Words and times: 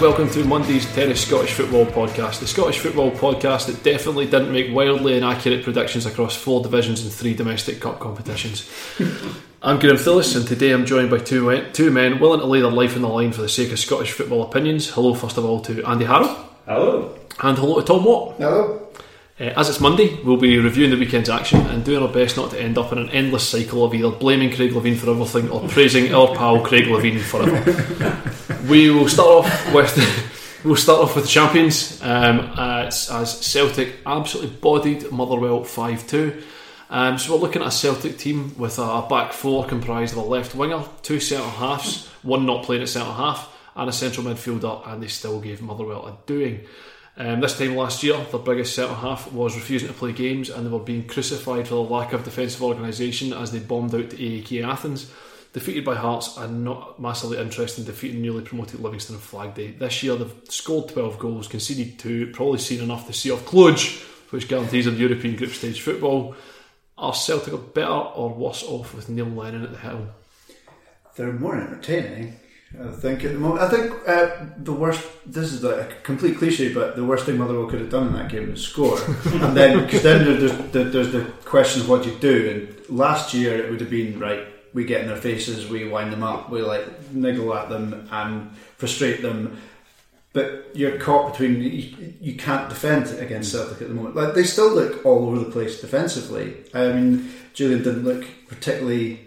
Welcome 0.00 0.30
to 0.30 0.44
Monday's 0.46 0.90
Tennis 0.94 1.26
Scottish 1.26 1.52
Football 1.52 1.84
Podcast, 1.84 2.40
the 2.40 2.46
Scottish 2.46 2.78
football 2.78 3.10
podcast 3.10 3.66
that 3.66 3.82
definitely 3.82 4.24
didn't 4.24 4.50
make 4.50 4.74
wildly 4.74 5.18
inaccurate 5.18 5.62
predictions 5.62 6.06
across 6.06 6.34
four 6.34 6.62
divisions 6.62 7.02
and 7.02 7.12
three 7.12 7.34
domestic 7.34 7.82
cup 7.82 8.00
competitions. 8.00 8.66
I'm 9.62 9.78
Graeme 9.78 9.98
Phillips 9.98 10.34
and 10.34 10.48
today 10.48 10.70
I'm 10.70 10.86
joined 10.86 11.10
by 11.10 11.18
two, 11.18 11.66
two 11.74 11.90
men 11.90 12.18
willing 12.18 12.40
to 12.40 12.46
lay 12.46 12.62
their 12.62 12.70
life 12.70 12.96
on 12.96 13.02
the 13.02 13.08
line 13.08 13.32
for 13.32 13.42
the 13.42 13.48
sake 13.50 13.72
of 13.72 13.78
Scottish 13.78 14.12
football 14.12 14.42
opinions. 14.42 14.88
Hello, 14.88 15.12
first 15.12 15.36
of 15.36 15.44
all, 15.44 15.60
to 15.60 15.84
Andy 15.84 16.06
Harrow. 16.06 16.48
Hello. 16.64 17.18
And 17.40 17.58
hello 17.58 17.80
to 17.80 17.86
Thom 17.86 18.04
Watt. 18.04 18.36
Hello. 18.38 18.79
Uh, 19.40 19.54
as 19.56 19.70
it's 19.70 19.80
Monday, 19.80 20.20
we'll 20.22 20.36
be 20.36 20.58
reviewing 20.58 20.90
the 20.90 20.98
weekend's 20.98 21.30
action 21.30 21.60
and 21.68 21.82
doing 21.82 22.02
our 22.02 22.12
best 22.12 22.36
not 22.36 22.50
to 22.50 22.60
end 22.60 22.76
up 22.76 22.92
in 22.92 22.98
an 22.98 23.08
endless 23.08 23.48
cycle 23.48 23.82
of 23.82 23.94
either 23.94 24.10
blaming 24.10 24.54
Craig 24.54 24.72
Levein 24.72 24.94
for 24.94 25.08
everything 25.08 25.48
or 25.48 25.66
praising 25.66 26.14
our 26.14 26.34
pal 26.36 26.60
Craig 26.60 26.84
Levein 26.84 27.18
forever. 27.18 28.62
we 28.68 28.90
will 28.90 29.08
start 29.08 29.46
off 29.46 29.74
with 29.74 30.60
we'll 30.64 30.76
start 30.76 31.00
off 31.00 31.16
with 31.16 31.24
the 31.24 31.30
champions 31.30 32.02
um, 32.02 32.52
as, 32.58 33.08
as 33.10 33.40
Celtic 33.40 33.94
absolutely 34.04 34.54
bodied 34.58 35.10
Motherwell 35.10 35.64
five 35.64 36.06
two. 36.06 36.42
Um, 36.90 37.16
so 37.16 37.32
we're 37.32 37.40
looking 37.40 37.62
at 37.62 37.68
a 37.68 37.70
Celtic 37.70 38.18
team 38.18 38.54
with 38.58 38.78
a 38.78 39.06
back 39.08 39.32
four 39.32 39.64
comprised 39.64 40.12
of 40.12 40.18
a 40.18 40.28
left 40.28 40.54
winger, 40.54 40.84
two 41.00 41.18
centre 41.18 41.48
halves, 41.48 42.08
one 42.22 42.44
not 42.44 42.66
playing 42.66 42.82
at 42.82 42.90
centre 42.90 43.10
half, 43.10 43.56
and 43.74 43.88
a 43.88 43.92
central 43.92 44.26
midfielder, 44.26 44.86
and 44.86 45.02
they 45.02 45.08
still 45.08 45.40
gave 45.40 45.62
Motherwell 45.62 46.06
a 46.06 46.18
doing. 46.26 46.66
Um, 47.20 47.40
this 47.40 47.58
time 47.58 47.76
last 47.76 48.02
year, 48.02 48.16
their 48.16 48.40
biggest 48.40 48.74
centre 48.74 48.94
half 48.94 49.30
was 49.30 49.54
refusing 49.54 49.88
to 49.88 49.94
play 49.94 50.12
games 50.12 50.48
and 50.48 50.64
they 50.64 50.70
were 50.70 50.78
being 50.78 51.06
crucified 51.06 51.68
for 51.68 51.74
the 51.74 51.82
lack 51.82 52.14
of 52.14 52.24
defensive 52.24 52.62
organisation 52.62 53.34
as 53.34 53.52
they 53.52 53.58
bombed 53.58 53.94
out 53.94 54.08
to 54.08 54.16
AEK 54.16 54.64
Athens. 54.64 55.12
Defeated 55.52 55.84
by 55.84 55.96
Hearts 55.96 56.38
and 56.38 56.64
not 56.64 56.98
massively 56.98 57.36
interested 57.36 57.82
in 57.82 57.86
defeating 57.86 58.22
newly 58.22 58.40
promoted 58.40 58.80
Livingston 58.80 59.16
on 59.16 59.20
Flag 59.20 59.54
Day. 59.54 59.72
This 59.72 60.02
year 60.02 60.16
they've 60.16 60.32
scored 60.48 60.88
12 60.88 61.18
goals, 61.18 61.46
conceded 61.46 61.98
2, 61.98 62.32
probably 62.32 62.58
seen 62.58 62.80
enough 62.80 63.06
to 63.06 63.12
see 63.12 63.30
off 63.30 63.44
Cluj, 63.44 64.02
which 64.30 64.48
guarantees 64.48 64.86
them 64.86 64.96
European 64.96 65.36
group 65.36 65.50
stage 65.50 65.82
football. 65.82 66.34
Are 66.96 67.12
Celtic 67.12 67.74
better 67.74 67.90
or 67.90 68.32
worse 68.32 68.62
off 68.62 68.94
with 68.94 69.10
Neil 69.10 69.26
Lennon 69.26 69.64
at 69.64 69.72
the 69.72 69.78
helm? 69.78 70.08
They're 71.16 71.34
more 71.34 71.60
entertaining. 71.60 72.39
I 72.78 72.92
think 72.92 73.24
at 73.24 73.32
the 73.32 73.38
moment. 73.38 73.62
I 73.62 73.68
think 73.68 73.92
uh, 74.06 74.46
the 74.58 74.72
worst. 74.72 75.04
This 75.26 75.52
is 75.52 75.64
a 75.64 75.92
complete 76.04 76.38
cliche, 76.38 76.72
but 76.72 76.94
the 76.94 77.04
worst 77.04 77.26
thing 77.26 77.36
Motherwell 77.36 77.68
could 77.68 77.80
have 77.80 77.90
done 77.90 78.08
in 78.08 78.12
that 78.14 78.30
game 78.30 78.50
was 78.50 78.62
score. 78.62 78.96
and 79.24 79.56
then, 79.56 79.84
because 79.84 80.02
then 80.02 80.24
there's 80.24 80.56
the, 80.70 80.84
there's 80.84 81.12
the 81.12 81.24
question 81.44 81.82
of 81.82 81.88
what 81.88 82.06
you 82.06 82.14
do. 82.18 82.48
And 82.50 82.96
last 82.96 83.34
year 83.34 83.56
it 83.58 83.70
would 83.70 83.80
have 83.80 83.90
been 83.90 84.20
right. 84.20 84.46
We 84.72 84.84
get 84.84 85.00
in 85.00 85.08
their 85.08 85.16
faces, 85.16 85.68
we 85.68 85.88
wind 85.88 86.12
them 86.12 86.22
up, 86.22 86.48
we 86.48 86.62
like 86.62 87.12
niggle 87.12 87.52
at 87.54 87.68
them 87.68 88.08
and 88.12 88.56
frustrate 88.76 89.20
them. 89.20 89.60
But 90.32 90.70
you're 90.74 90.96
caught 90.96 91.32
between 91.32 91.60
you, 91.60 92.14
you 92.20 92.36
can't 92.36 92.68
defend 92.68 93.18
against 93.18 93.50
Celtic 93.50 93.82
at 93.82 93.88
the 93.88 93.94
moment. 93.94 94.14
Like 94.14 94.34
they 94.34 94.44
still 94.44 94.72
look 94.72 95.04
all 95.04 95.26
over 95.26 95.40
the 95.40 95.50
place 95.50 95.80
defensively. 95.80 96.56
I 96.72 96.92
mean, 96.92 97.32
Jullien 97.52 97.82
didn't 97.82 98.04
look 98.04 98.24
particularly 98.46 99.26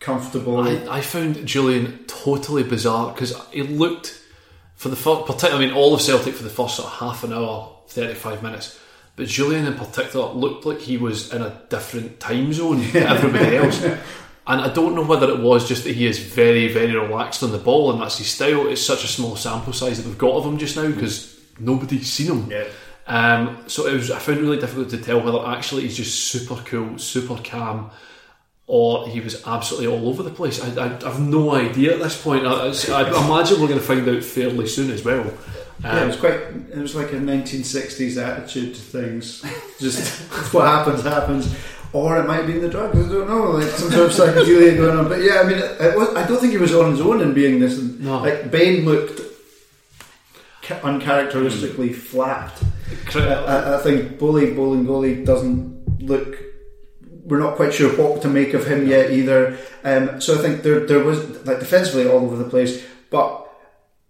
comfortable. 0.00 0.60
I, 0.60 0.98
I 0.98 1.00
found 1.00 1.36
Jullien 1.36 2.06
totally 2.06 2.62
bizarre 2.62 3.12
because 3.12 3.34
he 3.52 3.62
looked 3.62 4.20
for 4.74 4.88
the 4.88 4.96
first, 4.96 5.26
particularly, 5.26 5.66
I 5.66 5.68
mean, 5.68 5.76
all 5.76 5.94
of 5.94 6.00
Celtic 6.00 6.34
for 6.34 6.44
the 6.44 6.50
first 6.50 6.76
sort 6.76 6.88
of 6.88 6.98
half 6.98 7.24
an 7.24 7.32
hour, 7.32 7.76
35 7.88 8.42
minutes. 8.42 8.78
But 9.16 9.26
Jullien 9.26 9.66
in 9.66 9.74
particular 9.74 10.32
looked 10.32 10.64
like 10.64 10.78
he 10.78 10.96
was 10.96 11.32
in 11.32 11.42
a 11.42 11.60
different 11.68 12.20
time 12.20 12.52
zone 12.52 12.80
to 12.80 12.98
everybody 13.08 13.56
else. 13.56 13.84
And 14.48 14.62
I 14.62 14.72
don't 14.72 14.94
know 14.94 15.04
whether 15.04 15.28
it 15.28 15.40
was 15.40 15.68
just 15.68 15.84
that 15.84 15.94
he 15.94 16.06
is 16.06 16.18
very, 16.18 16.72
very 16.72 16.96
relaxed 16.96 17.42
on 17.42 17.52
the 17.52 17.58
ball 17.58 17.92
and 17.92 18.00
that's 18.00 18.16
his 18.16 18.28
style. 18.28 18.66
It's 18.66 18.80
such 18.80 19.04
a 19.04 19.06
small 19.06 19.36
sample 19.36 19.74
size 19.74 19.98
that 19.98 20.08
we've 20.08 20.16
got 20.16 20.36
of 20.36 20.46
him 20.46 20.56
just 20.56 20.74
now 20.74 20.90
because 20.90 21.38
nobody's 21.60 22.10
seen 22.10 22.28
him. 22.28 22.50
Yeah. 22.50 22.64
Um, 23.06 23.64
so 23.66 23.86
it 23.86 23.92
was. 23.92 24.10
I 24.10 24.18
found 24.18 24.38
it 24.38 24.42
really 24.42 24.58
difficult 24.58 24.88
to 24.90 24.98
tell 24.98 25.20
whether 25.20 25.46
actually 25.46 25.82
he's 25.82 25.98
just 25.98 26.28
super 26.28 26.56
cool, 26.64 26.96
super 26.98 27.36
calm, 27.44 27.90
or 28.68 29.08
he 29.08 29.18
was 29.20 29.44
absolutely 29.46 29.86
all 29.86 30.08
over 30.08 30.22
the 30.22 30.30
place. 30.30 30.62
I, 30.62 30.84
I, 30.84 30.88
have 30.88 31.20
no 31.20 31.54
idea 31.54 31.94
at 31.94 32.00
this 32.00 32.22
point. 32.22 32.46
I, 32.46 32.66
I, 32.66 33.24
imagine 33.24 33.60
we're 33.60 33.66
going 33.66 33.80
to 33.80 33.84
find 33.84 34.06
out 34.06 34.22
fairly 34.22 34.68
soon 34.68 34.90
as 34.90 35.02
well. 35.02 35.24
yeah, 35.82 36.02
it 36.04 36.06
was 36.06 36.16
um, 36.16 36.20
quite. 36.20 36.34
It 36.34 36.76
was 36.76 36.94
like 36.94 37.12
a 37.12 37.16
1960s 37.16 38.22
attitude 38.22 38.74
to 38.74 38.80
things. 38.80 39.42
Just 39.80 40.20
what 40.52 40.66
happens 40.66 41.02
happens, 41.02 41.56
or 41.94 42.18
it 42.20 42.26
might 42.26 42.46
be 42.46 42.52
in 42.52 42.60
the 42.60 42.68
drugs. 42.68 42.98
I 42.98 43.10
don't 43.10 43.26
know, 43.26 43.52
like 43.52 43.68
some 43.70 43.90
sort 43.90 44.06
of 44.06 44.12
psychedelia 44.12 44.76
going 44.76 44.98
on. 44.98 45.08
But 45.08 45.22
yeah, 45.22 45.40
I 45.40 45.44
mean, 45.44 45.58
it 45.58 45.96
was, 45.96 46.14
I 46.14 46.26
don't 46.26 46.38
think 46.38 46.52
he 46.52 46.58
was 46.58 46.74
on 46.74 46.90
his 46.90 47.00
own 47.00 47.22
in 47.22 47.32
being 47.32 47.60
this. 47.60 47.78
No. 47.78 48.18
Like 48.18 48.50
Bain 48.50 48.84
looked 48.84 49.22
ca- 50.60 50.80
uncharacteristically 50.84 51.94
flat. 51.94 52.52
I, 53.14 53.18
I- 53.18 53.24
uh, 53.24 53.78
I 53.80 53.82
think 53.82 54.18
Boli 54.18 54.48
Bolingoli 54.48 55.24
doesn't 55.24 56.02
look. 56.02 56.36
We're 57.28 57.40
not 57.40 57.56
quite 57.56 57.74
sure 57.74 57.90
what 57.96 58.22
to 58.22 58.28
make 58.28 58.54
of 58.54 58.66
him 58.66 58.86
yet 58.86 59.10
either. 59.10 59.58
Um, 59.84 60.20
so 60.20 60.34
I 60.34 60.38
think 60.38 60.62
there 60.62 60.86
there 60.86 61.04
was 61.04 61.46
like 61.46 61.60
defensively 61.60 62.08
all 62.08 62.24
over 62.24 62.36
the 62.36 62.48
place, 62.48 62.82
but 63.10 63.48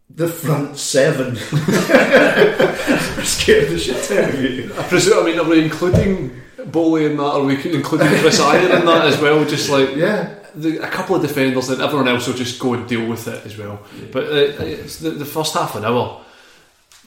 the 0.09 0.29
front 0.29 0.79
seven 0.79 1.37
scared 3.25 3.70
the 3.70 3.79
shit 3.79 4.11
out 4.12 4.35
of 4.35 4.43
you. 4.43 4.73
I 4.79 4.82
presume. 4.85 5.23
I 5.23 5.26
mean, 5.26 5.38
are 5.38 5.44
we 5.44 5.65
including 5.65 6.41
Boli 6.67 7.06
in 7.06 7.17
that? 7.17 7.23
Are 7.25 7.43
we 7.43 7.55
including 7.55 7.82
Chris 7.82 8.41
Ajer 8.41 8.79
in 8.79 8.87
that 8.87 9.06
as 9.06 9.20
well? 9.20 9.44
Just 9.44 9.69
like 9.69 9.97
Yeah, 9.97 10.35
the, 10.55 10.79
a 10.79 10.88
couple 10.88 11.17
of 11.17 11.23
defenders, 11.23 11.69
and 11.70 11.82
everyone 11.82 12.09
else 12.09 12.26
will 12.26 12.35
just 12.35 12.59
go 12.59 12.75
and 12.75 12.88
deal 12.88 13.06
with 13.06 13.26
it 13.29 13.44
as 13.44 13.56
well. 13.59 13.81
But 14.12 14.25
uh, 14.25 14.65
it's 14.65 14.99
the, 14.99 15.11
the 15.11 15.26
first 15.26 15.55
half 15.55 15.75
an 15.76 15.85
hour, 15.85 16.25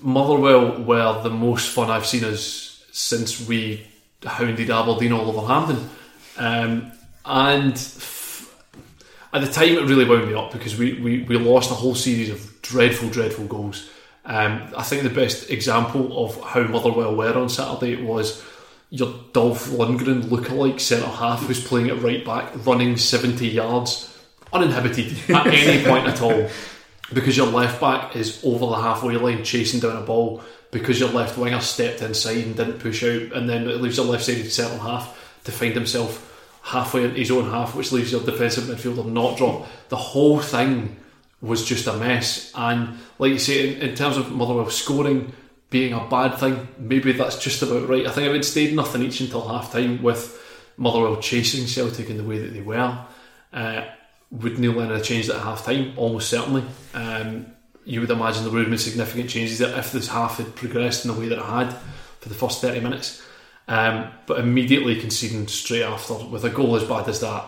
Motherwell 0.02 0.84
were 0.84 1.22
the 1.24 1.30
most 1.30 1.70
fun 1.70 1.90
I've 1.90 2.06
seen 2.06 2.24
us 2.26 2.86
since 2.92 3.48
we 3.48 3.86
hounded 4.24 4.70
Aberdeen 4.70 5.14
all 5.14 5.30
over 5.30 5.48
Hampden. 5.48 5.90
Um, 6.38 6.92
and 7.26 7.74
f- 7.74 8.56
at 9.34 9.42
the 9.42 9.52
time, 9.52 9.78
it 9.78 9.86
really 9.86 10.06
wound 10.06 10.28
me 10.28 10.34
up 10.34 10.52
because 10.52 10.78
we, 10.78 11.00
we, 11.00 11.24
we 11.24 11.38
lost 11.38 11.72
a 11.72 11.76
whole 11.76 11.96
series 11.96 12.30
of 12.30 12.62
dreadful, 12.62 13.10
dreadful 13.10 13.46
goals. 13.46 13.90
Um, 14.26 14.72
I 14.78 14.84
think 14.84 15.04
the 15.04 15.10
best 15.10 15.50
example 15.50 16.26
of 16.26 16.42
how 16.44 16.64
Motherwell 16.64 17.16
were 17.16 17.34
on 17.34 17.50
Saturday 17.50 18.02
was 18.02 18.44
your 18.90 19.14
Dolph 19.34 19.70
Lundgren 19.70 20.24
lookalike 20.24 20.80
centre 20.80 21.08
half 21.08 21.44
who's 21.44 21.66
playing 21.66 21.90
at 21.90 22.02
right 22.02 22.24
back, 22.24 22.52
running 22.66 22.98
70 22.98 23.48
yards 23.48 24.08
uninhibited 24.54 25.18
at 25.30 25.48
any 25.48 25.84
point 25.86 26.08
at 26.08 26.22
all 26.22 26.50
because 27.14 27.38
your 27.38 27.48
left 27.48 27.80
back 27.80 28.16
is 28.16 28.44
over 28.44 28.66
the 28.68 28.82
halfway 28.82 29.16
line 29.16 29.44
chasing 29.44 29.80
down 29.80 29.98
a 29.98 30.02
ball 30.02 30.42
because 30.72 31.00
your 31.00 31.10
left 31.10 31.38
winger 31.38 31.60
stepped 31.60 32.02
inside 32.02 32.46
and 32.46 32.56
didn't 32.56 32.80
push 32.80 33.04
out 33.04 33.34
and 33.34 33.50
then 33.50 33.68
it 33.68 33.82
leaves 33.82 33.98
your 33.98 34.06
left 34.06 34.26
sided 34.26 34.52
centre 34.52 34.78
half 34.78 35.18
to 35.44 35.52
find 35.52 35.74
himself 35.74 36.28
halfway 36.64 37.04
into 37.04 37.16
his 37.16 37.32
own 37.32 37.50
half 37.50 37.76
which 37.76 37.92
leaves 37.92 38.12
your 38.12 38.22
defensive 38.22 38.66
midfielder 38.66 39.06
not 39.06 39.38
drop 39.38 39.68
the 39.90 39.96
whole 39.96 40.40
thing 40.40 40.96
was 41.42 41.66
just 41.66 41.88
a 41.88 41.94
mess 41.94 42.52
and 42.56 42.98
like 43.18 43.32
you 43.32 43.40
say 43.40 43.74
in, 43.74 43.82
in 43.82 43.96
terms 43.96 44.18
of 44.18 44.32
Motherwell 44.32 44.70
scoring 44.70 45.34
being 45.72 45.94
a 45.94 46.06
bad 46.08 46.38
thing 46.38 46.68
maybe 46.78 47.12
that's 47.14 47.40
just 47.40 47.62
about 47.64 47.90
right 47.90 48.06
I 48.06 48.12
think 48.12 48.26
if 48.26 48.30
it 48.30 48.32
would 48.34 48.46
stayed 48.46 48.76
nothing 48.76 49.02
each 49.02 49.22
until 49.22 49.48
half 49.48 49.72
time 49.72 50.04
with 50.04 50.38
Motherwell 50.78 51.18
chasing 51.18 51.66
Celtic 51.66 52.10
in 52.10 52.18
the 52.18 52.24
way 52.24 52.38
that 52.40 52.54
they 52.54 52.62
were 52.62 53.06
uh, 53.54 53.86
would 54.32 54.60
Neil 54.60 54.72
Lennon 54.72 54.96
have 54.96 55.04
changed 55.04 55.30
at 55.30 55.42
half 55.42 55.66
time? 55.66 55.94
Almost 55.98 56.30
certainly. 56.30 56.64
Um, 56.94 57.48
you 57.84 58.00
would 58.00 58.10
imagine 58.10 58.44
there 58.44 58.52
would 58.52 58.62
have 58.62 58.70
been 58.70 58.78
significant 58.78 59.30
changes 59.30 59.60
there 59.60 59.78
if 59.78 59.92
this 59.92 60.08
half 60.08 60.38
had 60.38 60.56
progressed 60.56 61.06
in 61.06 61.12
the 61.14 61.20
way 61.20 61.28
that 61.28 61.40
it 61.40 61.46
had 61.46 61.74
for 62.20 62.30
the 62.30 62.36
first 62.36 62.62
30 62.62 62.80
minutes. 62.80 63.22
Um, 63.72 64.12
but 64.26 64.40
immediately 64.40 65.00
conceding 65.00 65.48
straight 65.48 65.84
after 65.84 66.16
with 66.16 66.44
a 66.44 66.50
goal 66.50 66.76
as 66.76 66.84
bad 66.84 67.08
as 67.08 67.22
that, 67.22 67.46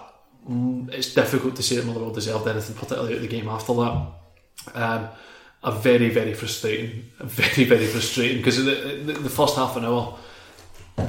mm, 0.49 0.89
it's 0.93 1.13
difficult 1.13 1.57
to 1.57 1.63
say 1.63 1.75
that 1.75 1.85
Motherwell 1.85 2.11
deserved 2.11 2.47
anything 2.47 2.75
particularly 2.75 3.13
out 3.13 3.15
of 3.17 3.21
the 3.21 3.27
game 3.27 3.49
after 3.49 3.73
that. 3.73 4.07
Um, 4.73 5.09
a 5.63 5.71
very, 5.71 6.09
very 6.09 6.33
frustrating, 6.33 7.09
very, 7.19 7.65
very 7.65 7.85
frustrating 7.87 8.37
because 8.37 8.63
the, 8.63 9.01
the, 9.05 9.13
the 9.13 9.29
first 9.29 9.57
half 9.57 9.75
an 9.75 9.83
hour 9.83 10.17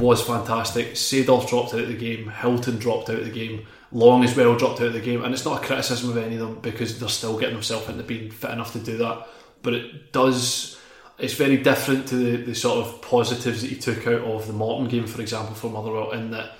was 0.01 0.23
fantastic. 0.23 0.95
Seedorf 0.95 1.49
dropped 1.49 1.75
out 1.75 1.81
of 1.81 1.89
the 1.89 1.95
game, 1.95 2.29
Hylton 2.29 2.79
dropped 2.79 3.09
out 3.09 3.19
of 3.19 3.25
the 3.25 3.31
game, 3.31 3.67
Long 3.95 4.25
as 4.25 4.37
well 4.37 4.57
dropped 4.57 4.81
out 4.81 4.89
of 4.89 4.93
the 4.93 5.01
game, 5.01 5.23
and 5.23 5.33
it's 5.33 5.45
not 5.45 5.63
a 5.63 5.67
criticism 5.67 6.11
of 6.11 6.17
any 6.17 6.35
of 6.35 6.41
them 6.41 6.59
because 6.61 6.99
they're 6.99 7.09
still 7.09 7.39
getting 7.39 7.55
themselves 7.55 7.89
into 7.89 8.03
being 8.03 8.29
fit 8.29 8.51
enough 8.51 8.73
to 8.73 8.81
do 8.81 8.97
that. 8.97 9.29
But 9.63 9.75
it 9.75 10.13
does. 10.13 10.81
It's 11.19 11.35
very 11.35 11.59
different 11.59 12.09
to 12.09 12.17
the, 12.17 12.37
the 12.39 12.55
sort 12.55 12.85
of 12.85 13.01
positives 13.03 13.63
that 13.63 13.71
he 13.71 13.77
took 13.77 14.07
out 14.07 14.23
of 14.23 14.47
the 14.47 14.53
Morton 14.53 14.89
game, 14.89 15.07
for 15.07 15.21
example, 15.21 15.55
for 15.55 15.71
Motherwell, 15.71 16.11
in 16.11 16.31
that 16.33 16.53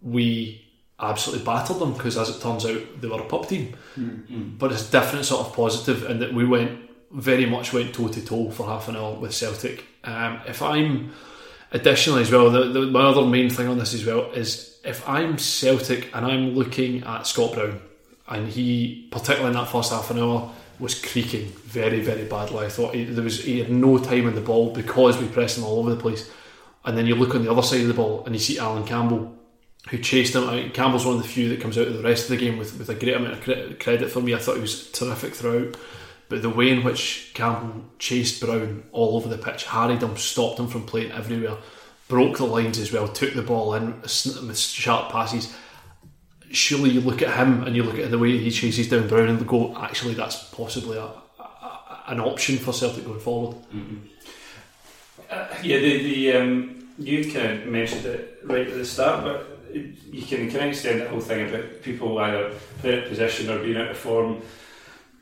we 0.00 0.64
absolutely 0.98 1.44
battered 1.44 1.78
them 1.78 1.92
because, 1.92 2.16
as 2.16 2.28
it 2.28 2.40
turns 2.40 2.64
out, 2.66 3.00
they 3.00 3.08
were 3.08 3.20
a 3.20 3.24
pup 3.24 3.48
team. 3.48 3.76
Mm-hmm. 3.96 4.56
But 4.56 4.72
it's 4.72 4.88
a 4.88 4.92
different 4.92 5.24
sort 5.24 5.46
of 5.46 5.54
positive 5.54 6.08
in 6.10 6.18
that 6.20 6.32
we 6.32 6.44
went 6.44 6.80
very 7.12 7.46
much 7.46 7.72
went 7.72 7.94
toe 7.94 8.08
to 8.08 8.24
toe 8.24 8.50
for 8.50 8.66
half 8.66 8.88
an 8.88 8.96
hour 8.96 9.14
with 9.14 9.34
Celtic. 9.34 9.84
Um, 10.04 10.40
if 10.46 10.62
I'm 10.62 11.12
additionally 11.70 12.22
as 12.22 12.30
well, 12.30 12.50
the, 12.50 12.64
the, 12.64 12.80
my 12.86 13.02
other 13.02 13.24
main 13.26 13.50
thing 13.50 13.68
on 13.68 13.78
this 13.78 13.94
as 13.94 14.04
well 14.04 14.30
is 14.32 14.78
if 14.84 15.06
I'm 15.08 15.38
Celtic 15.38 16.14
and 16.14 16.24
I'm 16.24 16.54
looking 16.54 17.04
at 17.04 17.26
Scott 17.26 17.54
Brown, 17.54 17.80
and 18.28 18.48
he, 18.48 19.08
particularly 19.10 19.48
in 19.48 19.54
that 19.54 19.68
first 19.68 19.92
half 19.92 20.10
an 20.10 20.18
hour, 20.18 20.50
was 20.82 21.00
creaking 21.00 21.46
very, 21.64 22.00
very 22.00 22.24
badly. 22.24 22.66
I 22.66 22.68
thought 22.68 22.94
he, 22.94 23.04
there 23.04 23.22
was 23.22 23.44
he 23.44 23.60
had 23.60 23.70
no 23.70 23.98
time 23.98 24.26
in 24.26 24.34
the 24.34 24.40
ball 24.40 24.72
because 24.72 25.16
we 25.16 25.28
pressed 25.28 25.56
him 25.56 25.64
all 25.64 25.78
over 25.78 25.90
the 25.90 26.00
place. 26.00 26.28
And 26.84 26.98
then 26.98 27.06
you 27.06 27.14
look 27.14 27.36
on 27.36 27.44
the 27.44 27.52
other 27.52 27.62
side 27.62 27.82
of 27.82 27.86
the 27.86 27.94
ball 27.94 28.24
and 28.26 28.34
you 28.34 28.40
see 28.40 28.58
Allan 28.58 28.84
Campbell, 28.84 29.32
who 29.90 29.98
chased 29.98 30.34
him. 30.34 30.48
I 30.48 30.56
mean, 30.56 30.70
Campbell's 30.72 31.06
one 31.06 31.14
of 31.14 31.22
the 31.22 31.28
few 31.28 31.48
that 31.50 31.60
comes 31.60 31.78
out 31.78 31.86
of 31.86 31.94
the 31.94 32.02
rest 32.02 32.24
of 32.24 32.30
the 32.30 32.44
game 32.44 32.58
with, 32.58 32.76
with 32.76 32.88
a 32.88 32.96
great 32.96 33.14
amount 33.14 33.34
of 33.34 33.78
credit 33.78 34.10
for 34.10 34.20
me. 34.20 34.34
I 34.34 34.38
thought 34.38 34.56
he 34.56 34.60
was 34.60 34.90
terrific 34.90 35.34
throughout. 35.34 35.76
But 36.28 36.42
the 36.42 36.50
way 36.50 36.70
in 36.70 36.82
which 36.82 37.30
Campbell 37.34 37.84
chased 38.00 38.40
Brown 38.40 38.82
all 38.90 39.16
over 39.16 39.28
the 39.28 39.38
pitch, 39.38 39.64
harried 39.66 40.02
him, 40.02 40.16
stopped 40.16 40.58
him 40.58 40.66
from 40.66 40.84
playing 40.84 41.12
everywhere, 41.12 41.58
broke 42.08 42.38
the 42.38 42.44
lines 42.44 42.78
as 42.80 42.92
well, 42.92 43.06
took 43.06 43.34
the 43.34 43.42
ball 43.42 43.74
in 43.74 44.00
with 44.00 44.58
sharp 44.58 45.12
passes. 45.12 45.54
Surely 46.52 46.90
you 46.90 47.00
look 47.00 47.22
at 47.22 47.34
him 47.36 47.64
and 47.64 47.74
you 47.74 47.82
look 47.82 47.98
at 47.98 48.10
the 48.10 48.18
way 48.18 48.36
he 48.38 48.50
chases 48.50 48.88
down 48.88 49.08
Brown 49.08 49.28
and 49.28 49.46
go, 49.48 49.76
actually, 49.78 50.14
that's 50.14 50.50
possibly 50.50 50.98
a, 50.98 51.04
a, 51.04 52.02
an 52.08 52.20
option 52.20 52.58
for 52.58 52.72
Celtic 52.72 53.04
going 53.06 53.20
forward. 53.20 53.56
Mm-hmm. 53.74 53.96
Uh, 55.30 55.46
yeah, 55.62 55.78
the, 55.78 56.02
the 56.02 56.32
um, 56.36 56.88
you 56.98 57.32
kind 57.32 57.62
of 57.62 57.66
mentioned 57.66 58.04
it 58.04 58.40
right 58.44 58.66
at 58.68 58.74
the 58.74 58.84
start, 58.84 59.24
but 59.24 59.58
you 59.74 60.22
can 60.22 60.50
kind 60.50 60.64
of 60.64 60.70
extend 60.70 61.00
the 61.00 61.08
whole 61.08 61.20
thing 61.20 61.48
about 61.48 61.82
people 61.82 62.18
either 62.18 62.52
playing 62.80 62.98
out 62.98 63.04
of 63.04 63.08
position 63.08 63.48
or 63.50 63.62
being 63.62 63.78
out 63.78 63.90
of 63.90 63.96
form 63.96 64.42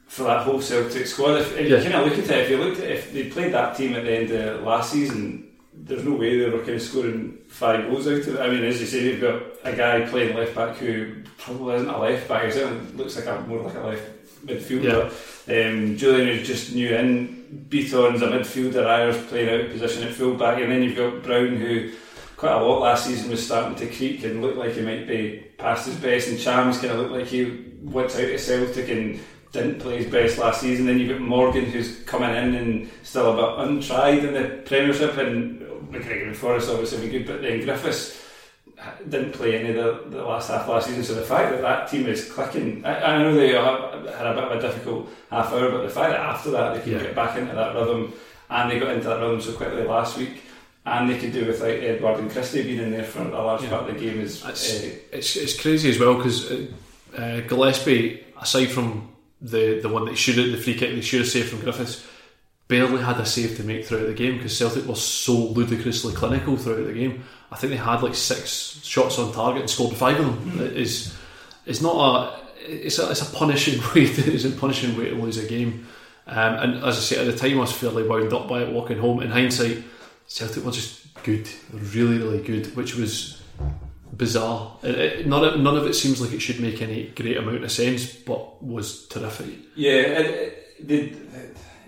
for 0.09 0.25
that 0.25 0.43
whole 0.43 0.61
Celtic 0.61 1.06
squad. 1.06 1.37
If, 1.37 1.56
if 1.56 1.69
Yeah. 1.69 1.77
you 1.77 1.82
kind 1.91 1.94
of 1.94 2.06
look 2.06 2.19
at 2.19 2.31
it, 2.31 2.38
if 2.44 2.50
you 2.50 2.56
looked 2.59 2.81
at 2.81 2.91
if 2.91 3.12
they 3.12 3.29
played 3.31 3.55
that 3.55 3.77
team 3.77 3.94
at 3.94 4.03
the 4.05 4.12
end 4.12 4.31
of 4.32 4.62
last 4.62 4.91
season, 4.93 5.47
there's 5.85 6.05
no 6.05 6.15
way 6.15 6.38
they 6.38 6.49
were 6.49 6.59
kind 6.59 6.75
of 6.75 6.82
scoring 6.82 7.38
five 7.49 7.88
goals 7.88 8.06
out 8.06 8.15
of 8.15 8.29
it. 8.29 8.41
I 8.41 8.49
mean, 8.49 8.65
as 8.65 8.81
you 8.81 8.87
say, 8.87 9.03
they've 9.03 9.21
got 9.21 9.43
a 9.65 9.77
guy 9.77 10.06
playing 10.09 10.37
left 10.37 10.55
back 10.55 10.77
who 10.77 11.23
probably 11.38 11.77
isn't 11.77 11.88
a 11.88 11.99
left 11.99 12.29
back. 12.29 12.44
He 12.44 12.53
certainly 12.53 12.93
looks 12.93 13.17
like 13.17 13.27
a 13.27 13.41
more 13.43 13.62
like 13.62 13.75
a 13.75 13.81
left 13.81 14.47
midfielder. 14.47 15.06
Um, 15.49 15.97
Jullien 15.97 16.29
is 16.29 16.47
just 16.47 16.75
new 16.75 16.94
in. 16.94 17.67
Bitton's 17.69 18.23
a 18.23 18.29
midfielder. 18.29 18.85
Ajer's 18.85 19.27
playing 19.27 19.49
out 19.49 19.67
of 19.67 19.73
position 19.73 20.05
at 20.05 20.15
full 20.15 20.35
back, 20.35 20.61
and 20.61 20.71
then 20.71 20.82
you've 20.82 20.97
got 20.97 21.23
Brown 21.23 21.56
who. 21.56 21.93
Quite 22.37 22.53
a 22.53 22.65
lot 22.65 22.81
last 22.81 23.05
season 23.05 23.31
was 23.31 23.44
starting 23.44 23.77
to 23.77 23.94
creak 23.94 24.25
and 24.25 24.41
looked 24.41 24.56
like 24.56 24.73
he 24.73 24.81
might 24.81 25.06
be 25.06 25.44
past 25.59 25.85
his 25.85 25.97
best, 25.97 26.29
and 26.29 26.38
Ntcham's 26.38 26.79
kind 26.79 26.94
of 26.94 27.00
looked 27.00 27.12
like 27.12 27.27
he 27.27 27.67
went 27.82 28.17
out 28.17 28.31
of 28.31 28.41
Celtic 28.41 28.88
and 28.88 29.21
didn't 29.53 29.79
play 29.79 29.99
his 29.99 30.11
best 30.11 30.38
last 30.38 30.62
season. 30.62 30.87
Then 30.87 30.99
you've 30.99 31.11
got 31.11 31.21
Morgan 31.21 31.67
who's 31.67 32.03
coming 32.05 32.31
in 32.31 32.55
and 32.55 32.91
still 33.03 33.32
a 33.32 33.37
bit 33.37 33.69
untried 33.69 34.25
in 34.25 34.32
the 34.32 34.62
Premiership, 34.65 35.19
and 35.19 35.61
McGregor 35.90 36.26
and 36.28 36.37
Forrest 36.37 36.70
obviously 36.70 36.98
been 37.00 37.10
good, 37.10 37.26
but 37.26 37.42
then 37.42 37.60
Griffiths 37.64 38.19
didn't 39.08 39.32
play 39.32 39.58
any 39.58 39.76
of 39.78 40.10
the, 40.10 40.16
the 40.16 40.25
last 40.25 40.48
half 40.50 40.66
last 40.69 40.87
season. 40.87 41.04
So 41.04 41.14
the 41.14 41.22
fact 41.22 41.50
that 41.52 41.60
that 41.62 41.88
team 41.90 42.06
is 42.06 42.31
clicking, 42.32 42.84
I, 42.84 43.14
I 43.14 43.19
know 43.22 43.34
they 43.34 43.48
had 43.48 44.26
a 44.26 44.34
bit 44.34 44.44
of 44.44 44.52
a 44.52 44.60
difficult 44.60 45.08
half 45.31 45.52
hour, 45.52 45.70
but 45.70 45.82
the 45.82 45.91
fact 45.91 46.10
that 46.12 46.20
after 46.20 46.50
that 46.53 46.74
they 46.74 46.81
can 46.82 46.93
Yeah. 46.93 46.98
get 47.03 47.15
back 47.15 47.36
into 47.36 47.55
that 47.55 47.74
rhythm, 47.74 48.12
and 48.48 48.70
they 48.70 48.79
got 48.79 48.91
into 48.91 49.08
that 49.08 49.20
rhythm 49.20 49.41
so 49.41 49.53
quickly 49.53 49.82
last 49.84 50.17
week. 50.19 50.43
And 50.86 51.10
they 51.10 51.19
could 51.19 51.32
do 51.32 51.44
without 51.44 51.69
Edouard 51.69 52.20
and 52.20 52.31
Christie 52.31 52.62
being 52.62 52.79
in 52.81 52.91
there 52.91 53.05
for 53.05 53.20
a 53.20 53.29
large 53.29 53.62
Yeah. 53.62 53.69
part 53.70 53.88
of 53.88 53.94
the 53.94 54.00
game. 54.00 54.19
Is 54.20 54.43
It's, 54.46 54.82
uh, 54.82 54.91
it's, 55.12 55.36
it's 55.36 55.60
crazy 55.60 55.91
as 55.91 55.98
well 55.98 56.15
because 56.15 56.50
uh, 56.50 56.67
uh, 57.19 57.41
Gillespie, 57.43 58.24
aside 58.41 58.70
from 58.70 59.10
the, 59.43 59.81
the 59.81 59.88
one 59.91 60.06
that 60.06 60.12
he 60.12 60.17
should 60.17 60.38
have, 60.38 60.50
the 60.50 60.56
free 60.56 60.74
kick 60.74 60.94
they 60.94 61.03
should 61.03 61.20
have 61.20 61.29
saved 61.29 61.50
from 61.50 61.60
Griffiths, 61.60 62.06
barely 62.70 63.03
had 63.03 63.20
a 63.20 63.27
save 63.27 63.56
to 63.56 63.65
make 63.65 63.84
throughout 63.84 64.06
the 64.06 64.15
game 64.15 64.36
because 64.36 64.56
Celtic 64.56 64.86
was 64.86 65.03
so 65.03 65.34
ludicrously 65.34 66.15
clinical 66.15 66.56
throughout 66.56 66.86
the 66.86 66.94
game. 66.94 67.24
I 67.53 67.56
think 67.56 67.72
they 67.72 67.77
had 67.77 68.03
like 68.03 68.15
six 68.15 68.81
shots 68.82 69.19
on 69.19 69.32
target 69.32 69.62
and 69.62 69.70
scored 69.70 69.96
five 69.96 70.19
of 70.20 70.55
them. 70.55 70.60
It 70.62 70.77
is 70.77 71.15
it's 71.67 71.82
not 71.82 71.96
a 71.96 72.41
it's 72.62 72.98
a, 72.98 73.10
it's 73.10 73.22
a 73.22 73.36
punishing 73.36 73.81
way 73.94 74.06
to, 74.06 74.32
it's 74.32 74.44
a 74.44 74.50
punishing 74.50 74.96
way 74.96 75.10
to 75.10 75.17
lose 75.17 75.36
a 75.36 75.46
game. 75.46 75.86
Um, 76.27 76.55
and 76.55 76.84
as 76.84 76.96
I 76.96 77.00
say, 77.00 77.19
at 77.19 77.27
the 77.27 77.36
time 77.36 77.58
I 77.58 77.62
was 77.62 77.72
fairly 77.72 78.06
wound 78.06 78.32
up 78.32 78.48
by 78.48 78.62
it 78.62 78.72
walking 78.72 78.98
home. 78.98 79.20
In 79.20 79.31
hindsight, 79.31 79.82
Celtic 80.29 80.65
were 80.65 80.70
just 80.70 81.12
good, 81.24 81.48
really, 81.72 82.19
really 82.19 82.41
good, 82.41 82.77
which 82.77 82.94
was 82.94 83.43
bizarre. 84.17 84.77
It, 84.84 84.98
it, 84.98 85.27
none, 85.27 85.44
of, 85.44 85.58
none 85.58 85.77
of 85.77 85.86
it 85.86 85.94
seems 85.94 86.20
like 86.20 86.32
it 86.32 86.41
should 86.41 86.60
make 86.60 86.81
any 86.82 87.08
great 87.08 87.36
amount 87.36 87.65
of 87.65 87.72
sense, 87.72 88.12
but 88.12 88.62
was 88.62 89.08
terrific. 89.08 89.58
Yeah, 89.74 89.93
it, 89.93 90.60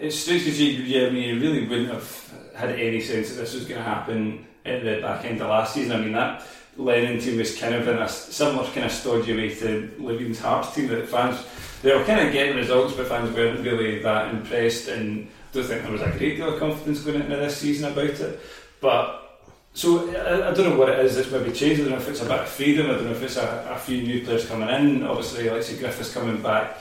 it, 0.03 0.09
the, 0.09 0.09
it 0.09 0.13
strikes 0.13 0.47
me, 0.47 0.71
yeah, 0.83 1.07
I 1.07 1.11
mean, 1.11 1.29
you 1.29 1.41
really 1.41 1.67
wouldn't 1.67 1.91
have 1.91 2.53
had 2.55 2.71
any 2.71 3.01
sense 3.01 3.31
that 3.31 3.37
this 3.37 3.55
was 3.55 3.65
going 3.65 3.79
to 3.79 3.85
happen 3.85 4.47
at 4.65 4.83
the 4.83 5.01
back 5.01 5.25
end 5.25 5.41
of 5.41 5.49
last 5.49 5.75
season. 5.75 5.93
I 5.93 6.01
mean, 6.01 6.13
that 6.13 6.45
Lennon 6.77 7.21
team 7.21 7.39
was 7.39 7.57
kind 7.59 7.75
of 7.75 7.87
in 7.89 7.99
a 7.99 8.09
similar 8.09 8.67
kind 8.71 8.87
of 8.87 8.93
stodgy 8.93 9.37
way 9.37 9.55
to 9.55 9.91
Levein's 9.99 10.41
Hearts 10.41 10.75
team 10.75 10.89
that 10.89 11.09
fans, 11.09 11.45
they 11.83 11.95
were 11.95 12.05
kind 12.05 12.27
of 12.27 12.33
getting 12.33 12.57
results, 12.57 12.95
but 12.95 13.09
fans 13.09 13.35
weren't 13.35 13.65
really 13.65 14.03
that 14.03 14.35
impressed 14.35 14.89
and 14.89 15.29
don't 15.53 15.65
think 15.65 15.83
there 15.83 15.93
was 15.93 16.03
a 16.03 16.11
great 16.19 16.37
deal 16.37 16.55
of 16.55 16.59
confidence 16.59 17.01
going 17.03 17.21
into 17.21 17.37
this 17.37 17.59
season 17.59 17.93
about 17.93 18.07
it. 18.07 18.41
But 18.81 19.41
so 19.75 20.11
I, 20.11 20.51
I 20.51 20.55
don't 20.55 20.71
know 20.71 20.79
what 20.79 20.89
it 20.89 20.99
is 21.01 21.17
that's 21.17 21.31
maybe 21.31 21.53
changed. 21.53 21.81
I 21.81 21.85
don't 21.85 21.93
know 21.93 21.99
if 21.99 22.09
it's 22.09 22.23
a 22.23 22.25
bit 22.25 22.41
of 22.41 22.49
freedom. 22.49 22.87
I 22.87 22.95
don't 22.95 23.05
know 23.05 23.13
if 23.13 23.23
it's 23.23 23.37
a, 23.37 23.69
a 23.71 23.79
few 23.79 24.03
new 24.03 24.25
players 24.25 24.47
coming 24.47 24.69
in. 24.69 25.03
Obviously, 25.03 25.45
say 25.63 25.79
Griffiths 25.79 26.13
coming 26.13 26.43
back 26.43 26.79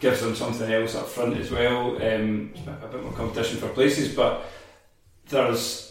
gives 0.00 0.20
them 0.20 0.34
something 0.34 0.70
else 0.72 0.94
up 0.94 1.06
front 1.08 1.36
as 1.38 1.50
well. 1.50 1.96
Um, 2.02 2.52
a 2.66 2.86
bit 2.88 3.02
more 3.02 3.12
competition 3.12 3.58
for 3.58 3.68
places, 3.68 4.14
but 4.14 4.44
there's 5.28 5.88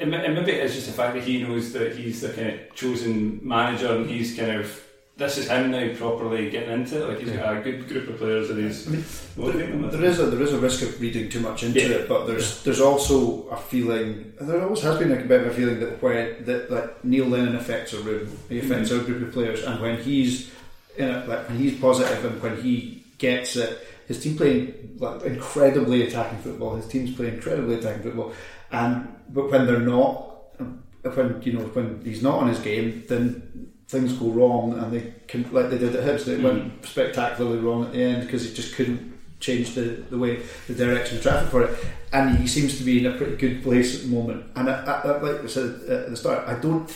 and 0.00 0.10
maybe 0.10 0.52
it's 0.52 0.74
just 0.74 0.86
the 0.88 0.92
fact 0.92 1.14
that 1.14 1.22
he 1.22 1.42
knows 1.42 1.72
that 1.72 1.94
he's 1.96 2.20
the 2.20 2.30
kind 2.30 2.48
of 2.48 2.74
chosen 2.74 3.40
manager 3.46 3.94
and 3.94 4.10
he's 4.10 4.36
kind 4.36 4.50
of 4.50 4.80
this 5.16 5.38
is 5.38 5.48
him 5.48 5.70
now 5.70 5.94
properly 5.94 6.50
getting 6.50 6.72
into 6.72 7.00
it. 7.00 7.08
Like 7.08 7.20
he's 7.20 7.30
got 7.30 7.58
a 7.58 7.60
good 7.60 7.86
group 7.86 8.08
of 8.08 8.16
players 8.18 8.48
that 8.48 8.56
he's 8.58 8.88
motivating 9.36 9.70
them. 9.70 9.82
with. 9.82 9.92
There 9.92 10.04
is 10.04 10.18
a 10.18 10.26
there 10.26 10.42
is 10.42 10.52
a 10.52 10.58
risk 10.58 10.82
of 10.82 11.00
reading 11.00 11.28
too 11.28 11.38
much 11.38 11.62
into 11.62 11.80
Yeah. 11.80 11.96
it, 11.98 12.08
but 12.08 12.26
there's 12.26 12.64
there's 12.64 12.80
also 12.80 13.46
a 13.48 13.56
feeling. 13.56 14.32
There 14.40 14.60
always 14.62 14.82
has 14.82 14.98
been 14.98 15.12
a 15.12 15.16
bit 15.24 15.42
of 15.42 15.46
a 15.46 15.54
feeling 15.54 15.78
that 15.78 16.02
when 16.02 16.44
that 16.46 16.68
like 16.72 17.04
Neil 17.04 17.26
Lennon 17.26 17.54
affects 17.54 17.92
a 17.92 18.00
room, 18.00 18.26
he 18.48 18.58
affects 18.58 18.90
Mm-hmm. 18.90 19.00
a 19.02 19.04
group 19.04 19.28
of 19.28 19.32
players, 19.32 19.62
and 19.62 19.80
when 19.80 20.02
he's 20.02 20.50
in 20.96 21.08
it, 21.08 21.28
like 21.28 21.48
when 21.48 21.58
he's 21.58 21.78
positive 21.78 22.24
and 22.24 22.42
when 22.42 22.60
he 22.62 23.04
gets 23.18 23.56
it, 23.56 23.86
his 24.06 24.22
team 24.22 24.36
playing 24.36 24.96
like 24.98 25.22
incredibly 25.22 26.02
attacking 26.06 26.38
football. 26.38 26.76
His 26.76 26.86
team's 26.86 27.14
playing 27.14 27.34
incredibly 27.34 27.76
attacking 27.76 28.02
football, 28.02 28.32
and 28.70 29.08
but 29.30 29.50
when 29.50 29.66
they're 29.66 29.78
not, 29.78 30.58
when 31.02 31.40
you 31.42 31.52
know 31.54 31.64
when 31.66 32.02
he's 32.04 32.22
not 32.22 32.40
on 32.40 32.48
his 32.48 32.58
game, 32.58 33.04
then 33.08 33.72
things 33.88 34.12
go 34.12 34.30
wrong, 34.30 34.78
and 34.78 34.92
they 34.92 35.14
can 35.26 35.50
like 35.52 35.70
they 35.70 35.78
did 35.78 35.94
at 35.96 36.04
Hibs. 36.04 36.24
They 36.24 36.36
went 36.36 36.80
mm. 36.82 36.86
spectacularly 36.86 37.58
wrong 37.58 37.84
at 37.86 37.92
the 37.92 38.02
end 38.02 38.26
because 38.26 38.44
he 38.44 38.54
just 38.54 38.74
couldn't 38.74 39.14
change 39.40 39.74
the, 39.74 40.04
the 40.10 40.18
way 40.18 40.42
the 40.68 40.74
direction 40.74 41.18
of 41.18 41.22
traffic 41.22 41.50
for 41.50 41.62
it. 41.64 41.78
And 42.12 42.38
he 42.38 42.46
seems 42.46 42.78
to 42.78 42.84
be 42.84 43.04
in 43.04 43.12
a 43.12 43.16
pretty 43.16 43.36
good 43.36 43.62
place 43.62 43.96
at 43.96 44.02
the 44.02 44.08
moment. 44.08 44.46
And 44.56 44.70
I, 44.70 44.84
I, 44.84 45.00
I- 45.00 45.20
like 45.20 45.44
I 45.44 45.46
said 45.46 45.80
at 45.88 46.10
the 46.10 46.16
start, 46.16 46.48
I 46.48 46.58
don't. 46.58 46.90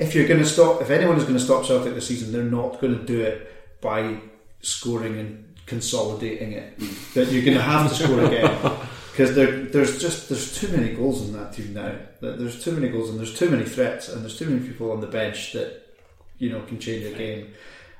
If 0.00 0.14
you're 0.14 0.26
going 0.26 0.40
to 0.40 0.46
stop, 0.46 0.80
if 0.80 0.90
anyone 0.90 1.16
is 1.16 1.24
going 1.24 1.34
to 1.36 1.40
stop 1.40 1.64
Celtic 1.64 1.94
this 1.94 2.08
season, 2.08 2.32
they're 2.32 2.42
not 2.42 2.80
going 2.80 2.98
to 2.98 3.04
do 3.04 3.20
it 3.20 3.80
by 3.80 4.18
scoring 4.62 5.18
and 5.18 5.54
consolidating 5.66 6.52
it. 6.52 6.78
that 7.14 7.30
you're 7.30 7.44
going 7.44 7.56
to 7.56 7.62
have 7.62 7.88
to 7.88 7.94
score 7.94 8.24
again 8.24 8.78
because 9.12 9.34
there, 9.34 9.62
there's 9.66 10.00
just 10.00 10.28
there's 10.28 10.58
too 10.58 10.68
many 10.68 10.94
goals 10.94 11.22
in 11.22 11.32
that 11.34 11.52
team 11.52 11.74
now. 11.74 11.94
That 12.20 12.38
There's 12.38 12.62
too 12.62 12.72
many 12.72 12.88
goals 12.88 13.10
and 13.10 13.18
there's 13.18 13.38
too 13.38 13.50
many 13.50 13.64
threats 13.64 14.08
and 14.08 14.22
there's 14.22 14.38
too 14.38 14.46
many 14.46 14.66
people 14.66 14.90
on 14.90 15.00
the 15.00 15.06
bench 15.06 15.52
that 15.52 15.82
you 16.38 16.50
know 16.50 16.62
can 16.62 16.80
change 16.80 17.04
a 17.04 17.16
game. 17.16 17.52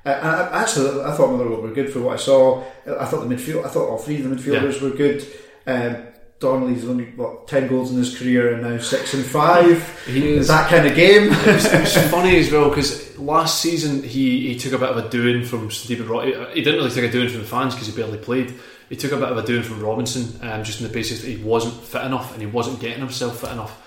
Uh, 0.05 0.09
I, 0.09 0.57
I, 0.57 0.61
actually, 0.63 1.01
I 1.01 1.15
thought 1.15 1.31
Motherwell 1.31 1.61
were 1.61 1.71
good 1.71 1.93
for 1.93 2.01
what 2.01 2.13
I 2.13 2.17
saw. 2.17 2.63
I 2.99 3.05
thought 3.05 3.27
the 3.27 3.35
midfield, 3.35 3.65
I 3.65 3.69
thought 3.69 3.87
all 3.87 3.99
three 3.99 4.21
of 4.21 4.29
the 4.29 4.35
midfielders 4.35 4.81
were 4.81 4.89
good. 4.89 5.25
Um, 5.67 6.07
Donnelly's 6.41 6.85
only 6.85 7.05
what 7.11 7.47
ten 7.47 7.67
goals 7.67 7.91
in 7.91 7.97
his 7.97 8.17
career 8.17 8.53
and 8.53 8.63
now 8.63 8.77
six 8.79 9.13
and 9.13 9.23
five. 9.23 10.03
He 10.07 10.33
Is 10.33 10.47
that 10.47 10.69
kind 10.69 10.87
of 10.87 10.95
game? 10.95 11.29
it 11.31 11.81
was 11.81 11.97
funny 12.09 12.37
as 12.37 12.51
well 12.51 12.69
because 12.69 13.17
last 13.19 13.61
season 13.61 14.01
he, 14.01 14.47
he 14.47 14.57
took 14.57 14.73
a 14.73 14.79
bit 14.79 14.89
of 14.89 14.97
a 14.97 15.07
doing 15.09 15.45
from 15.45 15.69
Stephen 15.69 16.09
Rock. 16.09 16.25
He 16.25 16.33
he 16.55 16.61
didn't 16.63 16.79
really 16.79 16.89
take 16.89 17.07
a 17.07 17.11
doing 17.11 17.29
from 17.29 17.41
the 17.41 17.47
fans 17.47 17.75
because 17.75 17.87
he 17.87 17.95
barely 17.95 18.17
played. 18.17 18.53
He 18.89 18.95
took 18.97 19.11
a 19.11 19.17
bit 19.17 19.29
of 19.29 19.37
a 19.37 19.43
doing 19.43 19.61
from 19.61 19.81
Robinson, 19.81 20.37
um, 20.41 20.63
just 20.63 20.81
on 20.81 20.87
the 20.87 20.93
basis 20.93 21.21
that 21.21 21.29
he 21.29 21.41
wasn't 21.41 21.75
fit 21.75 22.03
enough 22.03 22.33
and 22.33 22.41
he 22.41 22.47
wasn't 22.47 22.79
getting 22.81 22.99
himself 22.99 23.39
fit 23.39 23.51
enough. 23.51 23.77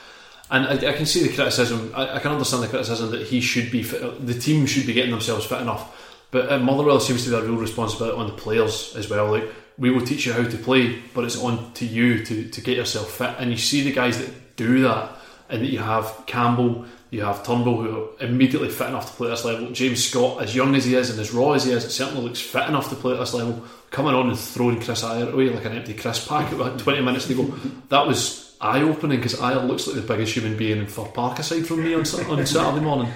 And 0.50 0.64
I, 0.66 0.90
I 0.90 0.92
can 0.92 1.06
see 1.06 1.26
the 1.26 1.34
criticism. 1.34 1.92
I, 1.94 2.16
I 2.16 2.18
can 2.20 2.30
understand 2.30 2.62
the 2.62 2.68
criticism 2.68 3.10
that 3.10 3.26
he 3.26 3.40
should 3.40 3.72
be 3.72 3.82
fit. 3.82 4.24
The 4.24 4.38
team 4.38 4.64
should 4.66 4.86
be 4.86 4.92
getting 4.92 5.10
themselves 5.10 5.44
fit 5.44 5.60
enough. 5.60 6.00
But 6.30 6.52
uh, 6.52 6.58
Motherwell 6.58 7.00
seems 7.00 7.24
to 7.24 7.30
be 7.30 7.36
a 7.36 7.42
real 7.42 7.56
responsibility 7.56 8.16
on 8.16 8.28
the 8.28 8.32
players 8.32 8.94
as 8.96 9.10
well. 9.10 9.30
Like 9.32 9.52
we 9.78 9.90
will 9.90 10.04
teach 10.06 10.26
you 10.26 10.32
how 10.32 10.44
to 10.44 10.56
play, 10.58 11.00
but 11.14 11.24
it's 11.24 11.40
on 11.40 11.72
to 11.74 11.84
you 11.84 12.24
to, 12.24 12.48
to 12.48 12.60
get 12.60 12.76
yourself 12.76 13.10
fit. 13.10 13.34
And 13.38 13.50
you 13.50 13.56
see 13.56 13.82
the 13.82 13.92
guys 13.92 14.18
that 14.18 14.56
do 14.56 14.82
that, 14.82 15.16
and 15.48 15.62
that 15.62 15.70
you 15.70 15.78
have 15.78 16.24
Campbell, 16.26 16.86
you 17.10 17.22
have 17.22 17.44
Turnbull, 17.44 17.82
who 17.82 18.00
are 18.00 18.24
immediately 18.24 18.68
fit 18.68 18.88
enough 18.88 19.10
to 19.10 19.16
play 19.16 19.28
at 19.28 19.30
this 19.32 19.44
level. 19.44 19.70
James 19.70 20.04
Scott, 20.04 20.42
as 20.42 20.54
young 20.54 20.74
as 20.74 20.84
he 20.84 20.94
is 20.94 21.10
and 21.10 21.20
as 21.20 21.32
raw 21.32 21.52
as 21.52 21.64
he 21.64 21.72
is, 21.72 21.84
it 21.84 21.90
certainly 21.90 22.22
looks 22.22 22.40
fit 22.40 22.68
enough 22.68 22.88
to 22.90 22.96
play 22.96 23.12
at 23.12 23.20
this 23.20 23.34
level. 23.34 23.62
Coming 23.90 24.14
on 24.14 24.28
and 24.28 24.38
throwing 24.38 24.80
Chris 24.80 25.04
Ajer 25.04 25.32
away 25.32 25.50
like 25.50 25.64
an 25.64 25.72
empty 25.72 25.94
crisp 25.94 26.28
packet 26.28 26.58
with 26.58 26.80
20 26.80 27.02
minutes 27.02 27.26
to 27.28 27.34
go, 27.34 27.44
that 27.88 28.06
was 28.06 28.56
eye 28.60 28.82
opening 28.82 29.18
because 29.18 29.34
Ajer 29.34 29.66
looks 29.66 29.86
like 29.86 29.96
the 29.96 30.02
biggest 30.02 30.34
human 30.34 30.56
being 30.56 30.78
in 30.78 30.86
Fir 30.86 31.04
Park 31.04 31.38
aside 31.38 31.66
from 31.66 31.84
me 31.84 31.94
on, 31.94 32.00
on 32.00 32.46
Saturday 32.46 32.84
morning. 32.84 33.12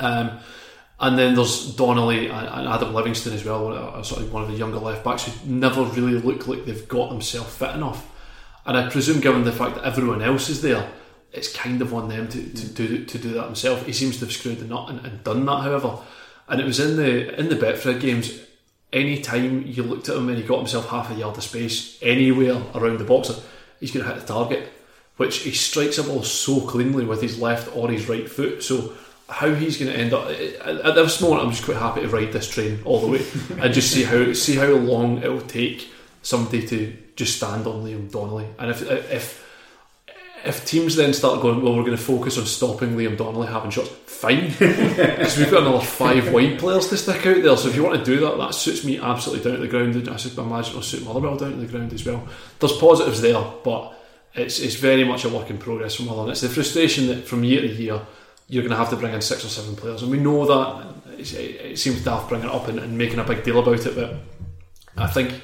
Um, 0.00 0.40
and 1.02 1.18
then 1.18 1.34
there's 1.34 1.74
Donnelly 1.74 2.28
and, 2.28 2.68
Adam 2.68 2.94
Livingston 2.94 3.32
as 3.32 3.44
well, 3.44 4.02
sort 4.04 4.22
of 4.22 4.32
one 4.32 4.44
of 4.44 4.48
the 4.48 4.54
younger 4.54 4.78
left 4.78 5.04
backs 5.04 5.24
who 5.24 5.50
never 5.50 5.82
really 5.82 6.20
look 6.20 6.46
like 6.46 6.64
they've 6.64 6.88
got 6.88 7.10
themselves 7.10 7.54
fit 7.56 7.74
enough. 7.74 8.08
And 8.64 8.76
I 8.76 8.88
presume, 8.88 9.20
given 9.20 9.42
the 9.42 9.50
fact 9.50 9.74
that 9.74 9.84
everyone 9.84 10.22
else 10.22 10.48
is 10.48 10.62
there, 10.62 10.88
it's 11.32 11.52
kind 11.52 11.82
of 11.82 11.92
on 11.92 12.08
them 12.08 12.28
to, 12.28 12.38
to, 12.38 12.66
mm. 12.66 12.74
do, 12.74 13.04
to 13.04 13.18
do 13.18 13.32
that 13.32 13.46
himself. 13.46 13.84
He 13.84 13.92
seems 13.92 14.18
to 14.18 14.26
have 14.26 14.32
screwed 14.32 14.60
the 14.60 14.64
nut 14.66 14.90
and, 14.90 15.04
and 15.04 15.24
done 15.24 15.44
that, 15.46 15.62
however. 15.62 15.98
And 16.48 16.60
it 16.60 16.64
was 16.64 16.78
in 16.78 16.96
the 16.96 17.36
in 17.38 17.48
the 17.48 17.56
Betfred 17.56 18.00
games. 18.00 18.38
Any 18.92 19.22
time 19.22 19.66
you 19.66 19.82
looked 19.82 20.08
at 20.08 20.16
him 20.16 20.28
and 20.28 20.36
he 20.36 20.44
got 20.44 20.58
himself 20.58 20.88
half 20.90 21.10
a 21.10 21.14
yard 21.14 21.36
of 21.36 21.42
space 21.42 21.98
anywhere 22.02 22.62
around 22.74 22.98
the 22.98 23.04
box, 23.04 23.32
he's 23.80 23.90
going 23.90 24.04
to 24.04 24.12
hit 24.12 24.20
the 24.20 24.26
target. 24.32 24.68
Which 25.16 25.38
he 25.38 25.52
strikes 25.52 25.98
a 25.98 26.04
ball 26.04 26.22
so 26.22 26.60
cleanly 26.60 27.04
with 27.04 27.22
his 27.22 27.40
left 27.40 27.74
or 27.74 27.90
his 27.90 28.08
right 28.08 28.28
foot. 28.28 28.62
So 28.62 28.92
how 29.32 29.52
he's 29.54 29.78
going 29.78 29.90
to 29.90 29.98
end 29.98 30.12
up 30.12 30.28
at 30.28 30.94
this 30.94 31.20
moment, 31.20 31.42
I'm 31.42 31.50
just 31.50 31.64
quite 31.64 31.78
happy 31.78 32.02
to 32.02 32.08
ride 32.08 32.32
this 32.32 32.48
train 32.48 32.80
all 32.84 33.00
the 33.00 33.06
way 33.06 33.24
and 33.60 33.72
just 33.72 33.90
see 33.90 34.04
how 34.04 34.32
see 34.34 34.56
how 34.56 34.68
long 34.68 35.22
it 35.22 35.28
will 35.28 35.40
take 35.40 35.90
somebody 36.20 36.66
to 36.68 36.96
just 37.16 37.36
stand 37.36 37.66
on 37.66 37.84
Liam 37.84 38.10
Donnelly. 38.10 38.46
And 38.58 38.70
if 38.70 38.82
if 38.82 39.42
if 40.44 40.66
teams 40.66 40.96
then 40.96 41.14
start 41.14 41.40
going, 41.40 41.62
well, 41.62 41.76
we're 41.76 41.84
going 41.84 41.96
to 41.96 42.02
focus 42.02 42.36
on 42.36 42.46
stopping 42.46 42.96
Liam 42.96 43.16
Donnelly 43.16 43.46
having 43.46 43.70
shots, 43.70 43.88
fine, 44.06 44.48
because 44.58 45.38
we've 45.38 45.50
got 45.50 45.62
another 45.62 45.84
five 45.84 46.32
wide 46.32 46.58
players 46.58 46.88
to 46.88 46.96
stick 46.96 47.24
out 47.26 47.42
there. 47.42 47.56
So 47.56 47.68
if 47.68 47.76
you 47.76 47.84
want 47.84 47.98
to 47.98 48.04
do 48.04 48.20
that, 48.20 48.36
that 48.38 48.54
suits 48.54 48.84
me 48.84 48.98
absolutely 48.98 49.44
down 49.44 49.60
to 49.60 49.66
the 49.66 49.68
ground. 49.68 49.94
And 49.94 50.08
I 50.08 50.12
imagine 50.12 50.70
it'll 50.70 50.82
suit 50.82 51.04
Motherwell 51.04 51.36
down 51.36 51.52
to 51.52 51.56
the 51.56 51.66
ground 51.66 51.92
as 51.92 52.04
well. 52.04 52.26
There's 52.58 52.76
positives 52.76 53.20
there, 53.20 53.42
but 53.64 53.94
it's 54.34 54.58
it's 54.58 54.74
very 54.74 55.04
much 55.04 55.24
a 55.24 55.28
work 55.28 55.48
in 55.48 55.58
progress 55.58 55.94
from 55.94 56.06
Motherwell. 56.06 56.30
It's 56.30 56.40
the 56.40 56.48
frustration 56.48 57.06
that 57.06 57.26
from 57.26 57.44
year 57.44 57.60
to 57.60 57.68
year 57.68 58.00
you're 58.48 58.62
going 58.62 58.70
to 58.70 58.76
have 58.76 58.90
to 58.90 58.96
bring 58.96 59.14
in 59.14 59.20
six 59.20 59.44
or 59.44 59.48
seven 59.48 59.76
players, 59.76 60.02
and 60.02 60.10
we 60.10 60.18
know 60.18 60.46
that. 60.46 60.92
It, 61.18 61.78
seems 61.78 62.02
daft 62.02 62.30
bringing 62.30 62.48
it 62.48 62.54
up 62.54 62.66
and, 62.66 62.80
and 62.80 62.98
making 62.98 63.20
a 63.20 63.24
big 63.24 63.44
deal 63.44 63.60
about 63.60 63.86
it, 63.86 63.94
but 63.94 64.14
I 64.96 65.06
think 65.06 65.40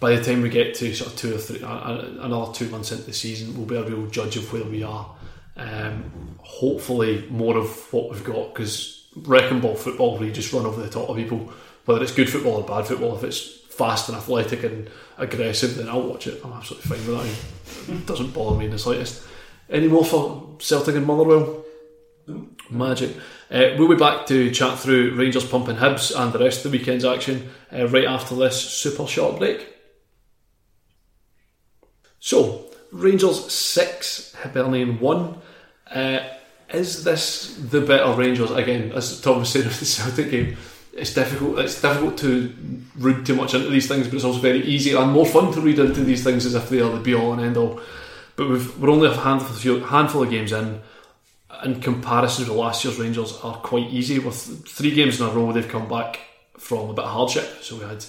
by 0.00 0.14
the 0.14 0.22
time 0.22 0.42
we 0.42 0.50
get 0.50 0.74
to 0.74 0.94
sort 0.94 1.12
of 1.12 1.18
two 1.18 1.34
or 1.34 1.38
three, 1.38 1.62
another 1.62 2.52
two 2.52 2.68
months 2.68 2.92
into 2.92 3.04
the 3.04 3.12
season, 3.14 3.56
we'll 3.56 3.64
be 3.64 3.76
a 3.76 3.82
real 3.82 4.06
judge 4.08 4.36
of 4.36 4.52
where 4.52 4.64
we 4.64 4.82
are. 4.82 5.14
Um, 5.56 6.38
hopefully, 6.40 7.26
more 7.30 7.56
of 7.56 7.90
what 7.90 8.10
we've 8.10 8.24
got 8.24 8.52
because 8.52 9.08
wrecking 9.16 9.60
ball 9.60 9.76
football, 9.76 10.18
we 10.18 10.30
just 10.30 10.52
run 10.52 10.66
over 10.66 10.82
the 10.82 10.90
top 10.90 11.08
of 11.08 11.16
people, 11.16 11.50
whether 11.86 12.02
it's 12.02 12.12
good 12.12 12.28
football 12.28 12.56
or 12.56 12.62
bad 12.64 12.86
football, 12.86 13.16
if 13.16 13.24
it's 13.24 13.60
fast 13.68 14.08
and 14.08 14.18
athletic 14.18 14.62
and 14.62 14.90
aggressive, 15.16 15.76
then 15.76 15.88
I'll 15.88 16.02
watch 16.02 16.26
it. 16.26 16.40
I'm 16.44 16.52
absolutely 16.52 16.96
fine 16.96 17.06
with 17.06 17.86
that. 17.86 17.94
It 17.94 18.06
doesn't 18.06 18.34
bother 18.34 18.58
me 18.58 18.66
in 18.66 18.72
the 18.72 18.78
slightest. 18.78 19.26
Any 19.70 19.88
more 19.88 20.04
for 20.04 20.56
Celtic 20.58 20.96
and 20.96 21.06
Motherwell? 21.06 21.63
Magic. 22.70 23.16
Uh, 23.50 23.74
we'll 23.78 23.88
be 23.88 23.96
back 23.96 24.26
to 24.26 24.50
chat 24.50 24.78
through 24.78 25.14
Rangers 25.14 25.44
pumping 25.44 25.76
Hibs 25.76 26.18
and 26.18 26.32
the 26.32 26.38
rest 26.38 26.64
of 26.64 26.72
the 26.72 26.78
weekend's 26.78 27.04
action 27.04 27.50
uh, 27.72 27.86
right 27.88 28.06
after 28.06 28.34
this 28.34 28.60
super 28.60 29.06
short 29.06 29.38
break. 29.38 29.68
So, 32.18 32.64
Rangers 32.90 33.52
6, 33.52 34.34
Hibernian 34.36 34.98
1. 34.98 35.38
Uh, 35.90 36.20
is 36.72 37.04
this 37.04 37.56
the 37.56 37.82
better 37.82 38.12
Rangers? 38.14 38.50
Again, 38.50 38.92
as 38.92 39.20
Tom 39.20 39.40
was 39.40 39.50
saying 39.50 39.66
with 39.66 39.78
the 39.78 39.84
Celtic 39.84 40.30
game, 40.30 40.56
it's 40.94 41.12
difficult. 41.12 41.58
It's 41.58 41.80
difficult 41.80 42.16
to 42.18 42.54
read 42.96 43.26
too 43.26 43.34
much 43.34 43.52
into 43.54 43.68
these 43.68 43.88
things, 43.88 44.06
but 44.06 44.14
it's 44.14 44.24
also 44.24 44.38
very 44.38 44.64
easy 44.64 44.94
and 44.94 45.12
more 45.12 45.26
fun 45.26 45.52
to 45.52 45.60
read 45.60 45.78
into 45.78 46.02
these 46.02 46.24
things 46.24 46.46
as 46.46 46.54
if 46.54 46.68
they 46.70 46.80
are 46.80 46.90
the 46.90 47.00
be 47.00 47.14
all 47.14 47.32
and 47.32 47.42
end 47.42 47.56
all. 47.56 47.80
But 48.36 48.48
we've, 48.48 48.78
we're 48.78 48.90
only 48.90 49.08
a 49.08 49.14
handful, 49.14 49.80
handful 49.80 50.22
of 50.22 50.30
games 50.30 50.52
in 50.52 50.80
in 51.64 51.80
comparison 51.80 52.46
to 52.46 52.52
last 52.52 52.84
year's 52.84 52.98
Rangers 52.98 53.38
are 53.42 53.56
quite 53.56 53.88
easy. 53.90 54.18
With 54.18 54.66
three 54.66 54.90
games 54.90 55.20
in 55.20 55.26
a 55.26 55.30
row, 55.30 55.52
they've 55.52 55.68
come 55.68 55.88
back 55.88 56.20
from 56.58 56.90
a 56.90 56.94
bit 56.94 57.04
of 57.04 57.10
hardship. 57.10 57.62
So 57.62 57.76
we 57.76 57.84
had 57.84 58.04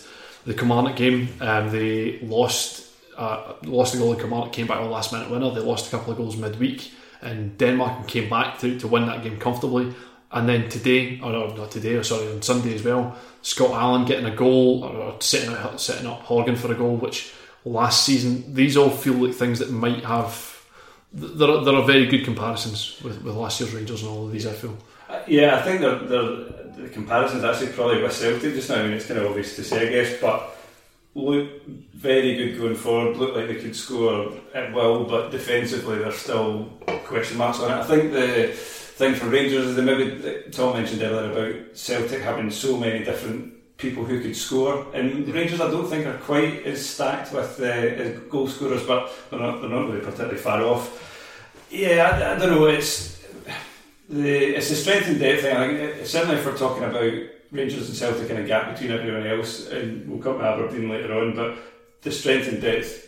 the 0.46 0.54
Kilmarnock 0.54 0.96
game, 0.96 1.30
um, 1.42 1.72
they 1.72 2.20
lost 2.20 2.84
uh, 3.18 3.54
lost 3.64 3.96
a 3.96 3.98
goal 3.98 4.14
in 4.14 4.20
Kilmarnock, 4.20 4.52
came 4.52 4.68
back 4.68 4.80
with 4.80 4.88
a 4.88 4.92
last 4.92 5.14
minute 5.14 5.30
winner. 5.30 5.50
They 5.52 5.62
lost 5.62 5.88
a 5.88 5.92
couple 5.92 6.12
of 6.12 6.18
goals 6.18 6.38
midweek 6.38 6.92
in 7.22 7.56
Denmark 7.58 8.00
and 8.00 8.08
came 8.08 8.30
back 8.30 8.60
to, 8.60 8.78
to 8.80 8.88
win 8.88 9.06
that 9.08 9.24
game 9.24 9.40
comfortably. 9.40 9.94
And 10.32 10.50
then 10.50 10.70
today, 10.70 11.20
or 11.24 11.32
no, 11.32 11.48
not 11.56 11.72
today, 11.72 11.96
or 11.96 12.04
sorry, 12.04 12.30
on 12.30 12.42
Sunday 12.42 12.76
as 12.76 12.84
well, 12.84 13.18
Scott 13.42 13.72
Allan 13.72 14.06
getting 14.06 14.26
a 14.26 14.36
goal 14.36 14.84
or 14.84 15.16
setting 15.22 15.56
setting 15.78 16.08
up 16.08 16.22
Horgan 16.22 16.56
for 16.56 16.72
a 16.72 16.76
goal, 16.76 16.98
which 16.98 17.34
last 17.64 18.06
season, 18.06 18.54
these 18.54 18.76
all 18.76 18.90
feel 18.90 19.14
like 19.14 19.34
things 19.34 19.60
that 19.60 19.72
might 19.72 20.04
have 20.04 20.55
there 21.16 21.50
are, 21.50 21.64
there 21.64 21.76
are 21.76 21.84
very 21.86 22.06
good 22.06 22.26
comparisons 22.26 23.02
with, 23.02 23.22
with 23.24 23.36
last 23.36 23.60
year's 23.60 23.74
Rangers 23.74 24.02
and 24.02 24.12
all 24.12 24.26
of 24.26 24.32
these. 24.32 24.46
I 24.46 24.54
feel. 24.54 24.78
Uh, 25.10 25.22
Yeah, 25.28 25.56
I 25.58 25.62
think 25.62 25.82
they're, 25.82 26.00
they're, 26.00 26.36
the 26.76 26.90
comparison's 26.92 27.44
actually 27.44 27.72
probably 27.72 28.02
with 28.04 28.14
Celtic 28.14 28.54
just 28.54 28.70
now. 28.70 28.76
I 28.76 28.84
mean, 28.84 28.94
it's 28.94 29.06
kind 29.06 29.20
of 29.20 29.28
obvious 29.28 29.56
to 29.56 29.64
say, 29.64 29.88
I 29.88 29.92
guess, 29.92 30.20
but 30.20 30.58
look 31.16 31.50
very 31.94 32.36
good 32.36 32.58
going 32.60 32.76
forward. 32.76 33.18
Look 33.18 33.36
like 33.36 33.48
they 33.48 33.56
could 33.56 33.76
score 33.76 34.34
at 34.54 34.74
will, 34.74 35.06
but 35.06 35.32
defensively 35.32 36.00
there's 36.00 36.18
still 36.18 36.66
question 37.06 37.38
marks 37.38 37.60
on 37.60 37.72
it. 37.72 37.76
I 37.76 37.84
think 37.84 38.12
the 38.12 38.52
thing 38.54 39.16
for 39.16 39.28
Rangers 39.28 39.68
is 39.68 39.76
that 39.76 39.84
maybe 39.84 40.52
Tom 40.52 40.74
mentioned 40.74 41.02
earlier 41.02 41.32
about 41.32 41.78
Celtic 41.78 42.22
having 42.22 42.52
so 42.52 42.78
many 42.78 43.04
different 43.06 43.54
people 43.78 44.06
who 44.06 44.22
could 44.22 44.36
score, 44.36 44.86
and 44.94 45.28
Rangers 45.28 45.62
I 45.62 45.70
don't 45.70 45.88
think 45.90 46.06
are 46.06 46.18
quite 46.18 46.66
as 46.66 46.86
stacked 46.86 47.34
with 47.34 47.60
uh, 47.60 47.64
as 47.64 48.20
goal 48.30 48.48
scorers, 48.48 48.86
but 48.86 49.12
they're 49.30 49.40
not, 49.40 49.62
they're 49.62 49.70
not 49.70 49.88
really 49.88 50.00
particularly 50.00 50.38
far 50.38 50.62
off. 50.62 51.05
Yeah, 51.76 52.10
I, 52.10 52.36
I 52.36 52.40
don't 52.40 52.52
know. 52.52 52.66
It's 52.68 53.22
the 54.10 54.56
it's 54.56 54.70
the 54.70 54.76
strength 54.76 55.08
and 55.08 55.20
depth 55.20 55.42
thing. 55.42 55.76
It- 55.76 56.08
certainly 56.08 56.38
if 56.38 56.46
we're 56.46 56.58
talking 56.58 56.84
about 56.84 57.12
Rangers 57.52 57.90
and 57.90 57.98
Celtic 57.98 58.30
and 58.30 58.40
a 58.40 58.44
gap 58.44 58.74
between 58.74 58.92
everyone 58.92 59.28
else, 59.28 59.68
and 59.70 60.08
we'll 60.10 60.20
come 60.22 60.40
to 60.40 60.46
Aberdeen 60.46 60.90
later 60.90 61.14
on. 61.20 61.36
But 61.36 61.58
the 62.02 62.12
strength 62.12 62.48
and 62.48 62.62
depth 62.62 63.08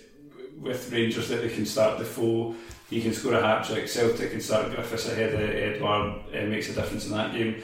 with 0.60 0.92
Rangers 0.92 1.30
that 1.30 1.42
they 1.42 1.50
can 1.50 1.66
start 1.66 1.98
Defoe. 2.00 2.56
He 2.90 3.02
can 3.02 3.14
score 3.14 3.34
a 3.34 3.42
hat 3.42 3.66
trick. 3.66 3.88
Celtic 3.88 4.32
can 4.32 4.42
start 4.42 4.74
Griffiths 4.74 5.10
ahead 5.10 5.34
of 5.34 5.42
Edouard. 5.42 6.22
It 6.34 6.48
makes 6.50 6.70
a 6.70 6.74
difference 6.74 7.06
in 7.06 7.12
that 7.12 7.34
game. 7.34 7.62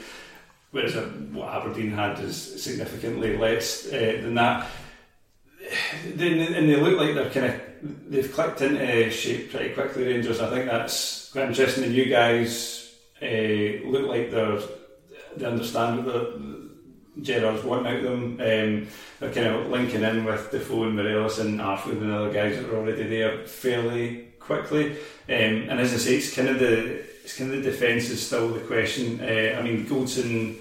Whereas 0.70 0.96
uh, 0.96 1.02
what 1.32 1.48
Aberdeen 1.48 1.92
had 1.92 2.18
is 2.20 2.62
significantly 2.62 3.36
less 3.36 3.86
uh, 3.86 4.18
than 4.22 4.34
that. 4.34 4.66
They, 6.14 6.40
and 6.46 6.68
they 6.68 6.76
look 6.76 6.98
like 6.98 7.14
they're 7.14 7.30
kind 7.30 7.46
of 7.46 7.60
they've 7.84 8.32
clicked 8.32 8.62
into 8.62 9.10
shape 9.10 9.50
pretty 9.50 9.74
quickly. 9.74 10.04
Rangers. 10.04 10.40
I 10.40 10.50
think 10.50 10.66
that's 10.66 11.30
quite 11.32 11.48
interesting. 11.48 11.84
The 11.84 11.90
new 11.90 12.06
guys 12.06 12.94
uh, 13.22 13.86
look 13.88 14.08
like 14.08 14.30
they're 14.30 14.60
they 15.36 15.46
understand 15.46 16.06
what 16.06 16.14
the 16.14 16.70
Gerrard's 17.20 17.64
wanting 17.64 17.92
out 17.92 17.98
of 17.98 18.02
them. 18.04 18.40
Um, 18.40 18.88
they're 19.20 19.32
kind 19.32 19.46
of 19.46 19.66
linking 19.68 20.02
in 20.02 20.24
with 20.24 20.50
Defoe 20.50 20.84
and 20.84 20.96
Morelos 20.96 21.38
and 21.38 21.60
Arfield 21.60 22.02
and 22.02 22.12
other 22.12 22.32
guys 22.32 22.56
that 22.56 22.68
are 22.68 22.76
already 22.76 23.04
there 23.04 23.46
fairly 23.46 24.28
quickly. 24.38 24.92
Um, 25.28 25.68
and 25.68 25.80
as 25.80 25.94
I 25.94 25.98
say, 25.98 26.16
it's 26.16 26.34
kind 26.34 26.48
of 26.48 26.58
the 26.58 27.04
it's 27.24 27.38
kind 27.38 27.52
of 27.52 27.62
the 27.62 27.70
defence 27.70 28.10
is 28.10 28.24
still 28.24 28.48
the 28.48 28.60
question. 28.60 29.20
Uh, 29.20 29.58
I 29.58 29.62
mean, 29.62 29.86
Goldson 29.86 30.56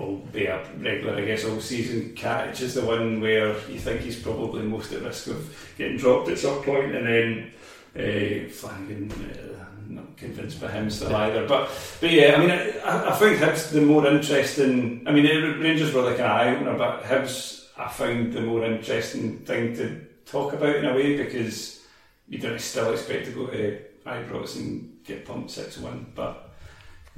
will 0.00 0.16
be 0.16 0.46
a 0.46 0.64
regular, 0.78 1.16
I 1.16 1.24
guess, 1.24 1.44
all 1.44 1.60
season. 1.60 2.14
Katic 2.16 2.60
is 2.60 2.74
the 2.74 2.84
one 2.84 3.20
where 3.20 3.48
you 3.68 3.78
think 3.78 4.00
he's 4.00 4.20
probably 4.20 4.62
most 4.62 4.92
at 4.92 5.02
risk 5.02 5.28
of 5.28 5.74
getting 5.76 5.98
dropped 5.98 6.28
at 6.28 6.38
some 6.38 6.62
point, 6.62 6.94
and 6.94 7.06
then 7.06 7.52
uh, 7.94 8.48
Flanagan. 8.48 9.12
Uh, 9.12 9.56
not 9.88 10.16
convinced 10.16 10.60
by 10.60 10.70
him 10.70 10.88
still 10.88 11.14
either, 11.16 11.48
but 11.48 11.68
but 12.00 12.10
yeah, 12.10 12.36
I 12.36 12.38
mean, 12.38 12.50
I, 12.50 13.10
I 13.10 13.16
think 13.16 13.38
Hibs 13.38 13.72
the 13.72 13.80
more 13.80 14.06
interesting. 14.06 15.02
I 15.04 15.10
mean, 15.10 15.26
Rangers 15.60 15.92
were 15.92 16.02
like 16.02 16.20
an 16.20 16.26
eye 16.26 16.54
opener, 16.54 16.78
but 16.78 17.02
Hibs 17.02 17.66
I 17.76 17.88
found 17.88 18.32
the 18.32 18.42
more 18.42 18.64
interesting 18.64 19.38
thing 19.38 19.74
to 19.76 20.06
talk 20.26 20.52
about 20.52 20.76
in 20.76 20.84
a 20.84 20.94
way 20.94 21.16
because 21.16 21.80
you 22.28 22.38
don't 22.38 22.60
still 22.60 22.92
expect 22.92 23.26
to 23.26 23.32
go 23.32 23.46
to 23.46 23.80
Ibrox 24.06 24.56
and 24.56 24.98
get 25.04 25.24
pumped 25.24 25.50
six 25.50 25.78
one, 25.78 26.12
but 26.14 26.50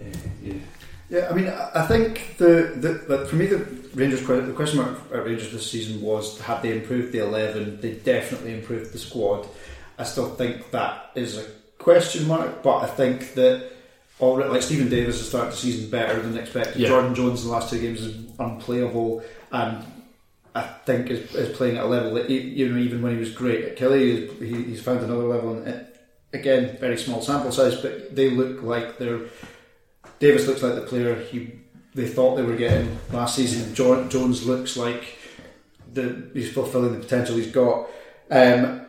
uh, 0.00 0.04
yeah. 0.42 0.54
Yeah, 1.12 1.28
I 1.30 1.34
mean, 1.34 1.46
I 1.48 1.84
think 1.86 2.38
the, 2.38 2.72
the 3.06 3.26
for 3.26 3.36
me 3.36 3.44
the 3.44 3.58
Rangers 3.94 4.26
the 4.26 4.52
question 4.56 4.78
mark 4.78 4.98
at 5.12 5.26
Rangers 5.26 5.52
this 5.52 5.70
season 5.70 6.00
was 6.00 6.40
had 6.40 6.62
they 6.62 6.72
improved 6.72 7.12
the 7.12 7.18
eleven, 7.18 7.78
they 7.82 7.96
definitely 7.96 8.54
improved 8.54 8.94
the 8.94 8.98
squad. 8.98 9.46
I 9.98 10.04
still 10.04 10.30
think 10.36 10.70
that 10.70 11.10
is 11.14 11.36
a 11.36 11.44
question 11.76 12.26
mark, 12.26 12.62
but 12.62 12.78
I 12.78 12.86
think 12.86 13.34
that 13.34 13.72
already 14.20 14.48
like 14.48 14.62
Steven 14.62 14.88
Davis 14.88 15.18
has 15.18 15.28
started 15.28 15.52
the 15.52 15.56
season 15.58 15.90
better 15.90 16.18
than 16.22 16.38
expected. 16.38 16.80
Yeah. 16.80 16.88
Jordan 16.88 17.14
Jones 17.14 17.42
in 17.42 17.48
the 17.48 17.52
last 17.52 17.68
two 17.68 17.78
games 17.78 18.00
is 18.00 18.16
unplayable, 18.38 19.22
and 19.50 19.84
I 20.54 20.62
think 20.62 21.10
is, 21.10 21.34
is 21.34 21.54
playing 21.54 21.76
at 21.76 21.84
a 21.84 21.88
level 21.88 22.14
that 22.14 22.30
you 22.30 22.70
know 22.70 22.78
even 22.78 23.02
when 23.02 23.12
he 23.12 23.18
was 23.18 23.34
great 23.34 23.66
at 23.66 23.76
Killie, 23.76 24.34
he, 24.38 24.62
he's 24.62 24.82
found 24.82 25.00
another 25.00 25.24
level. 25.24 25.58
And 25.58 25.86
again, 26.32 26.78
very 26.78 26.96
small 26.96 27.20
sample 27.20 27.52
size, 27.52 27.76
but 27.82 28.16
they 28.16 28.30
look 28.30 28.62
like 28.62 28.96
they're. 28.96 29.26
Davis 30.22 30.46
looks 30.46 30.62
like 30.62 30.76
the 30.76 30.82
player 30.82 31.16
he 31.16 31.50
they 31.96 32.06
thought 32.06 32.36
they 32.36 32.44
were 32.44 32.54
getting 32.56 32.96
last 33.12 33.34
season. 33.34 33.74
Jones 33.74 34.46
looks 34.46 34.76
like 34.76 35.18
the 35.92 36.30
he's 36.32 36.52
fulfilling 36.52 36.92
the 36.92 37.00
potential 37.00 37.34
he's 37.34 37.50
got. 37.50 37.88
Um, 38.30 38.82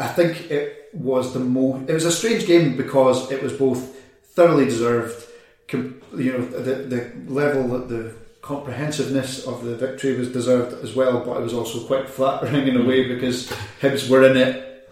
I 0.00 0.08
think 0.08 0.50
it 0.50 0.90
was 0.92 1.32
the 1.32 1.38
most. 1.38 1.88
It 1.88 1.94
was 1.94 2.06
a 2.06 2.10
strange 2.10 2.44
game 2.44 2.76
because 2.76 3.30
it 3.30 3.40
was 3.40 3.52
both 3.52 4.00
thoroughly 4.34 4.64
deserved. 4.64 5.28
You 5.72 6.02
know, 6.12 6.44
the 6.46 6.74
the 6.94 7.32
level 7.32 7.68
that 7.68 7.88
the 7.88 8.12
comprehensiveness 8.42 9.46
of 9.46 9.62
the 9.62 9.76
victory 9.76 10.16
was 10.16 10.32
deserved 10.32 10.82
as 10.82 10.96
well, 10.96 11.24
but 11.24 11.36
it 11.36 11.42
was 11.44 11.54
also 11.54 11.86
quite 11.86 12.10
flattering 12.10 12.66
in 12.70 12.76
a 12.76 12.84
way 12.84 13.06
because 13.06 13.48
Hibs 13.80 14.10
were 14.10 14.28
in 14.28 14.36
it 14.36 14.90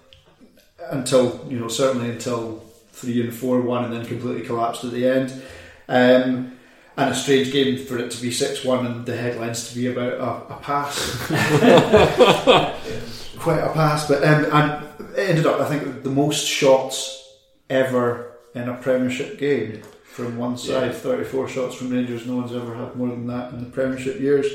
until 0.93 1.45
you 1.51 1.59
know 1.59 1.67
certainly 1.67 2.09
until 2.09 2.63
three 2.93 3.21
and 3.21 3.35
four 3.35 3.61
one, 3.63 3.85
and 3.85 3.93
then 3.93 4.07
completely 4.07 4.47
collapsed 4.47 4.85
at 4.85 4.93
the 4.93 5.05
end. 5.05 5.43
Um, 5.89 6.59
and 6.99 7.11
a 7.11 7.15
strange 7.15 7.53
game 7.53 7.79
for 7.79 7.97
it 7.97 8.11
to 8.11 8.21
be 8.21 8.33
six 8.33 8.65
one 8.65 8.85
and 8.85 9.07
the 9.07 9.17
headlines 9.17 9.69
to 9.69 9.75
be 9.77 9.87
about 9.87 10.15
a, 10.15 10.55
a 10.55 10.59
pass. 10.59 10.99
Quite 13.39 13.61
a 13.61 13.73
pass, 13.73 14.09
but 14.09 14.25
um, 14.25 14.47
and 14.53 14.85
it 15.17 15.31
ended 15.31 15.47
up 15.47 15.61
I 15.61 15.69
think 15.69 16.03
the 16.03 16.11
most 16.11 16.45
shots 16.45 17.37
ever 17.71 18.33
in 18.55 18.69
a 18.69 18.75
Premiership 18.75 19.39
game 19.39 19.83
from 20.03 20.37
one 20.37 20.59
side. 20.59 20.91
Yeah. 20.91 20.99
Thirty 20.99 21.23
four 21.23 21.49
shots 21.49 21.77
from 21.77 21.91
Rangers. 21.91 22.27
No 22.27 22.35
one's 22.37 22.53
ever 22.53 22.75
had 22.75 22.97
more 22.97 23.11
than 23.11 23.29
that 23.29 23.53
in 23.53 23.63
the 23.63 23.71
Premiership 23.71 24.19
years. 24.19 24.47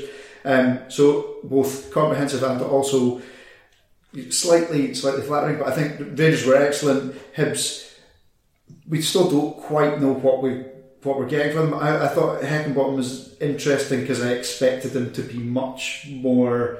Um, 0.44 0.80
so 0.88 1.36
both 1.44 1.90
comprehensive 1.90 2.42
and 2.42 2.60
also 2.60 3.22
slightly 4.28 4.92
slightly 4.92 5.22
flattering. 5.22 5.60
But 5.60 5.68
I 5.68 5.70
think 5.70 5.98
Rangers 5.98 6.44
were 6.44 6.56
excellent. 6.56 7.16
Hibs, 7.34 7.90
we 8.86 9.00
still 9.00 9.30
don't 9.30 9.56
quite 9.56 9.98
know 9.98 10.12
what 10.12 10.42
we 10.42 10.73
what 11.04 11.18
we're 11.18 11.28
getting 11.28 11.54
from 11.54 11.70
them. 11.70 11.78
I, 11.78 12.04
I 12.04 12.08
thought 12.08 12.42
Heckingbottom 12.42 12.96
was 12.96 13.36
interesting 13.40 14.00
because 14.00 14.22
I 14.22 14.32
expected 14.32 14.94
him 14.96 15.12
to 15.12 15.22
be 15.22 15.38
much 15.38 16.06
more 16.10 16.78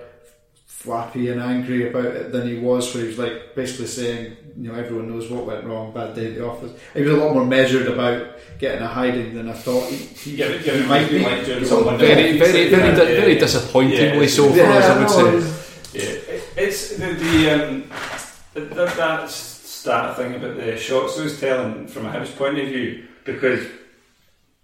flappy 0.67 1.31
and 1.31 1.41
angry 1.41 1.89
about 1.89 2.05
it 2.05 2.33
than 2.33 2.47
he 2.47 2.59
was, 2.59 2.95
where 2.95 3.03
he 3.03 3.09
was 3.09 3.19
like 3.19 3.55
basically 3.55 3.87
saying, 3.87 4.37
you 4.57 4.71
know, 4.71 4.79
everyone 4.79 5.09
knows 5.09 5.31
what 5.31 5.47
went 5.47 5.65
wrong, 5.65 5.93
bad 5.93 6.15
day 6.15 6.29
at 6.29 6.35
the 6.35 6.47
office. 6.47 6.73
He 6.93 7.03
was 7.03 7.15
a 7.15 7.17
lot 7.17 7.33
more 7.33 7.45
measured 7.45 7.87
about 7.87 8.37
getting 8.59 8.83
a 8.83 8.87
hiding 8.87 9.35
than 9.35 9.49
I 9.49 9.55
thought 9.55 9.89
he, 9.89 9.97
he, 9.97 10.37
yeah, 10.37 10.49
he, 10.49 10.71
he 10.71 10.87
might 10.87 11.09
be. 11.09 11.21
Like 11.21 11.45
very, 11.47 12.39
very, 12.39 12.39
very, 12.39 12.69
very, 12.69 12.95
very 12.95 13.35
disappointingly 13.37 14.21
yeah, 14.21 14.27
so 14.27 14.49
far, 14.49 14.57
yeah, 14.57 14.77
as 14.77 14.85
I 14.85 14.99
would 14.99 15.33
no, 15.33 15.41
say. 15.41 15.61
Yeah, 15.95 16.41
it's 16.57 16.97
the, 16.97 17.13
the 17.15 17.51
um, 17.51 17.91
that, 18.55 18.97
that 18.97 19.31
stat 19.31 20.17
thing 20.17 20.35
about 20.35 20.57
the 20.57 20.77
shots 20.77 21.19
was 21.19 21.41
telling 21.41 21.87
from 21.87 22.07
a 22.07 22.13
house 22.13 22.31
point 22.31 22.59
of 22.59 22.69
view 22.69 23.07
because 23.25 23.67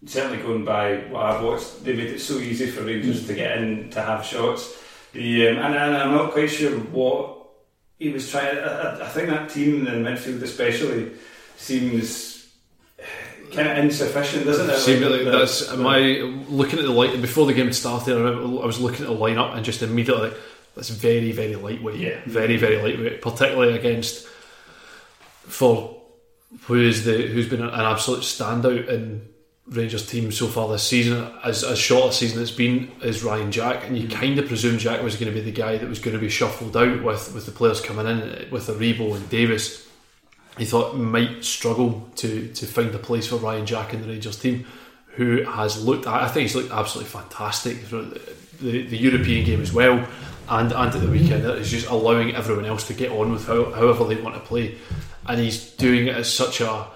certainly 0.06 0.38
going 0.38 0.64
by 0.64 0.96
what 1.08 1.24
I've 1.24 1.44
watched, 1.44 1.84
they 1.84 1.94
made 1.94 2.08
it 2.08 2.20
so 2.20 2.38
easy 2.38 2.66
for 2.66 2.82
Rangers 2.82 3.26
to 3.26 3.34
get 3.34 3.58
in 3.58 3.90
to 3.90 4.02
have 4.02 4.24
shots. 4.24 4.76
The 5.12 5.48
um, 5.48 5.58
and, 5.58 5.74
and, 5.74 5.96
I'm 5.96 6.12
not 6.12 6.32
quite 6.32 6.50
sure 6.50 6.78
what 6.78 7.48
he 7.98 8.10
was 8.10 8.30
trying. 8.30 8.58
I, 8.58 9.02
I 9.02 9.08
think 9.08 9.28
that 9.28 9.50
team 9.50 9.86
in 9.86 10.02
the 10.02 10.10
midfield, 10.10 10.42
especially, 10.42 11.12
seems 11.56 12.48
kind 13.52 13.68
of 13.68 13.78
insufficient, 13.78 14.44
doesn't 14.46 14.70
it? 14.70 14.78
See, 14.78 14.98
like, 15.00 15.24
like 15.24 15.32
that's 15.32 15.66
the, 15.66 15.76
my 15.76 15.98
looking 16.48 16.78
at 16.78 16.84
the 16.84 16.92
light 16.92 17.20
before 17.20 17.46
the 17.46 17.54
game 17.54 17.72
started. 17.72 18.16
I, 18.16 18.30
I 18.30 18.66
was 18.66 18.80
looking 18.80 19.04
at 19.04 19.08
the 19.08 19.16
lineup 19.16 19.56
and 19.56 19.64
just 19.64 19.82
immediately 19.82 20.28
like, 20.28 20.38
that's 20.76 20.90
very 20.90 21.32
very 21.32 21.56
lightweight. 21.56 21.96
Yeah, 21.98 22.20
very 22.26 22.56
very 22.56 22.80
lightweight, 22.80 23.20
particularly 23.20 23.76
against 23.76 24.26
for 25.42 26.00
who 26.62 26.80
is 26.80 27.04
the 27.04 27.26
who's 27.26 27.48
been 27.48 27.62
an 27.62 27.70
absolute 27.70 28.20
standout 28.20 28.88
in 28.88 29.28
Rangers 29.70 30.04
team 30.04 30.32
so 30.32 30.48
far 30.48 30.68
this 30.68 30.82
season, 30.82 31.30
as, 31.44 31.62
as 31.62 31.78
short 31.78 32.10
a 32.10 32.12
season 32.12 32.42
it's 32.42 32.50
been, 32.50 32.90
is 33.02 33.22
Ryan 33.22 33.52
Jack, 33.52 33.86
and 33.86 33.96
you 33.96 34.08
mm. 34.08 34.12
kind 34.12 34.38
of 34.38 34.48
presume 34.48 34.78
Jack 34.78 35.00
was 35.02 35.14
going 35.14 35.32
to 35.32 35.38
be 35.38 35.44
the 35.44 35.52
guy 35.52 35.78
that 35.78 35.88
was 35.88 36.00
going 36.00 36.14
to 36.14 36.20
be 36.20 36.28
shuffled 36.28 36.76
out 36.76 37.04
with, 37.04 37.32
with 37.32 37.46
the 37.46 37.52
players 37.52 37.80
coming 37.80 38.06
in 38.06 38.50
with 38.50 38.66
Aribo 38.66 39.14
and 39.14 39.28
Davis. 39.30 39.86
He 40.58 40.64
thought 40.64 40.96
might 40.96 41.44
struggle 41.44 42.08
to 42.16 42.48
to 42.48 42.66
find 42.66 42.92
a 42.94 42.98
place 42.98 43.28
for 43.28 43.36
Ryan 43.36 43.64
Jack 43.64 43.94
in 43.94 44.02
the 44.02 44.08
Rangers 44.08 44.38
team, 44.38 44.66
who 45.06 45.44
has 45.44 45.82
looked. 45.82 46.08
I 46.08 46.26
think 46.26 46.42
he's 46.42 46.56
looked 46.56 46.72
absolutely 46.72 47.10
fantastic 47.10 47.78
for 47.78 48.02
the, 48.02 48.82
the 48.82 48.98
European 48.98 49.46
game 49.46 49.60
as 49.60 49.72
well, 49.72 50.04
and 50.48 50.72
and 50.72 50.94
at 50.94 51.00
the 51.00 51.08
weekend. 51.08 51.44
It's 51.44 51.70
just 51.70 51.88
allowing 51.88 52.34
everyone 52.34 52.64
else 52.64 52.88
to 52.88 52.94
get 52.94 53.12
on 53.12 53.30
with 53.30 53.46
how, 53.46 53.70
however 53.70 54.04
they 54.04 54.20
want 54.20 54.34
to 54.34 54.40
play, 54.40 54.76
and 55.26 55.40
he's 55.40 55.70
doing 55.74 56.08
it 56.08 56.16
as 56.16 56.30
such 56.30 56.60
a 56.60 56.86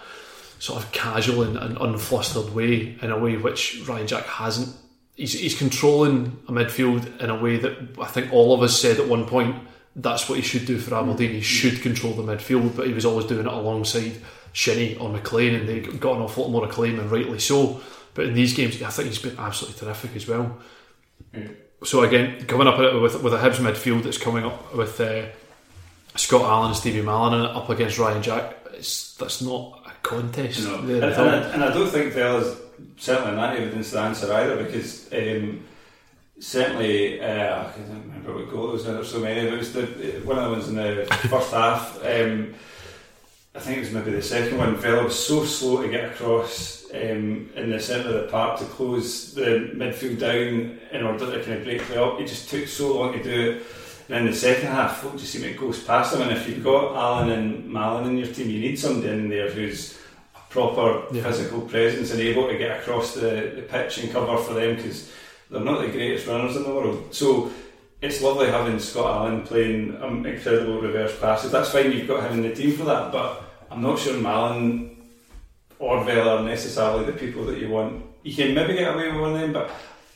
sort 0.65 0.83
of 0.83 0.91
casual 0.93 1.43
and, 1.43 1.59
and 1.59 1.77
unflustered 1.77 2.55
way, 2.55 2.97
in 3.03 3.11
a 3.11 3.19
way 3.19 3.37
which 3.37 3.83
Ryan 3.87 4.07
Jack 4.07 4.25
hasn't. 4.25 4.75
He's, 5.15 5.35
he's 5.35 5.59
controlling 5.59 6.39
a 6.49 6.53
midfield 6.53 7.21
in 7.21 7.29
a 7.29 7.39
way 7.39 7.59
that 7.59 7.99
I 8.01 8.07
think 8.07 8.33
all 8.33 8.55
of 8.55 8.63
us 8.63 8.81
said 8.81 8.99
at 8.99 9.07
one 9.07 9.27
point 9.27 9.57
that's 9.95 10.27
what 10.27 10.37
he 10.37 10.43
should 10.43 10.65
do 10.65 10.79
for 10.79 10.95
Aberdeen. 10.95 11.33
He 11.33 11.43
should 11.43 11.83
control 11.83 12.15
the 12.15 12.23
midfield, 12.23 12.75
but 12.75 12.87
he 12.87 12.95
was 12.95 13.05
always 13.05 13.27
doing 13.27 13.47
it 13.47 13.53
alongside 13.53 14.15
Shinnie 14.55 14.97
or 14.97 15.11
McLean, 15.11 15.55
and 15.55 15.69
they 15.69 15.81
got 15.81 16.17
an 16.17 16.23
awful 16.23 16.45
lot 16.45 16.51
more 16.51 16.65
acclaim, 16.65 16.99
and 16.99 17.11
rightly 17.11 17.39
so. 17.39 17.83
But 18.15 18.25
in 18.27 18.35
these 18.35 18.55
games, 18.55 18.81
I 18.81 18.89
think 18.89 19.09
he's 19.09 19.19
been 19.19 19.39
absolutely 19.39 19.79
terrific 19.79 20.17
as 20.17 20.27
well. 20.27 20.59
So 21.85 22.03
again, 22.03 22.47
coming 22.47 22.67
up 22.67 22.79
with 22.79 23.23
with 23.23 23.35
a 23.35 23.39
Hibs 23.39 23.57
midfield 23.57 24.03
that's 24.03 24.19
coming 24.19 24.45
up 24.45 24.75
with 24.75 24.99
uh, 24.99 25.27
Scott 26.17 26.43
Allan 26.43 26.69
and 26.69 26.77
Stevie 26.77 27.03
Mallan 27.03 27.55
up 27.55 27.69
against 27.69 27.99
Ryan 27.99 28.23
Jack, 28.23 28.57
it's, 28.73 29.15
that's 29.17 29.43
not 29.43 29.84
contest. 30.05 30.65
No. 30.65 30.79
And, 30.79 30.91
and, 30.91 31.05
I, 31.05 31.37
and, 31.55 31.65
I, 31.65 31.73
don't 31.73 31.89
think 31.89 32.15
there's 32.15 32.57
certainly 32.97 33.35
not 33.35 33.57
evidence 33.57 33.91
the 33.91 34.01
answer 34.01 34.33
either 34.33 34.63
because 34.63 35.13
um, 35.13 35.65
certainly 36.39 37.21
uh, 37.21 37.65
I 37.65 37.73
can't 37.73 37.89
remember 37.89 38.35
what 38.37 38.51
goal 38.51 38.69
it 38.69 38.73
was. 38.75 38.85
There's 38.85 39.11
so 39.11 39.19
many. 39.19 39.49
But 39.49 39.55
it 39.55 39.59
was 39.59 39.73
the 39.73 39.87
one 40.25 40.39
of 40.39 40.45
the 40.45 40.51
ones 40.51 40.69
in 40.69 40.77
the 40.77 41.07
first 41.29 41.51
half. 41.53 41.99
Um, 42.05 42.55
I 43.57 43.61
think 43.61 43.79
it 43.79 43.81
was 43.81 43.93
maybe 43.93 44.11
the 44.11 44.23
second 44.23 44.59
one. 44.59 44.77
Vela 44.77 45.05
was 45.05 45.19
so 45.19 45.45
slow 45.45 45.83
to 45.83 45.89
get 45.89 46.13
across 46.13 46.85
um, 46.93 47.51
in 47.55 47.71
the 47.71 47.81
centre 47.81 48.09
of 48.09 48.25
the 48.25 48.29
park 48.31 48.59
to 48.59 48.65
close 48.67 49.33
the 49.33 49.71
midfield 49.75 50.19
down 50.19 50.79
in 50.93 51.05
order 51.05 51.31
to 51.31 51.45
kind 51.45 51.59
of 51.59 51.65
break 51.65 51.81
play 51.83 51.97
up. 51.97 52.21
It 52.21 52.27
just 52.27 52.51
took 52.51 52.67
so 52.67 52.99
long 52.99 53.13
to 53.13 53.23
do 53.23 53.51
it. 53.51 53.63
And 54.09 54.19
in 54.19 54.27
the 54.27 54.37
second 54.37 54.69
half, 54.69 54.99
folk 55.01 55.17
just 55.17 55.33
seem 55.33 55.45
it 55.45 55.57
goes 55.59 55.83
past 55.83 56.13
them. 56.13 56.23
And 56.23 56.33
if 56.33 56.47
you've 56.49 56.63
got 56.63 56.95
Allan 56.95 57.31
and 57.31 57.71
Mallan 57.71 58.07
in 58.07 58.19
your 58.19 58.27
team, 58.27 58.51
you 58.51 58.61
need 58.61 58.79
somebody 58.79 59.09
in 59.13 59.29
there 59.31 59.51
who's 59.51 59.99
a 60.37 60.41
proper 60.51 61.05
Yeah. 61.11 61.23
physical 61.23 61.63
presence 61.63 62.11
and 62.13 62.21
able 62.21 62.47
to 62.49 62.59
get 62.59 62.81
across 62.81 63.15
the, 63.15 63.53
the 63.57 63.63
pitch 63.63 63.99
and 63.99 64.13
cover 64.13 64.37
for 64.43 64.53
them 64.55 64.77
because 64.77 65.11
they're 65.51 65.61
not 65.61 65.81
the 65.81 65.89
greatest 65.89 66.27
runners 66.27 66.57
in 66.57 66.65
the 66.65 66.71
world. 66.75 67.15
So 67.15 67.51
it's 68.03 68.21
lovely 68.21 68.49
having 68.51 68.79
Scott 68.79 69.07
Allan 69.07 69.43
playing 69.43 69.97
um, 70.03 70.27
incredible 70.27 70.81
reverse 70.83 71.19
passes. 71.19 71.51
That's 71.51 71.71
fine, 71.71 71.91
you've 71.93 72.07
got 72.09 72.31
him 72.31 72.45
in 72.45 72.49
the 72.51 72.55
team 72.55 72.77
for 72.77 72.85
that, 72.85 73.11
but 73.11 73.43
I'm 73.71 73.81
not 73.81 73.99
sure 73.99 74.15
Mallan 74.15 74.97
or 75.79 76.05
Vela 76.05 76.37
are 76.37 76.45
necessarily 76.45 77.07
the 77.07 77.13
people 77.13 77.45
that 77.47 77.59
you 77.59 77.69
want. 77.71 78.05
You 78.23 78.35
can 78.35 78.55
maybe 78.55 78.75
get 78.75 78.95
away 78.95 79.11
with 79.11 79.21
one 79.21 79.35
of 79.35 79.41
them, 79.41 79.53
but 79.55 79.71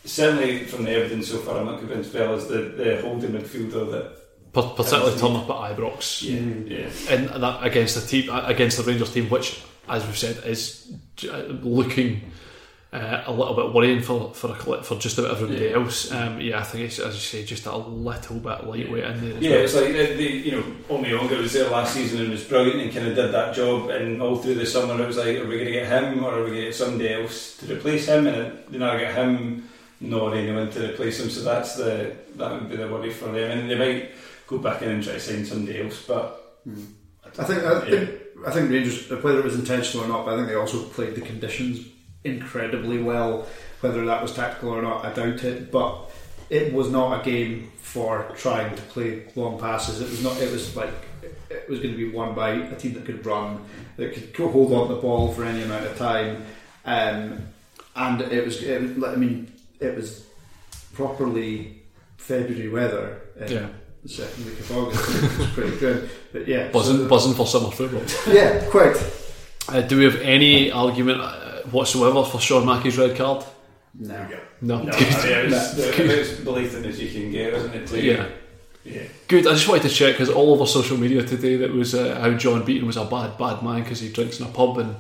certainly 0.05 0.65
from 0.65 0.85
the 0.85 0.93
evidence 0.93 1.29
so 1.29 1.39
far, 1.39 1.59
I'm 1.59 1.67
not 1.67 1.79
convinced 1.79 2.13
Vela's 2.13 2.49
the, 2.49 2.59
the 2.59 3.01
holding 3.03 3.33
midfielder 3.33 3.91
that. 3.93 4.53
particularly 4.53 5.19
turn 5.19 5.37
up 5.37 5.51
at 5.51 5.77
Ibrox. 5.77 6.23
Yeah, 6.23 6.79
yeah. 6.79 7.15
and 7.15 7.43
that 7.43 7.63
against 7.65 7.95
the 7.95 8.07
team 8.07 8.31
against 8.33 8.77
the 8.79 8.85
Rangers 8.85 9.13
team, 9.13 9.29
which, 9.29 9.63
as 9.89 10.05
we've 10.07 10.17
said, 10.19 10.43
is 10.45 10.93
looking 11.63 12.33
uh, 12.91 13.23
a 13.27 13.33
little 13.33 13.55
bit 13.55 13.75
worrying 13.75 14.01
for 14.01 14.33
for 14.33 14.51
a, 14.53 14.83
for 14.83 14.97
just 14.99 15.19
about 15.19 15.33
everybody 15.33 15.67
Yeah. 15.67 15.73
else. 15.77 16.11
Um, 16.11 16.41
yeah, 16.41 16.59
I 16.59 16.63
think 16.63 16.85
it's 16.87 16.99
as 16.99 17.15
you 17.15 17.21
say, 17.21 17.45
just 17.45 17.67
a 17.67 17.77
little 17.77 18.37
bit 18.37 18.65
lightweight 18.67 19.05
in 19.05 19.21
there. 19.21 19.43
Yeah, 19.43 19.51
well. 19.51 19.65
it's 19.65 19.75
like 19.75 19.93
the, 19.93 20.15
the 20.15 20.25
you 20.25 20.53
know 20.53 20.63
Omeonga 20.89 21.39
was 21.43 21.53
there 21.53 21.69
last 21.69 21.93
season 21.95 22.23
and 22.23 22.31
was 22.31 22.45
brilliant 22.45 22.81
and 22.81 22.93
kind 22.93 23.07
of 23.09 23.15
did 23.15 23.31
that 23.33 23.55
job. 23.55 23.91
And 23.91 24.23
all 24.23 24.37
through 24.37 24.55
the 24.55 24.65
summer, 24.65 25.01
it 25.03 25.07
was 25.07 25.19
like, 25.19 25.37
are 25.37 25.47
we 25.47 25.57
going 25.57 25.67
to 25.67 25.73
get 25.73 25.87
him 25.87 26.25
or 26.25 26.33
are 26.33 26.45
we 26.45 26.51
going 26.51 26.61
to 26.61 26.65
get 26.67 26.75
somebody 26.75 27.13
else 27.13 27.59
to 27.59 27.75
replace 27.75 28.07
him? 28.07 28.27
And 28.27 28.59
they 28.71 28.79
never 28.79 28.99
get 28.99 29.15
him 29.15 29.69
nor 30.01 30.35
anyone 30.35 30.71
to 30.71 30.91
replace 30.91 31.21
him. 31.21 31.31
So 31.31 31.43
that's 31.43 31.77
the 31.77 32.17
that 32.37 32.53
would 32.53 32.71
be 32.71 32.77
the 32.77 32.89
worry 32.89 33.11
for 33.11 33.27
them. 33.27 33.59
And 33.59 33.71
they 33.71 33.79
might 33.79 34.11
go 34.47 34.59
back 34.59 34.83
in 34.83 34.91
and 34.91 35.03
try 35.03 35.15
to 35.15 35.21
sign 35.21 35.45
somebody 35.45 35.83
else, 35.83 36.05
but 36.07 36.63
I 37.39 37.45
think 37.45 37.63
I 37.65 37.81
think 37.81 38.11
I 38.47 38.51
think 38.51 38.71
Rangers, 38.71 39.11
whether 39.11 39.39
it 39.39 39.45
was 39.45 39.59
intentional 39.59 40.07
or 40.07 40.09
not, 40.09 40.25
but 40.25 40.35
I 40.35 40.37
think 40.37 40.49
they 40.49 40.55
also 40.55 40.85
played 40.85 41.15
the 41.15 41.21
conditions 41.21 41.87
incredibly 42.25 43.03
well. 43.03 43.47
Whether 43.81 44.05
that 44.07 44.23
was 44.23 44.35
tactical 44.35 44.71
or 44.71 44.83
not, 44.83 45.05
I 45.05 45.13
doubt 45.13 45.45
it. 45.45 45.71
But 45.71 46.11
it 46.51 46.73
was 46.73 46.91
not 46.91 47.21
a 47.21 47.25
game 47.31 47.71
for 47.77 48.33
trying 48.37 48.75
to 48.75 48.83
play 48.83 49.25
long 49.35 49.59
passes. 49.59 50.01
It 50.01 50.09
was 50.11 50.23
not. 50.23 50.41
It 50.41 50.51
was 50.51 50.77
like 50.77 50.91
it 51.51 51.69
was 51.69 51.81
going 51.81 51.93
to 51.93 51.97
be 51.97 52.11
won 52.11 52.35
by 52.35 52.51
a 52.51 52.77
team 52.77 52.95
that 52.95 53.05
could 53.05 53.25
run, 53.25 53.65
that 53.97 54.13
could 54.15 54.51
hold 54.51 54.73
on 54.73 54.89
to 54.89 54.95
the 54.95 55.01
ball 55.01 55.33
for 55.33 55.45
any 55.45 55.63
amount 55.63 55.87
of 55.87 55.97
time, 55.97 56.45
um, 56.85 57.49
and 57.97 58.21
it 58.23 58.45
was. 58.45 58.63
It 58.63 58.97
was 58.97 59.05
I 59.05 59.17
mean, 59.17 59.53
it 59.81 59.95
was 59.97 60.27
properly 60.95 61.83
February 62.17 62.69
weather. 62.69 63.21
In 63.41 63.53
Yeah. 63.53 63.67
The 64.03 64.09
second 64.09 64.45
week 64.47 64.61
of 64.61 64.77
August, 64.77 65.09
it 65.09 65.39
was 65.39 65.49
pretty 65.51 65.77
good. 65.79 66.11
But 66.33 66.47
yeah, 66.49 66.69
buzzing, 66.71 66.99
so- 66.99 67.09
buzzing 67.09 67.35
for 67.35 67.47
summer 67.47 67.71
football. 67.71 68.03
yeah, 68.33 68.65
quite. 68.71 68.97
Uh, 69.69 69.81
do 69.83 69.99
we 69.99 70.05
have 70.05 70.17
any 70.23 70.71
argument 70.71 71.21
uh, 71.21 71.63
whatsoever 71.71 72.25
for 72.25 72.41
Sean 72.41 72.65
Mackie's 72.65 72.97
red 72.97 73.17
card? 73.17 73.45
No. 73.99 74.27
No. 74.61 74.83
no, 74.83 74.93
I 74.93 75.01
mean, 75.01 75.03
it 75.03 75.51
was 75.51 75.75
the, 75.97 76.21
as 76.21 76.41
blatant 76.41 76.87
as 76.87 77.01
you 77.03 77.11
can 77.11 77.31
get, 77.33 77.53
isn't 77.55 77.75
it? 77.75 77.87
To- 77.89 78.01
Yeah. 78.03 78.27
Yeah. 78.91 79.03
Good. 79.29 79.47
I 79.47 79.51
just 79.53 79.69
wanted 79.69 79.83
to 79.89 79.95
check 79.95 80.15
because 80.15 80.31
all 80.31 80.53
over 80.55 80.65
social 80.67 80.97
media 80.97 81.23
today 81.23 81.57
that 81.57 81.73
was 81.73 81.95
uh, 81.95 82.19
how 82.21 82.31
John 82.33 82.65
Beaton 82.65 82.87
was 82.87 82.97
a 82.97 83.05
bad, 83.05 83.37
bad 83.39 83.63
man 83.63 83.83
because 83.83 84.01
he 84.01 84.11
drinks 84.11 84.41
in 84.41 84.47
a 84.47 84.49
pub 84.51 84.79
and 84.79 84.97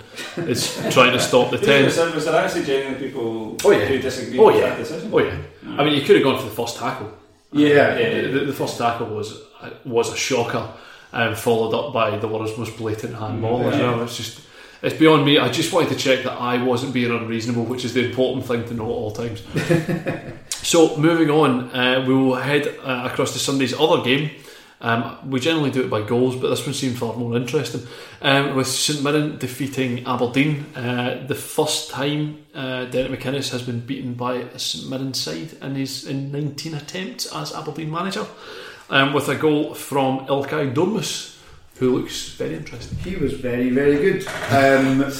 is 0.48 0.74
trying 0.90 1.12
to 1.12 1.20
stop 1.20 1.50
the 1.50 1.58
ten. 1.58 1.88
there, 1.88 2.10
was 2.14 2.24
there 2.26 2.34
actually 2.44 2.64
genuine 2.64 2.96
people 2.96 3.56
Oh, 3.64 3.70
yeah. 3.70 3.86
who 3.86 3.98
disagreed 3.98 4.38
Oh 4.40 4.46
with 4.46 4.56
yeah. 4.56 4.68
that 4.68 4.78
decision? 4.78 5.10
Oh 5.12 5.18
yeah. 5.20 5.38
I 5.78 5.84
mean, 5.84 5.94
you 5.94 6.02
could 6.02 6.16
have 6.16 6.24
gone 6.24 6.38
for 6.38 6.44
the 6.48 6.54
first 6.54 6.76
tackle. 6.78 7.12
Yeah. 7.52 7.94
The, 7.94 8.28
the, 8.32 8.44
the 8.46 8.52
first 8.52 8.76
tackle 8.78 9.06
was 9.08 9.40
was 9.84 10.12
a 10.12 10.16
shocker, 10.16 10.68
um, 11.12 11.34
followed 11.34 11.74
up 11.74 11.92
by 11.92 12.16
the 12.18 12.28
world's 12.28 12.56
most 12.58 12.76
blatant 12.76 13.14
handball. 13.14 13.68
as 13.70 13.80
well. 13.80 14.02
It's 14.02 14.16
just 14.16 14.40
it's 14.82 14.96
beyond 14.96 15.24
me. 15.24 15.38
I 15.38 15.48
just 15.48 15.72
wanted 15.72 15.90
to 15.90 15.96
check 15.96 16.24
that 16.24 16.32
I 16.32 16.62
wasn't 16.62 16.92
being 16.92 17.10
unreasonable, 17.10 17.64
which 17.64 17.84
is 17.84 17.94
the 17.94 18.04
important 18.04 18.46
thing 18.46 18.64
to 18.66 18.74
know 18.74 18.84
at 18.84 18.88
all 18.88 19.10
times. 19.10 19.42
so 20.50 20.96
moving 20.96 21.30
on, 21.30 21.70
uh, 21.74 22.04
we 22.06 22.14
will 22.14 22.36
head 22.36 22.68
uh, 22.82 23.08
across 23.10 23.32
to 23.32 23.38
Sunday's 23.38 23.74
other 23.74 24.02
game. 24.02 24.30
Um, 24.80 25.28
we 25.28 25.40
generally 25.40 25.72
do 25.72 25.82
it 25.82 25.90
by 25.90 26.02
goals, 26.02 26.36
but 26.36 26.50
this 26.50 26.64
one 26.64 26.74
seemed 26.74 26.98
far 26.98 27.14
more 27.16 27.36
interesting. 27.36 27.86
Um, 28.22 28.54
with 28.54 28.68
St 28.68 29.02
Mirren 29.02 29.38
defeating 29.38 30.06
Aberdeen, 30.06 30.66
uh, 30.76 31.24
the 31.26 31.34
first 31.34 31.90
time 31.90 32.44
uh, 32.54 32.84
Derek 32.84 33.10
McInnes 33.10 33.50
has 33.50 33.62
been 33.62 33.80
beaten 33.80 34.14
by 34.14 34.34
a 34.34 34.58
St 34.58 34.88
Mirren 34.88 35.14
side 35.14 35.54
in 35.60 35.74
his 35.74 36.06
in 36.06 36.30
19 36.30 36.74
attempts 36.74 37.26
as 37.34 37.52
Aberdeen 37.52 37.90
manager, 37.90 38.26
um, 38.90 39.12
with 39.12 39.28
a 39.28 39.34
goal 39.34 39.74
from 39.74 40.26
Ilkay 40.26 40.72
Durmus, 40.72 41.37
who 41.78 41.96
looks 41.96 42.30
very 42.30 42.56
interesting. 42.56 42.98
He 42.98 43.16
was 43.16 43.34
very, 43.34 43.70
very 43.70 43.96
good. 43.96 44.26
Um, 44.50 45.12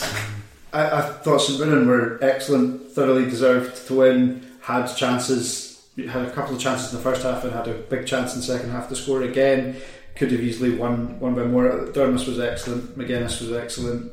I, 0.73 0.99
I 0.99 1.01
thought 1.23 1.39
St 1.39 1.61
Mirren 1.61 1.87
were 1.87 2.19
excellent, 2.23 2.91
thoroughly 2.91 3.25
deserved 3.25 3.87
to 3.87 3.95
win, 3.95 4.47
had 4.61 4.87
chances, 4.87 5.89
had 5.97 6.27
a 6.27 6.31
couple 6.33 6.57
of 6.57 6.61
chances 6.61 6.93
in 6.93 6.99
the 6.99 7.03
first 7.03 7.23
half 7.23 7.45
and 7.45 7.53
had 7.53 7.69
a 7.69 7.75
big 7.75 8.07
chance 8.07 8.35
in 8.35 8.41
the 8.41 8.47
second 8.47 8.71
half 8.71 8.89
to 8.89 8.97
score 8.97 9.23
again. 9.23 9.77
Could 10.17 10.33
have 10.33 10.41
easily 10.41 10.75
won, 10.75 11.21
won 11.21 11.37
by 11.37 11.45
more. 11.45 11.87
Durmus 11.93 12.27
was 12.27 12.41
excellent, 12.41 12.99
McGuinness 12.99 13.41
was 13.41 13.53
excellent. 13.53 14.13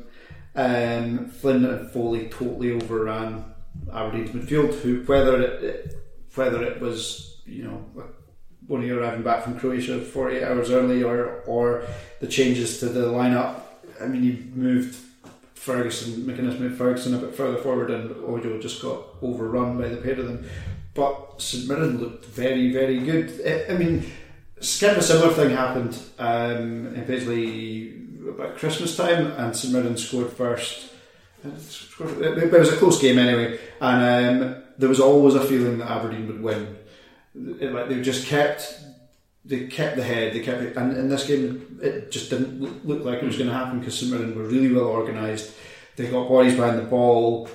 Um, 0.54 1.28
Flynn 1.28 1.64
and 1.64 1.90
Foley 1.90 2.28
totally 2.28 2.72
overran 2.72 3.44
Aberdeen's 3.92 4.30
midfield, 4.30 4.72
who, 4.80 5.02
whether 5.02 5.42
it, 5.42 5.96
whether 6.34 6.62
it 6.62 6.80
was, 6.80 7.42
you 7.44 7.64
know, 7.64 7.84
when 8.66 8.82
you 8.82 8.98
arriving 8.98 9.22
back 9.22 9.44
from 9.44 9.58
Croatia 9.58 10.00
48 10.00 10.42
hours 10.42 10.70
early 10.70 11.02
or 11.02 11.42
or 11.46 11.84
the 12.20 12.26
changes 12.26 12.80
to 12.80 12.88
the 12.88 13.06
lineup. 13.06 13.60
I 14.00 14.06
mean, 14.06 14.22
he 14.22 14.50
moved 14.54 14.96
Ferguson, 15.54 16.22
McInnes 16.22 16.60
moved 16.60 16.78
Ferguson 16.78 17.14
a 17.14 17.18
bit 17.18 17.34
further 17.34 17.58
forward, 17.58 17.90
and 17.90 18.10
Ojo 18.24 18.60
just 18.60 18.82
got 18.82 19.02
overrun 19.22 19.78
by 19.78 19.88
the 19.88 19.96
pair 19.96 20.12
of 20.12 20.26
them. 20.26 20.48
But 20.94 21.42
St 21.42 21.68
Mirren 21.68 21.98
looked 21.98 22.24
very, 22.26 22.72
very 22.72 22.98
good. 23.00 23.40
I, 23.44 23.74
I 23.74 23.76
mean, 23.76 24.00
kind 24.80 24.92
of 24.92 24.98
a 24.98 25.02
similar 25.02 25.32
thing 25.32 25.50
happened 25.50 25.98
um, 26.18 26.94
in 26.94 27.04
Paisley 27.04 28.00
about 28.28 28.56
Christmas 28.56 28.96
time, 28.96 29.32
and 29.32 29.56
St 29.56 29.72
Mirren 29.72 29.96
scored 29.96 30.32
first. 30.32 30.92
Uh, 31.44 31.50
it 31.50 32.52
was 32.52 32.72
a 32.72 32.76
close 32.76 33.00
game 33.00 33.18
anyway, 33.18 33.58
and 33.80 34.42
um, 34.42 34.62
there 34.78 34.88
was 34.88 35.00
always 35.00 35.34
a 35.34 35.44
feeling 35.44 35.78
that 35.78 35.90
Aberdeen 35.90 36.26
would 36.28 36.42
win. 36.42 36.76
Like 37.36 37.88
they 37.88 38.00
just 38.00 38.26
kept 38.26 38.80
they 39.44 39.66
kept 39.66 39.96
the 39.96 40.02
head, 40.02 40.32
they 40.32 40.40
kept 40.40 40.62
it, 40.62 40.76
and 40.76 40.96
in 40.96 41.08
this 41.08 41.26
game 41.26 41.78
it 41.82 42.10
just 42.10 42.30
didn't 42.30 42.60
look, 42.86 43.04
like 43.04 43.22
it 43.22 43.26
was 43.26 43.36
going 43.36 43.48
to 43.48 43.54
happen 43.54 43.78
because 43.78 43.98
St 43.98 44.12
were 44.34 44.42
really 44.42 44.72
well 44.72 44.86
organised. 44.86 45.52
They 45.96 46.08
got 46.08 46.28
bodies 46.28 46.56
behind 46.56 46.78
the 46.78 46.82
ball. 46.82 47.48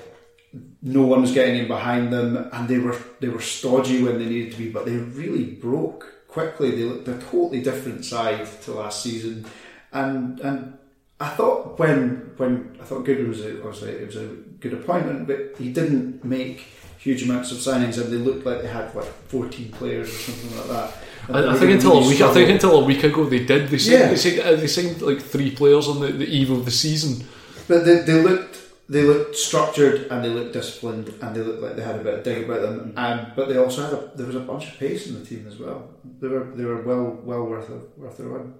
No 0.82 1.02
one 1.02 1.22
was 1.22 1.32
getting 1.32 1.56
in 1.56 1.68
behind 1.68 2.12
them, 2.12 2.48
and 2.52 2.68
they 2.68 2.78
were 2.78 2.96
they 3.20 3.28
were 3.28 3.40
stodgy 3.40 4.02
when 4.02 4.18
they 4.18 4.26
needed 4.26 4.52
to 4.52 4.58
be, 4.58 4.70
but 4.70 4.86
they 4.86 4.96
really 4.96 5.44
broke 5.44 6.28
quickly. 6.28 6.70
They 6.70 6.84
looked 6.84 7.08
a 7.08 7.18
totally 7.18 7.62
different 7.62 8.04
side 8.04 8.48
to 8.62 8.72
last 8.72 9.02
season, 9.02 9.46
and 9.92 10.40
and 10.40 10.78
I 11.20 11.28
thought 11.28 11.78
when 11.78 12.32
when 12.36 12.76
I 12.80 12.84
thought 12.84 13.04
Goodwin 13.04 13.28
was 13.28 13.40
a, 13.40 13.58
obviously 13.58 13.90
it 13.90 14.06
was 14.06 14.16
a 14.16 14.26
good 14.60 14.72
appointment, 14.72 15.26
but 15.26 15.54
he 15.58 15.72
didn't 15.72 16.24
make 16.24 16.66
huge 17.02 17.22
amounts 17.24 17.50
of 17.52 17.58
signings, 17.58 18.00
and 18.00 18.12
they 18.12 18.16
looked 18.16 18.44
like 18.46 18.62
they 18.62 18.68
had 18.68 18.94
like 18.94 19.10
fourteen 19.28 19.68
players 19.72 20.08
or 20.08 20.18
something 20.26 20.52
like 20.58 20.68
that. 20.68 20.88
I, 21.28 21.54
I 21.54 21.58
think 21.58 21.70
until 21.72 21.92
really 21.94 22.06
a 22.06 22.08
week. 22.08 22.20
I 22.20 22.34
think 22.34 22.50
until 22.50 22.80
a 22.80 22.84
week 22.84 23.04
ago 23.04 23.24
they 23.24 23.44
did. 23.44 23.68
They 23.68 23.78
signed, 23.78 24.00
Yeah. 24.00 24.08
they, 24.08 24.16
signed, 24.16 24.40
uh, 24.40 24.56
they 24.56 24.66
signed 24.66 25.02
like 25.02 25.20
three 25.20 25.50
players 25.52 25.86
on 25.88 26.00
the, 26.00 26.08
the 26.08 26.26
eve 26.26 26.50
of 26.50 26.64
the 26.64 26.70
season. 26.70 27.26
But 27.68 27.84
they, 27.84 27.98
they 28.00 28.20
looked 28.20 28.58
they 28.88 29.02
looked 29.02 29.36
structured 29.36 30.08
and 30.10 30.24
they 30.24 30.28
looked 30.28 30.52
disciplined 30.52 31.14
and 31.22 31.34
they 31.34 31.40
looked 31.40 31.62
like 31.62 31.76
they 31.76 31.82
had 31.82 31.96
a 32.00 32.02
bit 32.02 32.14
of 32.18 32.24
dig 32.24 32.44
about 32.44 32.60
them. 32.62 32.92
Um, 32.96 33.26
but 33.36 33.48
they 33.48 33.56
also 33.56 33.82
had 33.84 33.92
a 33.92 34.10
there 34.16 34.26
was 34.26 34.34
a 34.34 34.40
bunch 34.40 34.68
of 34.68 34.78
pace 34.78 35.06
in 35.06 35.14
the 35.18 35.24
team 35.24 35.46
as 35.46 35.58
well. 35.58 35.88
They 36.20 36.28
were 36.28 36.44
they 36.56 36.64
were 36.64 36.82
well 36.82 37.04
well 37.24 37.44
worth 37.44 37.70
a, 37.70 37.78
worth 38.00 38.16
their 38.18 38.28
win. 38.28 38.54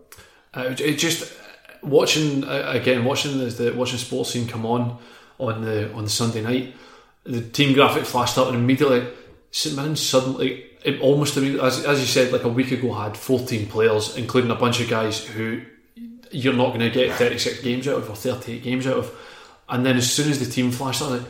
Uh, 0.55 0.75
it 0.79 0.99
just 0.99 1.33
watching 1.83 2.45
uh, 2.45 2.71
again, 2.81 3.05
watching 3.05 3.39
the, 3.39 3.47
the 3.47 3.73
watching 3.75 3.99
sports 3.99 4.31
scene 4.31 4.47
come 4.47 4.65
on 4.67 4.99
on 5.39 5.63
the 5.63 5.93
on 5.95 6.05
the 6.05 6.11
Sunday 6.11 6.43
night. 6.43 6.75
The 7.25 7.41
team 7.41 7.73
graphic 7.75 8.05
flashed 8.05 8.39
up 8.39 8.49
and 8.49 8.57
immediately 8.57 9.07
St 9.53 9.77
Mirren 9.77 9.97
suddenly, 9.97 10.65
it 10.83 11.01
almost 11.01 11.37
immediately, 11.37 11.67
as, 11.67 11.85
as 11.85 12.01
you 12.01 12.07
said, 12.07 12.33
like 12.33 12.45
a 12.45 12.49
week 12.49 12.73
ago, 12.73 12.93
had 12.95 13.17
14 13.17 13.67
players, 13.69 14.17
including 14.17 14.51
a 14.51 14.57
bunch 14.57 14.81
of 14.81 14.89
guys 14.89 15.25
who 15.25 15.63
you're 16.31 16.55
not 16.55 16.69
going 16.69 16.81
to 16.81 16.91
get 16.91 17.17
36 17.17 17.61
games 17.61 17.87
out 17.87 17.99
of 17.99 18.09
or 18.09 18.17
38 18.17 18.63
games 18.63 18.87
out 18.87 18.97
of. 18.97 19.19
And 19.69 19.85
then 19.85 19.97
as 19.97 20.11
soon 20.11 20.31
as 20.31 20.39
the 20.41 20.51
team 20.51 20.71
flashed 20.71 21.03
up, 21.03 21.11
like, 21.11 21.23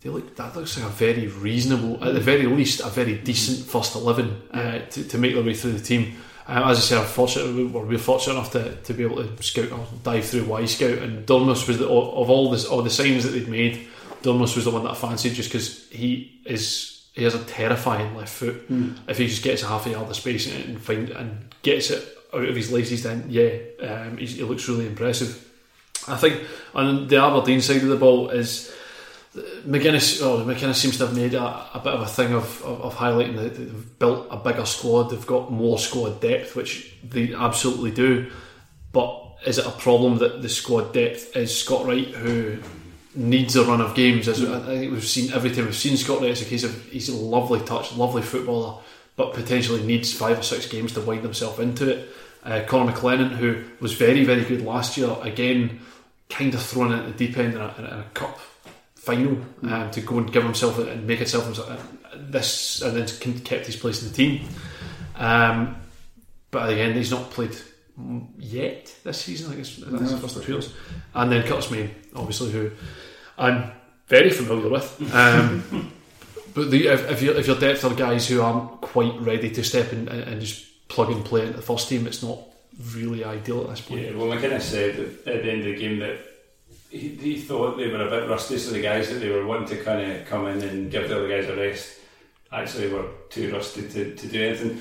they 0.00 0.10
look 0.10 0.36
that 0.36 0.54
looks 0.54 0.78
like 0.78 0.86
a 0.86 0.90
very 0.90 1.26
reasonable, 1.26 2.02
at 2.04 2.14
the 2.14 2.20
very 2.20 2.44
least, 2.46 2.80
a 2.80 2.90
very 2.90 3.16
decent 3.16 3.66
first 3.66 3.94
eleven 3.94 4.42
uh, 4.52 4.80
to, 4.90 5.02
to 5.02 5.18
make 5.18 5.34
their 5.34 5.42
way 5.42 5.54
through 5.54 5.72
the 5.72 5.84
team. 5.84 6.14
Um, 6.46 6.68
as 6.68 6.76
I 6.76 6.80
said, 6.80 6.98
unfortunately, 6.98 7.64
were, 7.64 7.86
we 7.86 7.94
were 7.94 7.98
fortunate 7.98 8.34
enough 8.34 8.52
to, 8.52 8.76
to 8.76 8.92
be 8.92 9.02
able 9.02 9.24
to 9.24 9.42
scout 9.42 9.72
or 9.72 9.86
dive 10.02 10.26
through 10.26 10.44
Wyscout, 10.44 11.02
and 11.02 11.26
Durmus 11.26 11.66
was 11.66 11.78
the, 11.78 11.86
of 11.86 12.28
all 12.28 12.50
this 12.50 12.66
all 12.66 12.82
the 12.82 12.90
signs 12.90 13.24
that 13.24 13.30
they'd 13.30 13.48
made. 13.48 13.88
Durmus 14.24 14.56
was 14.56 14.64
the 14.64 14.70
one 14.70 14.84
that 14.84 14.92
I 14.92 14.94
fancied 14.94 15.34
just 15.34 15.50
because 15.50 15.88
he 15.90 16.40
is 16.46 17.06
he 17.12 17.22
has 17.22 17.34
a 17.34 17.44
terrifying 17.44 18.16
left 18.16 18.32
foot. 18.32 18.66
If 19.06 19.18
he 19.18 19.28
just 19.28 19.44
gets 19.44 19.62
a 19.62 19.68
half 19.68 19.86
a 19.86 19.90
yard 19.90 20.08
of 20.08 20.16
space 20.16 20.52
and 20.52 20.80
find 20.80 21.10
and 21.10 21.54
gets 21.62 21.90
it 21.90 22.02
out 22.34 22.44
of 22.44 22.56
his 22.56 22.72
laces, 22.72 23.04
then 23.04 23.26
yeah, 23.28 23.50
um, 23.82 24.16
he's, 24.16 24.34
he 24.34 24.42
looks 24.42 24.68
really 24.68 24.86
impressive. 24.86 25.40
I 26.08 26.16
think 26.16 26.42
on 26.74 27.06
the 27.06 27.22
Aberdeen 27.22 27.60
side 27.60 27.82
of 27.82 27.88
the 27.88 27.96
ball 27.96 28.30
is 28.30 28.74
McInnes. 29.66 30.20
Oh, 30.22 30.44
McInnes 30.44 30.74
seems 30.74 30.98
to 30.98 31.06
have 31.06 31.16
made 31.16 31.34
a, 31.34 31.44
a 31.74 31.80
bit 31.82 31.92
of 31.92 32.00
a 32.00 32.06
thing 32.06 32.32
of, 32.32 32.62
of, 32.64 32.80
of 32.82 32.94
highlighting 32.96 33.36
that 33.36 33.54
they've 33.54 33.98
built 33.98 34.26
a 34.30 34.36
bigger 34.36 34.66
squad. 34.66 35.04
They've 35.10 35.26
got 35.26 35.52
more 35.52 35.78
squad 35.78 36.20
depth, 36.20 36.56
which 36.56 36.94
they 37.04 37.32
absolutely 37.34 37.92
do. 37.92 38.30
But 38.92 39.36
is 39.46 39.58
it 39.58 39.66
a 39.66 39.70
problem 39.70 40.18
that 40.18 40.42
the 40.42 40.48
squad 40.48 40.92
depth 40.92 41.36
is 41.36 41.56
Scott 41.56 41.86
Wright, 41.86 42.08
who 42.08 42.58
needs 43.14 43.56
a 43.56 43.64
run 43.64 43.80
of 43.80 43.94
games? 43.94 44.28
As 44.28 44.44
I 44.44 44.60
think 44.60 44.92
we've 44.92 45.04
seen 45.04 45.32
every 45.32 45.50
time 45.50 45.66
we've 45.66 45.76
seen 45.76 45.96
Scott 45.96 46.20
Wright, 46.20 46.30
it's 46.30 46.42
a 46.42 46.44
case 46.44 46.64
of 46.64 46.84
he's 46.86 47.08
a 47.08 47.14
lovely 47.14 47.60
touch, 47.60 47.94
lovely 47.96 48.22
footballer, 48.22 48.80
but 49.16 49.34
potentially 49.34 49.82
needs 49.82 50.12
five 50.12 50.38
or 50.38 50.42
six 50.42 50.66
games 50.66 50.92
to 50.94 51.00
wind 51.00 51.22
himself 51.22 51.58
into 51.60 51.88
it. 51.90 52.08
Uh, 52.42 52.62
Connor 52.66 52.92
McLennan, 52.92 53.30
who 53.30 53.64
was 53.80 53.94
very, 53.94 54.24
very 54.24 54.44
good 54.44 54.62
last 54.62 54.96
year, 54.98 55.16
again, 55.22 55.80
kind 56.28 56.52
of 56.54 56.62
thrown 56.62 56.92
at 56.92 57.06
the 57.06 57.12
deep 57.12 57.38
end 57.38 57.54
in 57.54 57.60
a, 57.60 57.74
in 57.78 57.84
a 57.84 58.04
cup 58.12 58.38
final 58.94 59.38
um, 59.62 59.90
to 59.90 60.00
go 60.00 60.18
and 60.18 60.32
give 60.32 60.42
himself 60.42 60.78
and 60.78 61.06
make 61.06 61.18
himself 61.18 61.58
this, 62.16 62.82
and 62.82 62.96
then 62.96 63.40
kept 63.40 63.66
his 63.66 63.76
place 63.76 64.02
in 64.02 64.08
the 64.08 64.14
team. 64.14 64.46
Um, 65.16 65.76
but 66.50 66.70
again, 66.70 66.94
he's 66.94 67.10
not 67.10 67.30
played 67.30 67.56
mm, 67.98 68.26
yet 68.38 68.94
this 69.04 69.22
season. 69.22 69.52
I 69.52 69.56
guess 69.56 69.76
that's 69.76 70.12
the 70.12 70.18
first 70.18 70.36
appearance. 70.36 70.72
And 71.14 71.30
then 71.30 71.46
Curtis 71.46 71.70
Main, 71.70 71.90
obviously, 72.14 72.50
who 72.50 72.70
I'm 73.36 73.72
very 74.06 74.30
familiar 74.30 74.70
with. 74.70 75.14
Um, 75.14 75.92
but 76.54 76.70
the, 76.70 76.86
if, 76.86 77.10
if, 77.10 77.22
your 77.22 77.36
if 77.36 77.46
your 77.46 77.58
depth 77.58 77.84
are 77.84 77.94
guys 77.94 78.28
who 78.28 78.40
aren't 78.40 78.80
quite 78.80 79.18
ready 79.20 79.50
to 79.50 79.64
step 79.64 79.92
in 79.92 80.08
and, 80.08 80.22
and 80.22 80.40
just 80.40 80.88
plug 80.88 81.10
and 81.10 81.24
play 81.24 81.42
into 81.42 81.54
the 81.54 81.62
first 81.62 81.88
team, 81.88 82.06
it's 82.06 82.22
not 82.22 82.38
really 82.92 83.24
ideal 83.24 83.62
at 83.62 83.70
this 83.70 83.80
point. 83.80 84.02
Yeah, 84.02 84.14
well, 84.14 84.26
McKinnon 84.26 84.60
said 84.60 84.98
at 84.98 85.24
the 85.24 85.50
end 85.50 85.60
of 85.60 85.66
the 85.66 85.76
game 85.76 85.98
that 85.98 86.18
he, 86.90 87.08
he 87.08 87.40
thought 87.40 87.76
they 87.76 87.88
were 87.88 88.06
a 88.06 88.10
bit 88.10 88.28
rusty, 88.28 88.58
so 88.58 88.70
the 88.70 88.82
guys 88.82 89.08
that 89.10 89.16
they 89.16 89.30
were 89.30 89.46
wanting 89.46 89.68
to 89.76 89.82
kind 89.82 90.12
of 90.12 90.26
come 90.26 90.46
in 90.46 90.62
and 90.62 90.90
give 90.90 91.08
the 91.08 91.16
other 91.16 91.28
guys 91.28 91.48
a 91.48 91.56
rest 91.56 91.98
actually 92.52 92.92
were 92.92 93.08
too 93.30 93.52
rusty 93.52 93.88
to, 93.88 94.14
to 94.14 94.26
do 94.28 94.42
anything. 94.44 94.80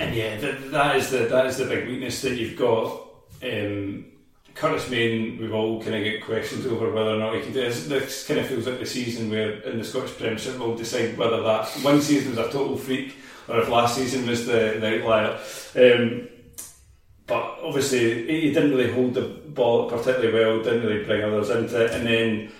And 0.00 0.14
yeah, 0.14 0.38
that, 0.38 0.70
that 0.70 0.96
is 0.96 1.10
the 1.10 1.18
that 1.18 1.46
is 1.46 1.58
the 1.58 1.66
big 1.66 1.86
weakness 1.86 2.22
that 2.22 2.36
you've 2.36 2.58
got. 2.58 3.08
Um, 3.42 4.06
Curtis 4.54 4.90
Main, 4.90 5.38
we've 5.38 5.54
all 5.54 5.82
kind 5.82 5.94
of 5.94 6.04
get 6.04 6.24
questions 6.24 6.66
over 6.66 6.92
whether 6.92 7.10
or 7.10 7.18
not 7.18 7.34
he 7.34 7.42
can 7.42 7.52
do 7.52 7.60
this. 7.60 7.86
This 7.86 8.26
kind 8.26 8.40
of 8.40 8.46
feels 8.46 8.66
like 8.66 8.78
the 8.78 8.86
season 8.86 9.30
where 9.30 9.60
in 9.62 9.78
the 9.78 9.84
Scottish 9.84 10.16
Premiership 10.16 10.58
we'll 10.58 10.76
decide 10.76 11.16
whether 11.16 11.42
that 11.42 11.68
one 11.82 12.00
season 12.00 12.30
was 12.30 12.38
a 12.38 12.50
total 12.50 12.76
freak 12.76 13.16
or 13.48 13.60
if 13.60 13.68
last 13.68 13.96
season 13.96 14.26
was 14.26 14.46
the, 14.46 14.76
the 14.80 15.00
outlier. 15.00 15.38
Um, 15.74 16.28
but 17.26 17.58
obviously 17.62 18.26
he 18.26 18.52
didn't 18.52 18.72
really 18.72 18.92
hold 18.92 19.14
the 19.14 19.22
ball 19.22 19.88
particularly 19.88 20.32
well, 20.32 20.62
didn't 20.62 20.86
really 20.86 21.04
bring 21.04 21.22
others 21.24 21.50
into 21.50 21.84
it, 21.84 21.92
and 21.92 22.06
then 22.06 22.52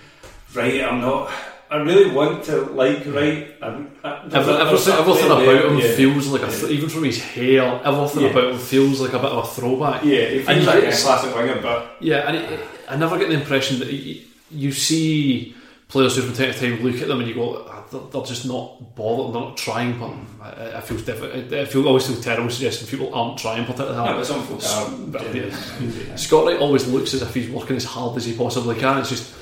Wright, 0.53 0.83
I'm 0.83 1.01
not. 1.01 1.31
I 1.73 1.77
really 1.77 2.09
want 2.11 2.43
to 2.45 2.61
like 2.81 3.03
Wright. 3.07 3.55
I'm, 3.61 3.91
I, 4.03 4.21
there's 4.27 4.47
Every, 4.47 4.53
everything, 4.61 4.93
everything 4.93 5.25
about 5.25 5.39
there, 5.45 5.67
him 5.67 5.77
yeah. 5.79 5.95
feels 5.95 6.27
like 6.27 6.41
a 6.43 6.45
Yeah. 6.45 6.59
th- 6.59 6.71
even 6.71 6.89
from 6.89 7.03
his 7.05 7.19
hair, 7.21 7.81
everything 7.83 8.23
Yeah. 8.23 8.29
about 8.29 8.51
him 8.53 8.59
feels 8.59 9.01
like 9.01 9.13
a 9.13 9.19
bit 9.19 9.31
of 9.31 9.43
a 9.43 9.47
throwback. 9.47 10.03
Yeah, 10.03 10.17
it 10.37 10.47
And 10.47 10.57
feels 10.63 10.67
like 10.67 10.83
a 10.83 10.91
classic 10.91 11.35
winger, 11.35 11.59
but 11.61 11.97
Yeah, 11.99 12.27
and 12.27 12.35
it, 12.37 12.51
it- 12.51 12.59
I 12.89 12.95
never 12.97 13.17
get 13.17 13.29
the 13.29 13.35
impression 13.35 13.79
that 13.79 13.87
y 13.89 14.21
you 14.51 14.71
see 14.71 15.55
players 15.87 16.15
who 16.15 16.21
from 16.23 16.35
time 16.35 16.53
to 16.53 16.59
time 16.59 16.83
look 16.83 17.01
at 17.01 17.07
them 17.07 17.19
and 17.21 17.27
you 17.29 17.33
go, 17.35 17.65
"Ah, 17.69 17.83
they're, 17.91 18.01
they're 18.11 18.21
just 18.33 18.45
not 18.45 18.95
bothered, 18.95 19.33
they're 19.33 19.41
not 19.41 19.57
trying. 19.57 19.97
But 19.99 20.11
I, 20.43 20.77
I 20.77 20.81
feel 20.81 20.97
different. 20.97 21.51
I 21.53 21.65
feel 21.65 21.87
always 21.87 22.05
feel 22.07 22.21
terrible 22.21 22.49
suggesting 22.51 22.87
people 22.87 23.13
aren't 23.15 23.37
trying 23.39 23.63
particularly 23.65 23.95
hard. 23.97 24.17
but 24.17 24.25
some 24.27 24.43
folk 24.43 24.61
are. 24.63 24.91
But, 25.13 25.21
genuinely. 25.23 26.05
yeah. 26.07 26.15
Scott 26.17 26.45
Wright 26.45 26.59
always 26.59 26.87
looks 26.87 27.13
as 27.15 27.21
if 27.23 27.33
he's 27.33 27.49
working 27.49 27.77
as 27.77 27.85
hard 27.85 28.15
as 28.17 28.25
he 28.25 28.33
possibly 28.33 28.75
can. 28.75 28.99
It's 28.99 29.09
just 29.09 29.33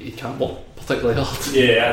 he 0.00 0.10
can't 0.12 0.38
work 0.38 0.58
particularly 0.76 1.20
hard. 1.22 1.46
Yeah, 1.48 1.92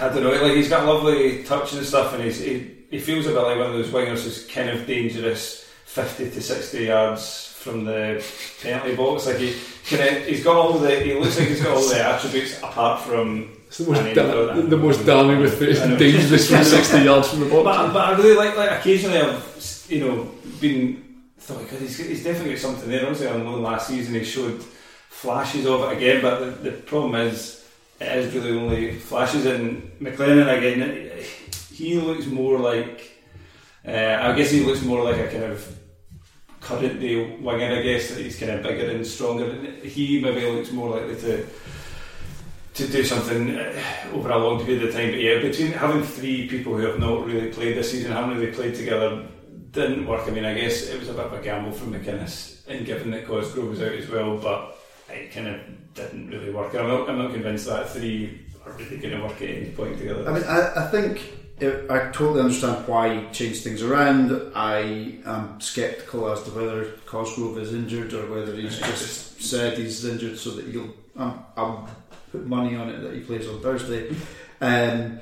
I, 0.00 0.04
I, 0.06 0.10
I 0.10 0.14
don't 0.14 0.22
know. 0.22 0.30
Like 0.42 0.56
he's 0.56 0.68
got 0.68 0.86
lovely 0.86 1.42
touch 1.44 1.72
and 1.74 1.84
stuff, 1.84 2.14
and 2.14 2.22
he's, 2.24 2.40
he 2.40 2.70
he 2.90 2.98
feels 2.98 3.26
a 3.26 3.30
bit 3.30 3.36
like 3.42 3.56
one 3.58 3.66
of 3.66 3.72
those 3.74 3.88
wingers 3.88 4.24
who's 4.24 4.46
kind 4.46 4.68
of 4.70 4.86
dangerous, 4.86 5.64
fifty 5.84 6.30
to 6.30 6.40
sixty 6.40 6.84
yards 6.86 7.46
from 7.56 7.84
the 7.84 8.24
penalty 8.62 8.96
box. 8.96 9.26
Like 9.26 9.36
he 9.38 9.54
kind 9.88 10.16
of 10.16 10.26
he's 10.26 10.42
got 10.42 10.56
all 10.56 10.72
the 10.78 11.00
he 11.00 11.14
looks 11.14 11.38
like 11.38 11.48
he's 11.48 11.62
got 11.62 11.76
all 11.76 11.88
the 11.88 12.02
attributes 12.04 12.58
apart 12.58 13.00
from. 13.02 13.56
It's 13.68 13.78
the 13.78 13.92
most, 13.92 14.14
da- 14.16 14.52
the- 14.54 14.62
the 14.62 14.76
most 14.76 15.06
damning 15.06 15.38
with 15.38 15.62
I 15.62 15.86
know. 15.86 15.94
the 15.94 16.10
dangerous 16.10 16.50
from 16.50 16.64
60 16.64 16.98
yards 17.02 17.28
from 17.28 17.38
the 17.40 17.46
box. 17.46 17.62
But, 17.64 17.92
but 17.92 18.08
I 18.08 18.16
really 18.16 18.34
like 18.34 18.56
like 18.56 18.80
occasionally 18.80 19.18
I've 19.20 19.86
you 19.88 20.00
know 20.04 20.28
been 20.60 21.04
thought 21.38 21.70
God, 21.70 21.78
he's, 21.80 21.96
he's 21.98 22.24
definitely 22.24 22.54
got 22.54 22.62
something 22.62 22.88
there. 22.88 23.02
Obviously 23.02 23.28
on 23.28 23.44
loan 23.44 23.62
last 23.62 23.86
season 23.86 24.14
he 24.14 24.24
showed 24.24 24.64
flashes 25.10 25.66
of 25.66 25.82
it 25.82 25.98
again, 25.98 26.22
but 26.22 26.38
the, 26.40 26.70
the 26.70 26.76
problem 26.78 27.14
is 27.14 27.68
it 28.00 28.16
is 28.16 28.34
really 28.34 28.58
only 28.58 28.98
flashes. 28.98 29.44
And 29.44 29.92
McLennan 30.00 30.56
again, 30.56 31.22
he 31.74 32.00
looks 32.00 32.26
more 32.26 32.58
like 32.58 33.10
uh, 33.86 34.18
I 34.20 34.32
guess 34.36 34.50
he 34.50 34.64
looks 34.64 34.82
more 34.82 35.02
like 35.04 35.18
a 35.18 35.28
kind 35.28 35.44
of 35.44 35.78
current 36.60 37.00
day 37.00 37.38
winger. 37.40 37.78
I 37.78 37.82
guess 37.82 38.10
that 38.10 38.18
he's 38.18 38.38
kind 38.38 38.52
of 38.52 38.62
bigger 38.62 38.90
and 38.90 39.06
stronger. 39.06 39.52
He 39.82 40.20
maybe 40.20 40.46
looks 40.46 40.72
more 40.72 40.96
likely 40.96 41.16
to 41.16 41.46
to 42.72 42.86
do 42.86 43.04
something 43.04 43.56
uh, 43.56 43.82
over 44.14 44.30
a 44.30 44.38
long 44.38 44.64
period 44.64 44.84
of 44.84 44.94
time. 44.94 45.10
But 45.10 45.20
yeah, 45.20 45.40
between 45.40 45.72
having 45.72 46.02
three 46.02 46.48
people 46.48 46.76
who 46.76 46.86
have 46.86 47.00
not 47.00 47.26
really 47.26 47.50
played 47.50 47.76
this 47.76 47.90
season, 47.90 48.12
haven't 48.12 48.38
really 48.38 48.52
played 48.52 48.74
together, 48.74 49.26
didn't 49.72 50.06
work. 50.06 50.28
I 50.28 50.30
mean, 50.30 50.44
I 50.44 50.54
guess 50.54 50.88
it 50.88 50.98
was 50.98 51.08
a 51.08 51.14
bit 51.14 51.26
of 51.26 51.32
a 51.32 51.42
gamble 51.42 51.72
from 51.72 51.92
McInnes, 51.92 52.66
and 52.68 52.86
given 52.86 53.10
that 53.10 53.26
Cosgrove 53.26 53.68
was 53.68 53.82
out 53.82 53.92
as 53.92 54.08
well, 54.08 54.36
but 54.36 54.78
it 55.12 55.32
kind 55.32 55.48
of 55.48 55.60
didn't 55.94 56.28
really 56.28 56.50
work. 56.50 56.74
I'm 56.74 56.88
not, 56.88 57.08
I'm 57.08 57.18
not 57.18 57.32
convinced 57.32 57.66
that 57.66 57.90
three 57.90 58.40
are 58.64 58.72
really 58.72 58.98
going 58.98 59.16
to 59.16 59.22
work 59.22 59.40
at 59.42 59.50
any 59.50 59.70
point 59.70 59.98
together. 59.98 60.28
I 60.28 60.32
mean, 60.32 60.44
I, 60.44 60.84
I 60.84 60.90
think 60.90 61.20
it, 61.60 61.90
I 61.90 62.10
totally 62.10 62.40
understand 62.40 62.86
why 62.86 63.20
he 63.20 63.30
changed 63.32 63.64
things 63.64 63.82
around. 63.82 64.52
I 64.54 65.18
am 65.24 65.60
sceptical 65.60 66.30
as 66.30 66.42
to 66.44 66.50
whether 66.50 66.84
Cosgrove 67.06 67.58
is 67.58 67.74
injured 67.74 68.12
or 68.14 68.30
whether 68.30 68.54
he's 68.54 68.78
just 68.90 69.42
said 69.42 69.78
he's 69.78 70.04
injured 70.04 70.38
so 70.38 70.50
that 70.52 70.66
he'll. 70.66 70.94
Um, 71.16 71.44
I'll 71.56 71.88
put 72.32 72.46
money 72.46 72.76
on 72.76 72.88
it 72.88 73.00
that 73.02 73.12
he 73.12 73.20
plays 73.20 73.48
on 73.48 73.60
Thursday. 73.60 74.14
Um, 74.60 75.20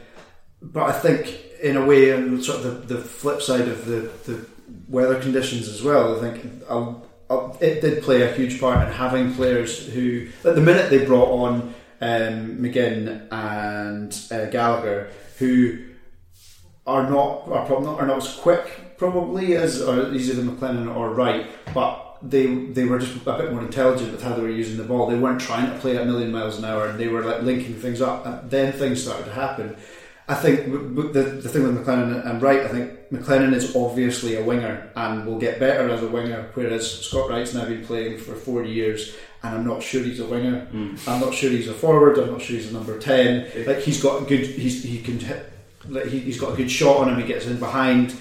but 0.60 0.84
I 0.84 0.92
think, 0.92 1.38
in 1.62 1.76
a 1.76 1.84
way, 1.84 2.10
and 2.10 2.44
sort 2.44 2.64
of 2.64 2.88
the, 2.88 2.94
the 2.94 3.00
flip 3.00 3.40
side 3.42 3.68
of 3.68 3.86
the, 3.86 4.10
the 4.26 4.46
weather 4.88 5.20
conditions 5.20 5.68
as 5.68 5.82
well, 5.82 6.16
I 6.16 6.20
think 6.20 6.62
I'll, 6.68 7.07
it 7.60 7.80
did 7.80 8.02
play 8.02 8.22
a 8.22 8.32
huge 8.32 8.60
part 8.60 8.86
in 8.86 8.92
having 8.92 9.34
players 9.34 9.86
who, 9.86 10.28
at 10.44 10.54
the 10.54 10.60
minute 10.60 10.90
they 10.90 11.04
brought 11.04 11.28
on 11.28 11.74
um, 12.00 12.58
McGinn 12.58 13.26
and 13.30 14.18
uh, 14.30 14.50
Gallagher, 14.50 15.10
who 15.38 15.78
are 16.86 17.08
not 17.08 17.48
are, 17.48 17.66
probably 17.66 17.86
not, 17.86 18.00
are 18.00 18.06
not 18.06 18.16
as 18.18 18.34
quick 18.36 18.88
probably 18.98 19.56
as 19.56 19.80
or 19.80 20.12
either 20.12 20.42
McLennan 20.42 20.94
or 20.94 21.10
Wright, 21.10 21.48
but 21.72 22.18
they 22.20 22.46
they 22.46 22.84
were 22.84 22.98
just 22.98 23.14
a 23.14 23.38
bit 23.38 23.52
more 23.52 23.62
intelligent 23.62 24.12
with 24.12 24.22
how 24.22 24.34
they 24.34 24.42
were 24.42 24.50
using 24.50 24.76
the 24.76 24.84
ball. 24.84 25.06
They 25.06 25.16
weren't 25.16 25.40
trying 25.40 25.72
to 25.72 25.78
play 25.78 25.96
at 25.96 26.02
a 26.02 26.04
million 26.04 26.32
miles 26.32 26.58
an 26.58 26.64
hour, 26.64 26.88
and 26.88 26.98
they 26.98 27.08
were 27.08 27.22
like 27.22 27.42
linking 27.42 27.74
things 27.74 28.02
up. 28.02 28.26
And 28.26 28.50
then 28.50 28.72
things 28.72 29.02
started 29.02 29.26
to 29.26 29.32
happen. 29.32 29.76
I 30.30 30.34
think 30.34 30.66
w- 30.66 30.88
w- 30.94 31.12
the, 31.12 31.22
the 31.40 31.48
thing 31.48 31.62
with 31.62 31.74
McLennan 31.78 32.28
and 32.28 32.42
Wright, 32.42 32.60
I 32.60 32.68
think 32.68 32.92
McLennan 33.10 33.54
is 33.54 33.74
obviously 33.74 34.36
a 34.36 34.44
winger 34.44 34.90
and 34.94 35.26
will 35.26 35.38
get 35.38 35.58
better 35.58 35.88
as 35.88 36.02
a 36.02 36.08
winger, 36.08 36.50
whereas 36.54 37.00
Scott 37.06 37.30
Wright's 37.30 37.54
now 37.54 37.64
been 37.64 37.84
playing 37.84 38.18
for 38.18 38.34
four 38.34 38.62
years, 38.64 39.16
and 39.42 39.54
I'm 39.54 39.66
not 39.66 39.82
sure 39.82 40.02
he's 40.02 40.20
a 40.20 40.26
winger. 40.26 40.66
Hmm. 40.66 40.96
I'm 41.06 41.20
not 41.20 41.32
sure 41.32 41.48
he's 41.50 41.68
a 41.68 41.72
forward. 41.74 42.18
I'm 42.18 42.30
not 42.32 42.42
sure 42.42 42.56
he's 42.56 42.70
a 42.70 42.74
number 42.74 42.98
ten. 42.98 43.48
Like 43.66 43.78
he's 43.78 44.02
got 44.02 44.28
good. 44.28 44.40
He's 44.44 44.82
he 44.84 45.00
can 45.00 45.18
hit. 45.18 45.50
Like 45.88 46.06
he, 46.06 46.18
he's 46.18 46.38
got 46.40 46.52
a 46.52 46.56
good 46.56 46.70
shot 46.70 46.98
on 46.98 47.08
him. 47.08 47.18
He 47.18 47.26
gets 47.26 47.46
in 47.46 47.58
behind. 47.58 48.14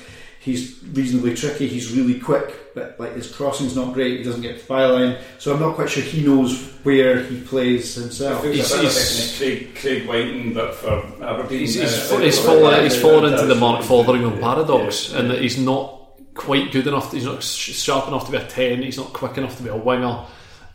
He's 0.48 0.82
reasonably 0.94 1.36
tricky. 1.36 1.68
He's 1.68 1.92
really 1.92 2.20
quick, 2.20 2.74
but 2.74 2.96
like 3.00 3.14
his 3.16 3.30
crossing's 3.32 3.76
not 3.76 3.94
great. 3.94 4.18
He 4.20 4.24
doesn't 4.24 4.42
get 4.42 4.60
to 4.60 4.68
the 4.68 4.74
byline, 4.74 5.20
so 5.40 5.54
I'm 5.54 5.60
not 5.60 5.76
quite 5.76 5.90
sure 5.90 6.02
he 6.04 6.22
knows 6.26 6.58
where 6.84 7.22
he 7.24 7.42
plays 7.42 7.96
himself. 7.96 8.44
It 8.46 8.54
feels 8.54 8.56
He's- 8.56 8.72
a 8.72 8.76
bit 8.76 8.84
like 8.86 8.94
he's- 8.94 9.38
Craig, 9.38 9.76
Craig 9.76 10.08
Whiting, 10.08 10.54
but 10.54 10.74
for 10.74 11.04
Aberdeen. 11.24 11.60
He's, 11.60 11.78
uh, 11.78 11.82
he's, 11.82 12.12
uh, 12.12 12.18
he's, 12.20 12.40
fallen, 12.40 12.84
he's 12.84 12.98
uh, 12.98 13.02
fallen 13.02 13.34
into 13.34 13.46
the 13.46 13.56
Mark 13.56 13.84
Fotheringham 13.84 14.40
paradox, 14.40 15.12
Yeah. 15.12 15.20
and 15.20 15.32
that 15.32 15.42
he's 15.42 15.58
not 15.58 15.94
quite 16.34 16.72
good 16.72 16.88
enough. 16.88 17.12
He's 17.12 17.26
not 17.26 17.44
sharp 17.44 18.08
enough 18.08 18.26
to 18.28 18.32
be 18.32 18.38
a 18.38 18.46
ten. 18.46 18.82
He's 18.84 18.98
not 18.98 19.12
quick 19.14 19.38
enough 19.38 19.58
to 19.58 19.64
be 19.64 19.70
a 19.70 19.76
winger. 19.76 20.20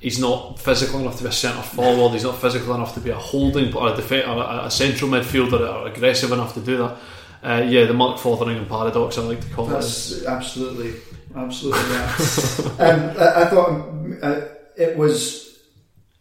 He's 0.00 0.18
not 0.18 0.58
physical 0.58 0.98
enough 0.98 1.16
to 1.18 1.22
be 1.22 1.28
a 1.28 1.32
centre 1.32 1.62
forward. 1.62 2.12
He's 2.12 2.24
not 2.24 2.36
physical 2.40 2.74
enough 2.74 2.92
to 2.94 3.00
be 3.00 3.10
a 3.10 3.14
holding 3.16 3.72
or 3.72 3.92
a, 3.92 3.96
def- 3.96 4.10
or 4.10 4.38
a, 4.42 4.62
a 4.66 4.70
central 4.70 5.08
midfielder 5.08 5.60
or 5.74 5.86
aggressive 5.86 6.32
enough 6.32 6.54
to 6.54 6.60
do 6.60 6.76
that. 6.78 6.96
Uh, 7.42 7.64
yeah, 7.66 7.84
the 7.86 7.94
Mark 7.94 8.18
Fotheringham 8.18 8.66
paradox. 8.66 9.18
I 9.18 9.22
like 9.22 9.40
to 9.40 9.54
call 9.54 9.70
it. 9.70 9.76
Absolutely. 9.76 11.00
absolutely. 11.34 11.82
Yeah. 11.92 12.86
um, 12.86 13.16
I, 13.18 13.42
I 13.42 13.44
thought 13.46 13.68
um, 13.68 14.18
uh, 14.22 14.40
it 14.76 14.96
was. 14.96 15.58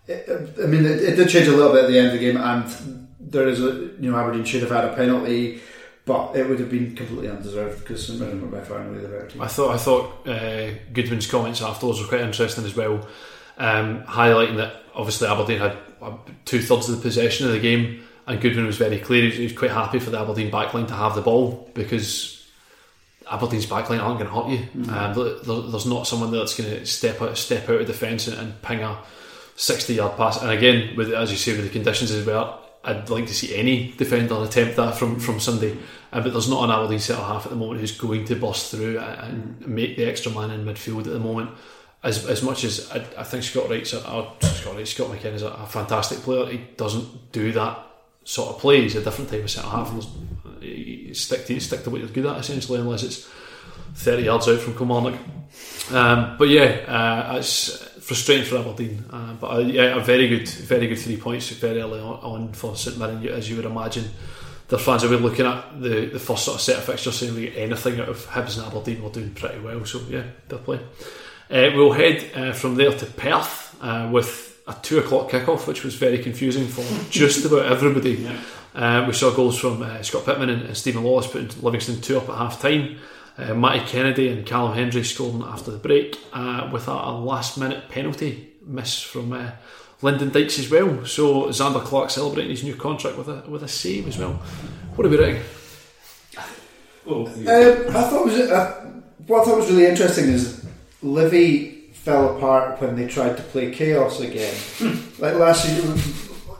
It, 0.08 0.28
I 0.62 0.66
mean, 0.66 0.86
it, 0.86 1.02
it 1.04 1.16
did 1.16 1.30
change 1.30 1.48
a 1.48 1.52
little 1.56 1.74
bit 1.74 1.84
at 1.86 1.90
the 1.90 1.98
end 1.98 2.08
of 2.08 2.14
the 2.14 2.20
game, 2.20 2.38
and 2.38 3.08
there 3.20 3.48
is 3.48 3.62
a 3.62 3.72
you 4.00 4.12
know 4.12 4.18
Aberdeen 4.18 4.46
should 4.46 4.62
have 4.62 4.72
had 4.72 4.86
a 4.86 4.94
penalty, 4.96 5.62
but 6.06 6.36
it 6.36 6.48
would 6.48 6.60
have 6.60 6.70
been 6.70 6.96
completely 6.96 7.30
undeserved 7.30 7.80
because 7.80 8.08
St 8.08 8.20
Mirren 8.20 8.42
were 8.42 8.58
by 8.60 8.64
far 8.64 8.80
and 8.80 8.90
away 8.90 9.02
the 9.02 9.08
better 9.08 9.28
team. 9.28 9.42
I 9.42 9.48
thought 9.48 9.76
I 9.76 9.78
thought 9.78 10.28
uh, 10.28 10.72
Goodwin's 10.94 11.30
comments 11.30 11.62
afterwards 11.62 12.02
were 12.02 12.08
quite 12.08 12.22
interesting 12.22 12.66
as 12.66 12.76
well, 12.76 13.08
um, 13.58 14.04
highlighting 14.04 14.58
that 14.58 14.84
obviously 14.96 15.28
Aberdeen 15.28 15.60
had 15.60 15.78
two 16.46 16.62
thirds 16.62 16.90
of 16.90 16.96
the 16.96 17.02
possession 17.02 17.48
of 17.48 17.54
the 17.54 17.60
game, 17.60 18.04
and 18.28 18.40
Goodwin 18.42 18.66
was 18.66 18.78
very 18.78 19.00
clear. 19.00 19.22
He 19.24 19.28
was, 19.30 19.38
he 19.38 19.44
was 19.46 19.54
quite 19.58 19.72
happy 19.72 20.00
for 20.00 20.10
the 20.10 20.20
Aberdeen 20.20 20.52
backline 20.52 20.88
to 20.88 20.94
have 20.94 21.16
the 21.16 21.22
ball 21.22 21.70
because 21.74 22.48
Aberdeen's 23.30 23.66
backline 23.66 24.02
aren't 24.02 24.20
going 24.20 24.30
to 24.30 24.36
hurt 24.36 24.50
you. 24.50 24.92
Um, 24.92 25.14
there- 25.14 25.62
there's 25.70 25.86
not 25.86 26.08
someone 26.08 26.32
there 26.32 26.40
that's 26.42 26.56
going 26.56 26.70
to 26.70 26.86
step 26.86 27.22
out 27.22 27.38
step 27.38 27.70
out 27.70 27.82
of 27.82 27.88
defence 27.88 28.28
and, 28.28 28.38
and 28.38 28.62
ping 28.62 28.82
a 28.82 28.98
60 29.56 29.94
yard 29.94 30.18
pass. 30.18 30.42
And 30.42 30.52
again, 30.52 30.96
with 30.96 31.14
as 31.14 31.32
you 31.32 31.38
say, 31.38 31.54
with 31.54 31.64
the 31.64 31.70
conditions 31.70 32.12
as 32.12 32.26
well, 32.26 32.60
I'd 32.84 33.10
like 33.10 33.28
to 33.28 33.34
see 33.34 33.56
any 33.56 33.92
defender 33.98 34.44
attempt 34.44 34.76
that 34.78 34.96
from, 34.96 35.20
from 35.20 35.40
Sunday. 35.40 35.78
Uh, 36.12 36.20
but 36.22 36.34
there's 36.34 36.50
not 36.50 36.64
an 36.64 36.72
Aberdeen 36.72 37.00
centre 37.00 37.22
half 37.22 37.46
at 37.46 37.52
the 37.52 37.56
moment 37.56 37.80
who's 37.80 37.98
going 37.98 38.26
to 38.26 38.36
bust 38.36 38.72
through 38.72 38.98
and 39.00 39.66
make 39.68 39.96
the 39.98 40.04
extra 40.06 40.32
man 40.32 40.50
in 40.52 40.66
midfield 40.66 41.00
at 41.06 41.14
the 41.14 41.20
moment. 41.20 41.52
As, 42.04 42.26
as 42.28 42.42
much 42.42 42.64
as 42.64 42.92
I, 42.92 43.06
I 43.20 43.24
think 43.24 43.44
Scott 43.44 43.70
Wright's 43.70 43.94
a, 43.94 44.00
uh, 44.06 44.28
Scott 44.42 44.76
Wright, 44.76 44.88
Scott 44.88 45.10
McKenna 45.12 45.36
is 45.36 45.44
a, 45.44 45.50
a 45.50 45.68
fantastic 45.68 46.18
player, 46.20 46.48
he 46.48 46.58
doesn't 46.76 47.32
do 47.32 47.52
that 47.52 47.78
sort 48.32 48.56
of 48.56 48.62
play. 48.62 48.82
He's 48.82 48.96
a 48.96 49.04
different 49.04 49.30
type 49.30 49.44
of 49.44 49.52
centre 49.52 49.70
half. 49.70 49.94
You 50.62 51.14
stick 51.14 51.46
to 51.48 51.60
stick 51.60 51.84
to 51.84 51.90
what 51.90 52.00
you're 52.00 52.10
good 52.10 52.26
at 52.26 52.38
essentially, 52.38 52.80
unless 52.80 53.04
it's 53.04 53.30
30 53.96 54.24
yards 54.24 54.48
out 54.48 54.60
from 54.60 54.78
Kilmarnock. 54.78 55.20
Um, 55.92 56.38
but 56.38 56.48
yeah, 56.48 56.64
uh, 56.88 57.38
it's 57.38 57.84
frustrating 58.00 58.46
for 58.46 58.58
Aberdeen. 58.58 59.04
Uh, 59.12 59.34
but 59.34 59.48
uh, 59.48 59.60
yeah, 59.60 59.98
a 59.98 60.00
very 60.00 60.30
good, 60.30 60.48
very 60.48 60.88
good 60.88 60.98
three 61.00 61.18
points 61.18 61.50
very 61.50 61.82
early 61.82 62.00
on, 62.00 62.54
for 62.54 62.76
St 62.78 62.98
Mirren, 62.98 63.28
as 63.28 63.50
you 63.50 63.58
would 63.58 63.66
imagine. 63.66 64.06
Their 64.70 64.80
fans 64.80 65.04
will 65.04 65.10
be 65.10 65.18
looking 65.18 65.46
at 65.46 65.82
the, 65.82 66.06
the 66.06 66.20
first 66.20 66.46
sort 66.46 66.56
of 66.56 66.62
set 66.62 66.78
of 66.78 66.86
fixtures 66.86 67.20
saying 67.20 67.36
we 67.36 67.50
get 67.50 67.58
anything 67.58 68.00
out 68.00 68.08
of 68.08 68.26
Hibs 68.28 68.58
and 68.58 68.66
Aberdeen. 68.66 69.04
We're 69.04 69.10
doing 69.10 69.34
pretty 69.34 69.60
well, 69.60 69.84
so 69.84 70.00
yeah, 70.08 70.24
they'll 70.48 70.60
play. 70.60 70.80
Uh, 71.50 71.72
we'll 71.76 71.92
head 71.92 72.32
uh, 72.34 72.54
from 72.54 72.76
there 72.76 72.94
to 72.94 73.06
Perth 73.06 73.78
with 74.10 74.51
a 74.72 74.82
two 74.82 75.00
o'clock 75.00 75.30
kickoff, 75.30 75.68
which 75.68 75.84
was 75.84 75.96
very 75.96 76.18
confusing 76.20 76.68
for 76.68 76.84
just 77.10 77.46
about 77.46 77.66
everybody. 77.66 78.28
Uh, 78.74 79.04
we 79.08 79.14
saw 79.14 79.34
goals 79.36 79.60
from 79.60 79.82
uh, 79.82 80.02
Scott 80.02 80.26
Pittman 80.26 80.50
and, 80.50 80.62
and 80.64 80.78
Steven 80.78 81.04
Lawless 81.04 81.28
putting 81.28 81.50
Livingston 81.62 82.02
two 82.02 82.18
up 82.18 82.30
at 82.30 82.36
half 82.38 82.62
time. 82.62 82.98
Uh, 83.38 83.54
Matty 83.54 83.86
Kennedy 83.86 84.28
and 84.30 84.46
Callum 84.46 84.74
Hendry 84.74 85.04
scoring 85.04 85.42
after 85.44 85.72
the 85.72 85.78
break 85.78 86.18
uh, 86.34 86.70
with 86.72 86.88
a, 86.88 86.92
a 86.92 87.12
last 87.12 87.58
minute 87.58 87.90
penalty 87.90 88.50
miss 88.66 89.02
from 89.02 89.34
uh, 89.34 89.52
Lyndon 90.02 90.30
Dykes 90.30 90.60
as 90.60 90.70
well. 90.70 91.06
So 91.06 91.46
Zander 91.48 91.84
Clark 91.84 92.10
celebrating 92.10 92.52
his 92.52 92.64
new 92.64 92.76
contract 92.76 93.18
with 93.18 93.28
a 93.30 93.44
with 93.50 93.64
a 93.64 93.68
save 93.68 94.08
as 94.08 94.18
well. 94.18 94.34
What 94.96 95.06
about 95.06 95.20
it? 95.22 95.42
Well, 97.06 97.28
Um, 97.28 97.96
I 97.96 98.04
thought 98.04 98.26
was 98.26 98.40
uh, 98.40 98.92
what 99.28 99.42
I 99.42 99.46
thought 99.46 99.58
was 99.58 99.72
really 99.72 99.88
interesting 99.88 100.26
is 100.26 100.66
Livy 101.02 101.81
fell 102.04 102.36
apart 102.36 102.82
when 102.82 102.96
they 102.96 103.08
tried 103.08 103.38
to 103.38 103.44
play 103.44 103.72
chaos 103.72 104.20
again. 104.20 104.56
like 105.20 105.36
last 105.36 105.70
year, 105.70 105.96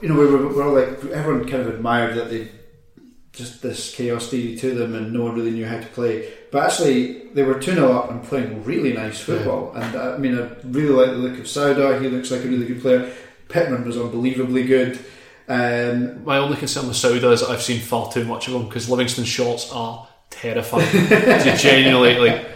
you 0.02 0.10
know, 0.10 0.16
we 0.16 0.28
were, 0.28 0.48
we 0.48 0.54
were 0.54 0.64
all 0.64 0.74
like 0.74 1.04
everyone 1.12 1.48
kind 1.48 1.64
of 1.64 1.74
admired 1.74 2.16
that 2.16 2.30
they 2.30 2.50
just 3.34 3.62
this 3.62 3.96
chaos 3.96 4.30
theory 4.30 4.56
to 4.58 4.76
them, 4.76 4.94
and 4.94 5.14
no 5.14 5.24
one 5.24 5.36
really 5.36 5.52
knew 5.52 5.66
how 5.66 5.80
to 5.80 5.88
play. 5.88 6.32
But 6.52 6.66
actually, 6.66 7.30
they 7.30 7.44
were 7.44 7.60
two 7.60 7.74
0 7.74 7.92
up 7.92 8.12
and 8.12 8.22
playing 8.24 8.64
really 8.66 8.94
nice 8.94 9.20
football. 9.20 9.72
And 9.74 9.96
uh, 9.96 10.14
I 10.14 10.18
mean, 10.18 10.38
I 10.38 10.50
really 10.66 10.90
like 10.90 11.12
the 11.12 11.18
look 11.18 11.40
of 11.40 11.46
Souda. 11.46 12.02
He 12.02 12.08
looks 12.08 12.30
like 12.30 12.44
a 12.44 12.48
really 12.48 12.68
good 12.68 12.82
player. 12.82 13.12
Pittman 13.48 13.86
was 13.86 13.98
unbelievably 13.98 14.64
good. 14.66 15.00
Um, 15.48 16.24
My 16.24 16.38
only 16.38 16.56
concern 16.58 16.88
with 16.88 16.98
Souda 16.98 17.34
is 17.34 17.42
that 17.42 17.50
I've 17.50 17.62
seen 17.62 17.82
far 17.82 18.12
too 18.12 18.26
much 18.26 18.48
of 18.48 18.54
him 18.54 18.68
because 18.68 18.90
Livingston 18.90 19.26
shots 19.26 19.72
are 19.72 20.08
terrifying. 20.30 20.88
genuinely 21.58 22.18
like, 22.18 22.51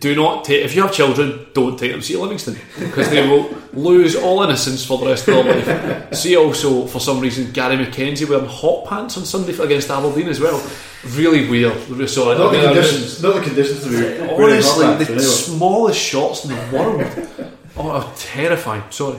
do 0.00 0.14
not 0.14 0.44
take 0.44 0.64
if 0.64 0.74
you 0.74 0.82
have 0.82 0.92
children, 0.92 1.46
don't 1.54 1.78
take 1.78 1.90
them 1.92 2.00
to 2.00 2.06
see 2.06 2.16
Livingston 2.16 2.56
because 2.78 3.08
they 3.10 3.26
will 3.26 3.54
lose 3.72 4.14
all 4.16 4.42
innocence 4.42 4.84
for 4.84 4.98
the 4.98 5.06
rest 5.06 5.26
of 5.28 5.44
their 5.44 5.54
life. 5.64 6.14
See 6.14 6.36
also 6.36 6.86
for 6.86 7.00
some 7.00 7.20
reason 7.20 7.50
Gary 7.52 7.76
McKenzie 7.76 8.28
wearing 8.28 8.44
hot 8.46 8.86
pants 8.86 9.16
on 9.16 9.24
Sunday 9.24 9.56
against 9.58 9.90
Aberdeen 9.90 10.28
as 10.28 10.38
well. 10.40 10.60
Really 11.14 11.48
weird. 11.48 12.08
Sorry. 12.10 12.36
not, 12.36 12.50
the 12.52 12.58
I 12.58 12.60
mean, 12.60 12.60
I- 12.60 12.72
conditions, 12.74 13.22
not 13.22 13.34
the 13.36 13.40
conditions 13.42 13.82
to 13.84 13.88
be 13.88 14.20
Honestly, 14.42 14.86
the 14.86 15.04
anyway. 15.04 15.18
smallest 15.18 15.98
shots 16.00 16.44
in 16.44 16.50
the 16.50 16.76
world. 16.76 17.54
Oh, 17.76 18.12
terrifying. 18.18 18.82
Sorry. 18.90 19.18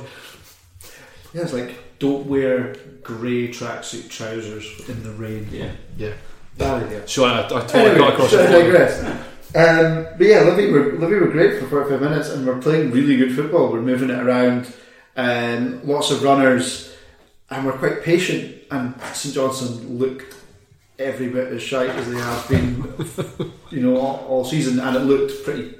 Yeah, 1.34 1.42
it's 1.44 1.54
like 1.54 1.76
don't 2.00 2.28
wear 2.28 2.76
grey 3.02 3.48
tracksuit 3.48 4.10
trousers 4.10 4.88
in 4.90 5.02
the 5.04 5.12
rain. 5.12 5.48
yeah. 5.52 5.72
Yeah. 5.98 6.14
Bad 6.58 6.84
idea. 6.84 7.08
So 7.08 7.24
I, 7.26 7.40
I 7.46 7.48
totally 7.48 7.80
Anyway, 7.86 7.98
got 8.00 8.14
across 8.14 8.34
I 8.34 8.38
the 8.46 8.52
digress? 8.52 9.28
Um, 9.54 10.08
but 10.18 10.28
yeah, 10.28 10.42
Livy 10.42 10.72
were, 10.72 10.94
Livy 10.94 11.16
were 11.16 11.28
great 11.28 11.60
for 11.60 11.68
45 11.68 12.02
minutes 12.02 12.30
and 12.30 12.48
we're 12.48 12.62
playing 12.62 12.92
really 12.92 13.18
good 13.18 13.36
football. 13.36 13.72
We're 13.72 13.82
moving 13.82 14.10
it 14.10 14.20
around, 14.20 14.74
um, 15.18 15.86
lots 15.86 16.10
of 16.10 16.24
runners, 16.24 16.96
and 17.50 17.66
we're 17.66 17.78
quite 17.78 18.02
patient. 18.02 18.64
And 18.72 19.00
St 19.14 19.36
Johnstone 19.36 19.98
looked 19.98 20.36
every 20.98 21.28
bit 21.30 21.52
as 21.52 21.62
shite 21.62 21.90
as 21.90 22.10
they 22.10 22.18
have 22.18 22.48
been, 22.48 23.54
you 23.72 23.82
know, 23.82 23.98
all, 23.98 24.26
all 24.28 24.46
season, 24.46 24.80
and 24.80 24.96
it 24.96 25.00
looked 25.00 25.44
pretty, 25.44 25.76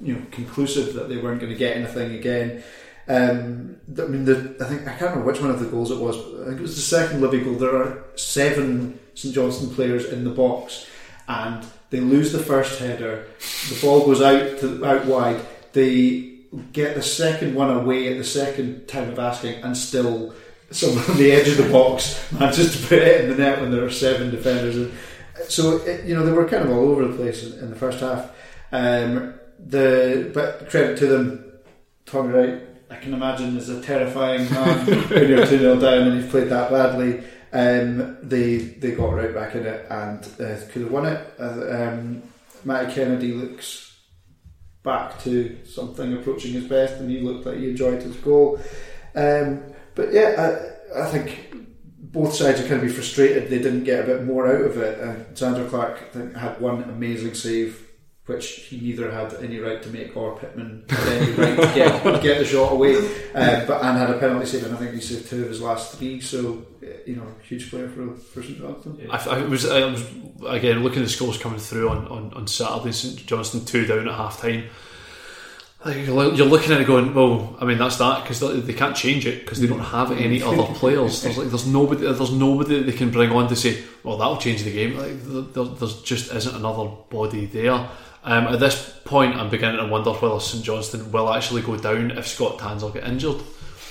you 0.00 0.14
know, 0.14 0.22
conclusive 0.30 0.94
that 0.94 1.08
they 1.08 1.16
weren't 1.16 1.40
going 1.40 1.52
to 1.52 1.58
get 1.58 1.76
anything 1.76 2.12
again. 2.12 2.62
Um, 3.08 3.76
I 3.98 4.02
mean, 4.06 4.24
the, 4.24 4.56
I 4.60 4.64
think 4.64 4.82
I 4.82 4.92
can't 4.92 5.10
remember 5.10 5.24
which 5.24 5.40
one 5.40 5.50
of 5.50 5.58
the 5.58 5.66
goals 5.66 5.90
it 5.90 5.98
was. 5.98 6.16
I 6.16 6.44
think 6.46 6.58
it 6.58 6.62
was 6.62 6.76
the 6.76 6.82
second 6.82 7.20
Livy 7.20 7.40
goal. 7.40 7.54
There 7.54 7.74
are 7.74 8.04
seven 8.14 9.00
St 9.14 9.34
Johnstone 9.34 9.74
players 9.74 10.04
in 10.04 10.22
the 10.22 10.30
box, 10.30 10.86
and 11.26 11.66
they 11.92 12.00
lose 12.00 12.32
the 12.32 12.38
first 12.38 12.80
header. 12.80 13.26
The 13.68 13.78
ball 13.82 14.06
goes 14.06 14.22
out 14.22 14.58
to 14.60 14.84
out 14.84 15.04
wide. 15.04 15.40
They 15.74 16.38
get 16.72 16.94
the 16.94 17.02
second 17.02 17.54
one 17.54 17.70
away 17.70 18.10
at 18.10 18.16
the 18.16 18.24
second 18.24 18.88
time 18.88 19.10
of 19.10 19.18
asking, 19.18 19.62
and 19.62 19.76
still 19.76 20.34
someone 20.70 21.04
on 21.10 21.18
the 21.18 21.30
edge 21.30 21.48
of 21.48 21.58
the 21.58 21.70
box 21.70 22.18
manages 22.32 22.80
to 22.80 22.88
put 22.88 22.98
it 22.98 23.20
in 23.20 23.30
the 23.30 23.36
net 23.36 23.60
when 23.60 23.70
there 23.70 23.84
are 23.84 23.90
seven 23.90 24.30
defenders. 24.30 24.74
And 24.76 24.90
so 25.48 25.76
it, 25.82 26.06
you 26.06 26.14
know 26.14 26.24
they 26.24 26.32
were 26.32 26.48
kind 26.48 26.64
of 26.64 26.70
all 26.70 26.88
over 26.88 27.06
the 27.06 27.14
place 27.14 27.44
in, 27.44 27.58
in 27.58 27.68
the 27.68 27.76
first 27.76 28.00
half. 28.00 28.30
Um, 28.72 29.34
the 29.58 30.30
but 30.32 30.70
credit 30.70 30.96
to 30.98 31.06
them, 31.06 31.52
Tommy 32.06 32.32
Wright. 32.32 32.62
I 32.90 32.96
can 32.96 33.14
imagine 33.14 33.56
is 33.56 33.68
a 33.68 33.82
terrifying 33.82 34.50
man 34.50 34.86
when 35.08 35.28
you're 35.28 35.46
two 35.46 35.58
0 35.58 35.78
down 35.80 36.08
and 36.08 36.20
you've 36.20 36.30
played 36.30 36.48
that 36.48 36.70
badly. 36.70 37.22
Um, 37.52 38.16
they 38.22 38.56
they 38.56 38.92
got 38.92 39.12
right 39.12 39.34
back 39.34 39.54
in 39.54 39.66
it 39.66 39.86
and 39.90 40.24
uh, 40.40 40.56
could 40.70 40.82
have 40.82 40.90
won 40.90 41.06
it. 41.06 41.34
Uh, 41.38 41.66
um, 41.70 42.22
Matty 42.64 42.92
Kennedy 42.94 43.32
looks 43.34 43.98
back 44.82 45.22
to 45.22 45.58
something 45.64 46.14
approaching 46.14 46.52
his 46.52 46.64
best, 46.64 46.94
and 46.94 47.10
he 47.10 47.20
looked 47.20 47.46
like 47.46 47.58
he 47.58 47.70
enjoyed 47.70 48.02
his 48.02 48.16
goal. 48.16 48.58
Um, 49.14 49.62
but 49.94 50.12
yeah, 50.12 50.72
I, 50.94 51.02
I 51.02 51.06
think 51.10 51.54
both 52.12 52.34
sides 52.34 52.60
are 52.60 52.64
kind 52.64 52.74
of 52.74 52.82
be 52.82 52.88
frustrated 52.88 53.48
they 53.48 53.58
didn't 53.58 53.84
get 53.84 54.04
a 54.04 54.06
bit 54.06 54.24
more 54.24 54.46
out 54.46 54.62
of 54.62 54.76
it. 54.76 55.00
Uh, 55.00 55.14
Zander 55.34 55.68
Clark 55.68 56.12
had 56.34 56.60
one 56.60 56.82
amazing 56.84 57.34
save, 57.34 57.86
which 58.26 58.66
he 58.66 58.80
neither 58.80 59.10
had 59.10 59.34
any 59.42 59.58
right 59.58 59.82
to 59.82 59.88
make 59.88 60.16
or 60.16 60.36
Pittman 60.36 60.84
had 60.88 61.08
any 61.08 61.32
right 61.32 61.56
to 61.56 61.74
get, 61.74 62.02
get 62.22 62.38
the 62.38 62.44
shot 62.44 62.72
away. 62.72 62.96
Uh, 63.34 63.66
but 63.66 63.82
and 63.82 63.98
had 63.98 64.10
a 64.10 64.18
penalty 64.18 64.46
save, 64.46 64.64
and 64.64 64.74
I 64.74 64.78
think 64.78 64.94
he 64.94 65.00
saved 65.00 65.28
two 65.28 65.42
of 65.42 65.48
his 65.48 65.60
last 65.60 65.96
three. 65.96 66.20
So 66.20 66.64
uh, 66.82 66.86
you 67.04 67.16
know, 67.16 67.26
huge 67.48 67.68
player 67.68 67.88
for 67.88 68.14
for 68.14 68.42
St 68.42 68.58
Johnstone. 68.58 69.08
I, 69.10 69.16
I 69.16 69.42
was, 69.44 69.68
I 69.68 69.84
was 69.86 70.06
again 70.46 70.84
looking 70.84 71.00
at 71.00 71.06
the 71.06 71.10
scores 71.10 71.38
coming 71.38 71.58
through 71.58 71.88
on, 71.88 72.06
on, 72.08 72.32
on 72.34 72.46
Saturday. 72.46 72.92
St 72.92 73.26
Johnstone 73.26 73.64
two 73.64 73.86
down 73.86 74.08
at 74.08 74.14
half 74.14 74.40
time. 74.40 74.64
You're 75.84 76.46
looking 76.46 76.72
at 76.72 76.80
it 76.80 76.86
going, 76.86 77.12
well, 77.12 77.56
I 77.60 77.64
mean 77.64 77.76
that's 77.76 77.96
that 77.96 78.22
because 78.22 78.38
they, 78.38 78.72
can't 78.72 78.94
change 78.94 79.26
it 79.26 79.40
because 79.40 79.60
they 79.60 79.66
don't 79.66 79.80
have 79.80 80.12
any 80.12 80.40
other 80.40 80.62
players. 80.74 81.22
There's 81.22 81.36
like 81.36 81.48
there's 81.48 81.66
nobody 81.66 82.02
there's 82.02 82.30
nobody 82.30 82.78
that 82.78 82.86
they 82.86 82.96
can 82.96 83.10
bring 83.10 83.32
on 83.32 83.48
to 83.48 83.56
say, 83.56 83.82
well 84.04 84.16
that'll 84.16 84.36
change 84.36 84.62
the 84.62 84.72
game. 84.72 84.96
Like 84.96 85.20
there, 85.24 85.42
there 85.42 85.74
there's 85.74 86.00
just 86.02 86.32
isn't 86.32 86.54
another 86.54 86.88
body 87.10 87.46
there. 87.46 87.88
Um, 88.24 88.46
at 88.46 88.60
this 88.60 89.00
point, 89.04 89.36
I'm 89.36 89.50
beginning 89.50 89.78
to 89.78 89.86
wonder 89.86 90.12
whether 90.12 90.38
St 90.38 90.64
Johnstone 90.64 91.10
will 91.10 91.32
actually 91.32 91.62
go 91.62 91.76
down 91.76 92.12
if 92.12 92.26
Scott 92.26 92.58
Tanser 92.58 92.92
get 92.92 93.04
injured 93.04 93.42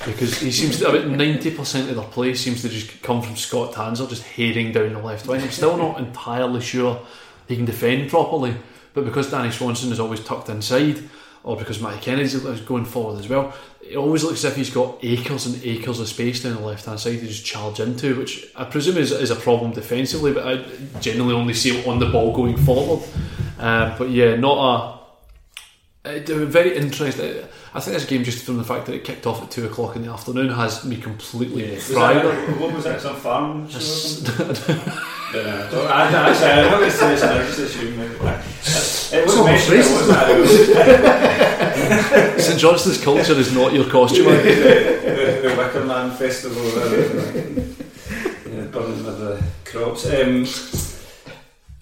because 0.06 0.40
he 0.40 0.52
seems 0.52 0.80
to 0.80 0.90
about 0.90 1.08
ninety 1.08 1.52
percent 1.52 1.90
of 1.90 1.96
their 1.96 2.06
play 2.06 2.34
seems 2.34 2.62
to 2.62 2.70
just 2.70 3.02
come 3.04 3.22
from 3.22 3.36
Scott 3.36 3.74
Tanser 3.74 4.08
just 4.08 4.24
heading 4.24 4.72
down 4.72 4.94
the 4.94 5.00
left 5.00 5.28
wing. 5.28 5.42
I'm 5.42 5.52
still 5.52 5.78
not 5.78 6.00
entirely 6.00 6.62
sure 6.62 7.06
he 7.48 7.56
can 7.56 7.66
defend 7.66 8.10
properly, 8.10 8.56
but 8.94 9.06
because 9.06 9.30
Danny 9.30 9.52
Swanson 9.52 9.92
is 9.92 10.00
always 10.00 10.24
tucked 10.24 10.50
inside, 10.50 11.04
or 11.44 11.58
because 11.58 11.82
Matty 11.82 12.12
is 12.12 12.62
going 12.62 12.86
forward 12.86 13.20
as 13.20 13.28
well, 13.28 13.54
it 13.82 13.98
always 13.98 14.24
looks 14.24 14.46
as 14.46 14.52
if 14.52 14.56
he's 14.56 14.70
got 14.70 14.98
acres 15.04 15.46
and 15.46 15.62
acres 15.64 16.00
of 16.00 16.08
space 16.08 16.42
down 16.42 16.54
the 16.54 16.62
left 16.62 16.86
hand 16.86 17.00
side 17.00 17.20
to 17.20 17.28
just 17.28 17.46
charge 17.46 17.80
into, 17.80 18.18
which 18.18 18.48
I 18.56 18.64
presume 18.64 18.98
is, 18.98 19.12
is 19.12 19.30
a 19.30 19.36
problem 19.36 19.72
defensively, 19.72 20.34
but 20.34 20.48
I 20.48 20.64
generally 21.00 21.34
only 21.34 21.54
see 21.54 21.78
it 21.78 21.86
on 21.86 22.00
the 22.00 22.10
ball 22.10 22.34
going 22.34 22.58
forward. 22.58 23.04
Uh, 23.62 23.95
but 23.97 24.09
yeah, 24.09 24.36
not 24.36 24.57
a 24.57 24.99
Uh, 26.03 26.20
very 26.45 26.76
interesting. 26.76 27.43
I 27.74 27.80
think 27.80 27.93
this 27.95 28.05
game, 28.05 28.24
just 28.24 28.43
from 28.43 28.57
the 28.57 28.64
fact 28.64 28.88
that 28.88 28.95
it 28.95 29.03
kicked 29.03 29.28
off 29.28 29.41
at 29.43 29.51
two 29.51 29.66
o'clock 29.66 29.95
in 29.95 30.01
the 30.01 30.09
afternoon, 30.12 30.49
has 30.49 30.84
me 30.84 30.97
completely 30.97 31.76
Was 31.76 31.91
fried. 31.93 32.26
that, 32.26 32.57
what 32.59 32.74
was 32.74 32.84
that? 32.86 32.99
Some 32.99 33.16
farm 33.16 33.70
show 33.70 33.78
or 33.78 33.82
something? 33.82 34.78
no, 35.34 35.70
no. 35.72 35.86
I, 35.86 36.07
actually, 36.07 36.49
I 36.49 36.70
don't 36.72 36.91
say 36.91 37.09
this, 37.12 37.22
I 37.24 37.38
just 37.45 37.59
it, 39.14 39.26
wasn't 39.26 39.45
almost 39.45 39.70
mentioned, 39.70 39.74
it 39.74 39.80
racist. 39.80 39.93
wasn't 39.93 40.18
that, 40.18 40.30
it 40.32 40.38
was 42.36 42.45
St 42.45 42.59
Johnstone's 42.59 43.01
culture 43.03 43.34
is 43.34 43.51
not 43.53 43.72
your 43.74 43.86
costume. 43.89 44.26
the, 44.26 44.32
the, 44.34 45.49
the 45.49 45.55
Wicker 45.57 45.86
Man 45.86 46.12
Festival, 46.18 46.66
uh, 46.66 46.80
yeah, 48.49 48.66
burning 48.72 49.05
of 49.05 49.18
the 49.20 49.43
crops. 49.66 50.05
Um, 50.07 50.45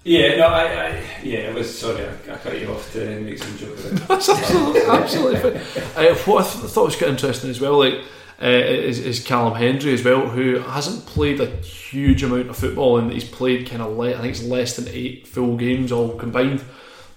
yeah, 0.04 0.38
no, 0.38 0.48
I, 0.48 0.64
I, 0.64 1.04
yeah, 1.24 1.40
it 1.50 1.56
was. 1.56 1.78
Sorry, 1.78 2.06
I, 2.06 2.34
I 2.34 2.38
cut 2.38 2.60
you 2.60 2.72
off 2.72 2.92
to 2.94 3.20
make 3.20 3.38
some 3.38 3.58
joke 3.58 3.78
about 3.80 3.92
it. 4.02 4.08
That's 4.08 4.30
absolutely, 4.30 4.82
absolutely 4.82 5.40
fine. 5.60 6.06
Uh, 6.08 6.16
what 6.20 6.46
I 6.46 6.50
th- 6.50 6.72
thought 6.72 6.86
was 6.86 6.96
quite 6.96 7.10
interesting 7.12 7.50
as 7.50 7.60
well, 7.60 7.78
like, 7.80 7.96
uh, 8.42 8.46
is, 8.48 9.00
is 9.00 9.24
Callum 9.24 9.56
Hendry 9.56 9.94
as 9.94 10.04
well, 10.04 10.30
who 10.30 10.60
hasn't 10.60 11.06
played 11.06 11.42
a 11.42 11.48
huge 11.58 12.24
amount 12.24 12.50
of 12.50 12.56
football 12.58 12.98
and 12.98 13.12
he's 13.12 13.26
played 13.28 13.70
kind 13.70 13.82
of, 13.82 13.98
le- 13.98 14.16
I 14.16 14.22
think 14.22 14.32
it's 14.32 14.44
less 14.44 14.78
than 14.78 14.88
eight 14.88 15.28
full 15.28 15.58
games 15.58 15.92
all 15.92 16.16
combined, 16.18 16.64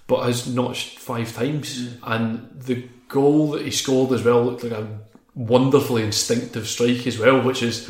but 0.08 0.24
has 0.26 0.52
notched 0.52 0.98
five 0.98 1.32
times. 1.32 1.94
And 2.02 2.48
the 2.52 2.88
goal 3.08 3.52
that 3.52 3.62
he 3.62 3.70
scored 3.70 4.12
as 4.12 4.24
well 4.24 4.44
looked 4.44 4.64
like 4.64 4.72
a 4.72 4.98
wonderfully 5.36 6.02
instinctive 6.02 6.66
strike 6.66 7.06
as 7.06 7.18
well, 7.18 7.40
which 7.40 7.62
is, 7.62 7.88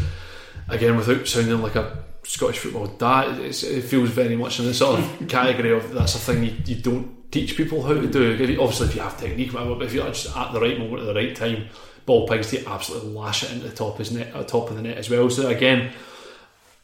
again, 0.68 0.96
without 0.96 1.26
sounding 1.26 1.62
like 1.62 1.76
a 1.76 2.01
Scottish 2.24 2.58
football 2.58 2.86
dad, 2.86 3.38
it's, 3.40 3.62
it 3.62 3.82
feels 3.84 4.10
very 4.10 4.36
much 4.36 4.58
in 4.60 4.66
the 4.66 4.74
sort 4.74 5.00
of 5.00 5.28
category 5.28 5.72
of 5.72 5.92
that's 5.92 6.14
a 6.14 6.18
thing 6.18 6.44
you, 6.44 6.52
you 6.66 6.76
don't 6.76 7.30
teach 7.32 7.56
people 7.56 7.82
how 7.82 7.94
to 7.94 8.06
do. 8.06 8.32
If 8.32 8.48
you- 8.50 8.60
Obviously, 8.62 8.88
if 8.88 8.94
you 8.94 9.00
have 9.02 9.18
technique, 9.18 9.52
whatever, 9.52 9.74
but 9.74 9.86
if 9.86 9.92
you're 9.94 10.06
just 10.06 10.36
at 10.36 10.52
the 10.52 10.60
right 10.60 10.78
moment 10.78 11.00
at 11.00 11.06
the 11.06 11.14
right 11.14 11.34
time, 11.34 11.66
ball 12.06 12.28
pigs 12.28 12.50
to 12.50 12.64
absolutely 12.68 13.10
lash 13.10 13.42
it 13.44 13.52
into 13.52 13.68
the 13.68 13.74
top 13.74 13.92
of 13.94 13.98
his 13.98 14.12
net, 14.12 14.34
uh, 14.34 14.42
top 14.44 14.70
of 14.70 14.76
the 14.76 14.82
net 14.82 14.98
as 14.98 15.08
well. 15.10 15.28
So 15.30 15.48
again, 15.48 15.92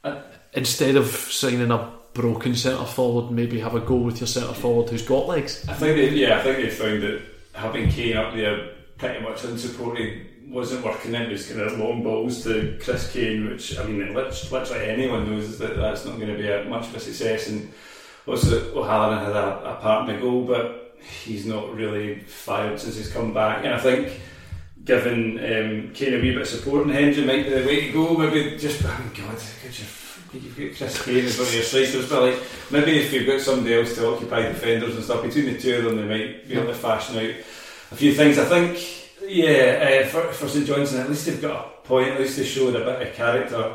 uh, 0.04 0.20
instead 0.54 0.96
of 0.96 1.06
signing 1.06 1.70
a 1.70 1.92
broken 2.14 2.54
centre 2.56 2.84
forward, 2.84 3.30
maybe 3.30 3.60
have 3.60 3.74
a 3.74 3.80
go 3.80 3.96
with 3.96 4.20
your 4.20 4.26
centre 4.26 4.54
forward 4.54 4.88
who's 4.90 5.02
got 5.02 5.28
legs. 5.28 5.64
I 5.68 5.74
think 5.74 5.96
they, 5.96 6.10
yeah, 6.16 6.38
I 6.38 6.42
think 6.42 6.56
they 6.58 6.70
found 6.70 7.02
that 7.02 7.22
having 7.54 7.90
Kane 7.90 8.16
up 8.16 8.34
there 8.34 8.70
pretty 8.96 9.20
much 9.20 9.44
unsupported 9.44 10.26
wasn't 10.50 10.84
working. 10.84 11.14
It 11.14 11.30
was 11.30 11.48
kind 11.48 11.60
of 11.60 11.78
long 11.78 12.02
balls 12.02 12.42
to 12.44 12.78
Chris 12.82 13.12
Kane, 13.12 13.48
which 13.48 13.78
I 13.78 13.84
mean, 13.84 14.14
lit- 14.14 14.50
literally 14.50 14.86
anyone 14.86 15.30
knows 15.30 15.58
that 15.58 15.76
that's 15.76 16.04
not 16.04 16.16
going 16.16 16.32
to 16.32 16.38
be 16.38 16.48
a, 16.48 16.64
much 16.64 16.88
of 16.88 16.96
a 16.96 17.00
success. 17.00 17.48
And 17.48 17.72
also 18.26 18.74
O'Halloran 18.74 19.24
had 19.24 19.36
a, 19.36 19.72
a 19.72 19.74
part 19.76 20.08
in 20.08 20.14
the 20.14 20.20
goal, 20.20 20.44
but 20.44 20.96
he's 21.24 21.46
not 21.46 21.74
really 21.74 22.20
fired 22.20 22.80
since 22.80 22.96
he's 22.96 23.12
come 23.12 23.32
back. 23.32 23.64
And 23.64 23.74
I 23.74 23.78
think. 23.78 24.20
Given 24.84 25.36
um, 25.38 25.92
Kane 25.92 26.14
a 26.14 26.18
wee 26.22 26.32
bit 26.32 26.40
of 26.40 26.48
support 26.48 26.86
and 26.86 26.94
Hendry 26.94 27.22
might 27.22 27.44
be 27.44 27.50
the 27.50 27.66
way 27.66 27.86
to 27.88 27.92
go, 27.92 28.16
maybe 28.16 28.56
just, 28.56 28.82
oh 28.86 29.10
god, 29.14 29.36
could 29.62 29.78
you 29.78 29.84
you've 30.32 30.56
got 30.56 30.76
Chris 30.76 31.04
Kane 31.04 31.24
as 31.24 31.38
one 31.38 31.46
of 31.46 31.54
your 31.54 31.62
strikers, 31.62 32.08
but 32.08 32.22
like 32.22 32.42
maybe 32.70 32.98
if 32.98 33.12
you've 33.12 33.26
got 33.26 33.40
somebody 33.40 33.74
else 33.74 33.94
to 33.94 34.08
occupy 34.08 34.42
defenders 34.42 34.94
and 34.94 35.04
stuff, 35.04 35.22
between 35.22 35.46
the 35.46 35.58
two 35.58 35.76
of 35.76 35.84
them, 35.84 35.96
they 35.96 36.04
might 36.04 36.48
be 36.48 36.54
able 36.54 36.66
to 36.66 36.74
fashion 36.74 37.16
out 37.16 37.34
a 37.92 37.96
few 37.96 38.14
things. 38.14 38.38
I 38.38 38.44
think, 38.44 39.07
yeah, 39.28 40.02
uh, 40.04 40.08
for, 40.08 40.22
for 40.32 40.48
St 40.48 40.66
Johnstone, 40.66 41.00
at 41.00 41.08
least 41.08 41.26
they've 41.26 41.40
got 41.40 41.66
a 41.66 41.86
point, 41.86 42.08
at 42.08 42.20
least 42.20 42.36
they 42.36 42.44
showed 42.44 42.74
a 42.76 42.84
bit 42.84 43.08
of 43.08 43.14
character 43.14 43.72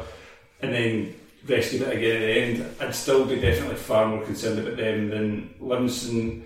and 0.62 0.74
then 0.74 1.16
rescued 1.47 1.84
it 1.84 1.97
again 1.97 2.16
at 2.16 2.20
the 2.22 2.64
end. 2.64 2.76
I'd 2.82 2.95
still 2.95 3.26
be 3.26 3.36
definitely 3.39 3.76
far 3.76 4.08
more 4.08 4.24
concerned 4.24 4.60
about 4.60 4.78
them 4.78 5.10
than 5.10 5.54
Livingston. 5.60 6.43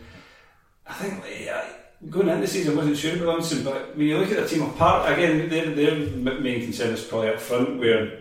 I 0.88 0.94
think 0.94 1.24
yeah, 1.42 1.66
going 2.10 2.28
into 2.30 2.42
the 2.42 2.48
season, 2.48 2.74
I 2.74 2.78
wasn't 2.78 2.98
sure 2.98 3.14
about 3.16 3.26
Livingston, 3.28 3.64
but 3.64 3.96
when 3.98 4.08
you 4.08 4.18
look 4.18 4.32
at 4.32 4.38
the 4.38 4.48
team 4.48 4.64
apart, 4.64 5.12
again, 5.12 5.50
their, 5.50 5.70
their 5.72 5.96
main 6.40 6.62
concern 6.62 6.94
is 6.94 7.04
probably 7.04 7.30
up 7.30 7.40
front, 7.40 7.80
where 7.80 8.20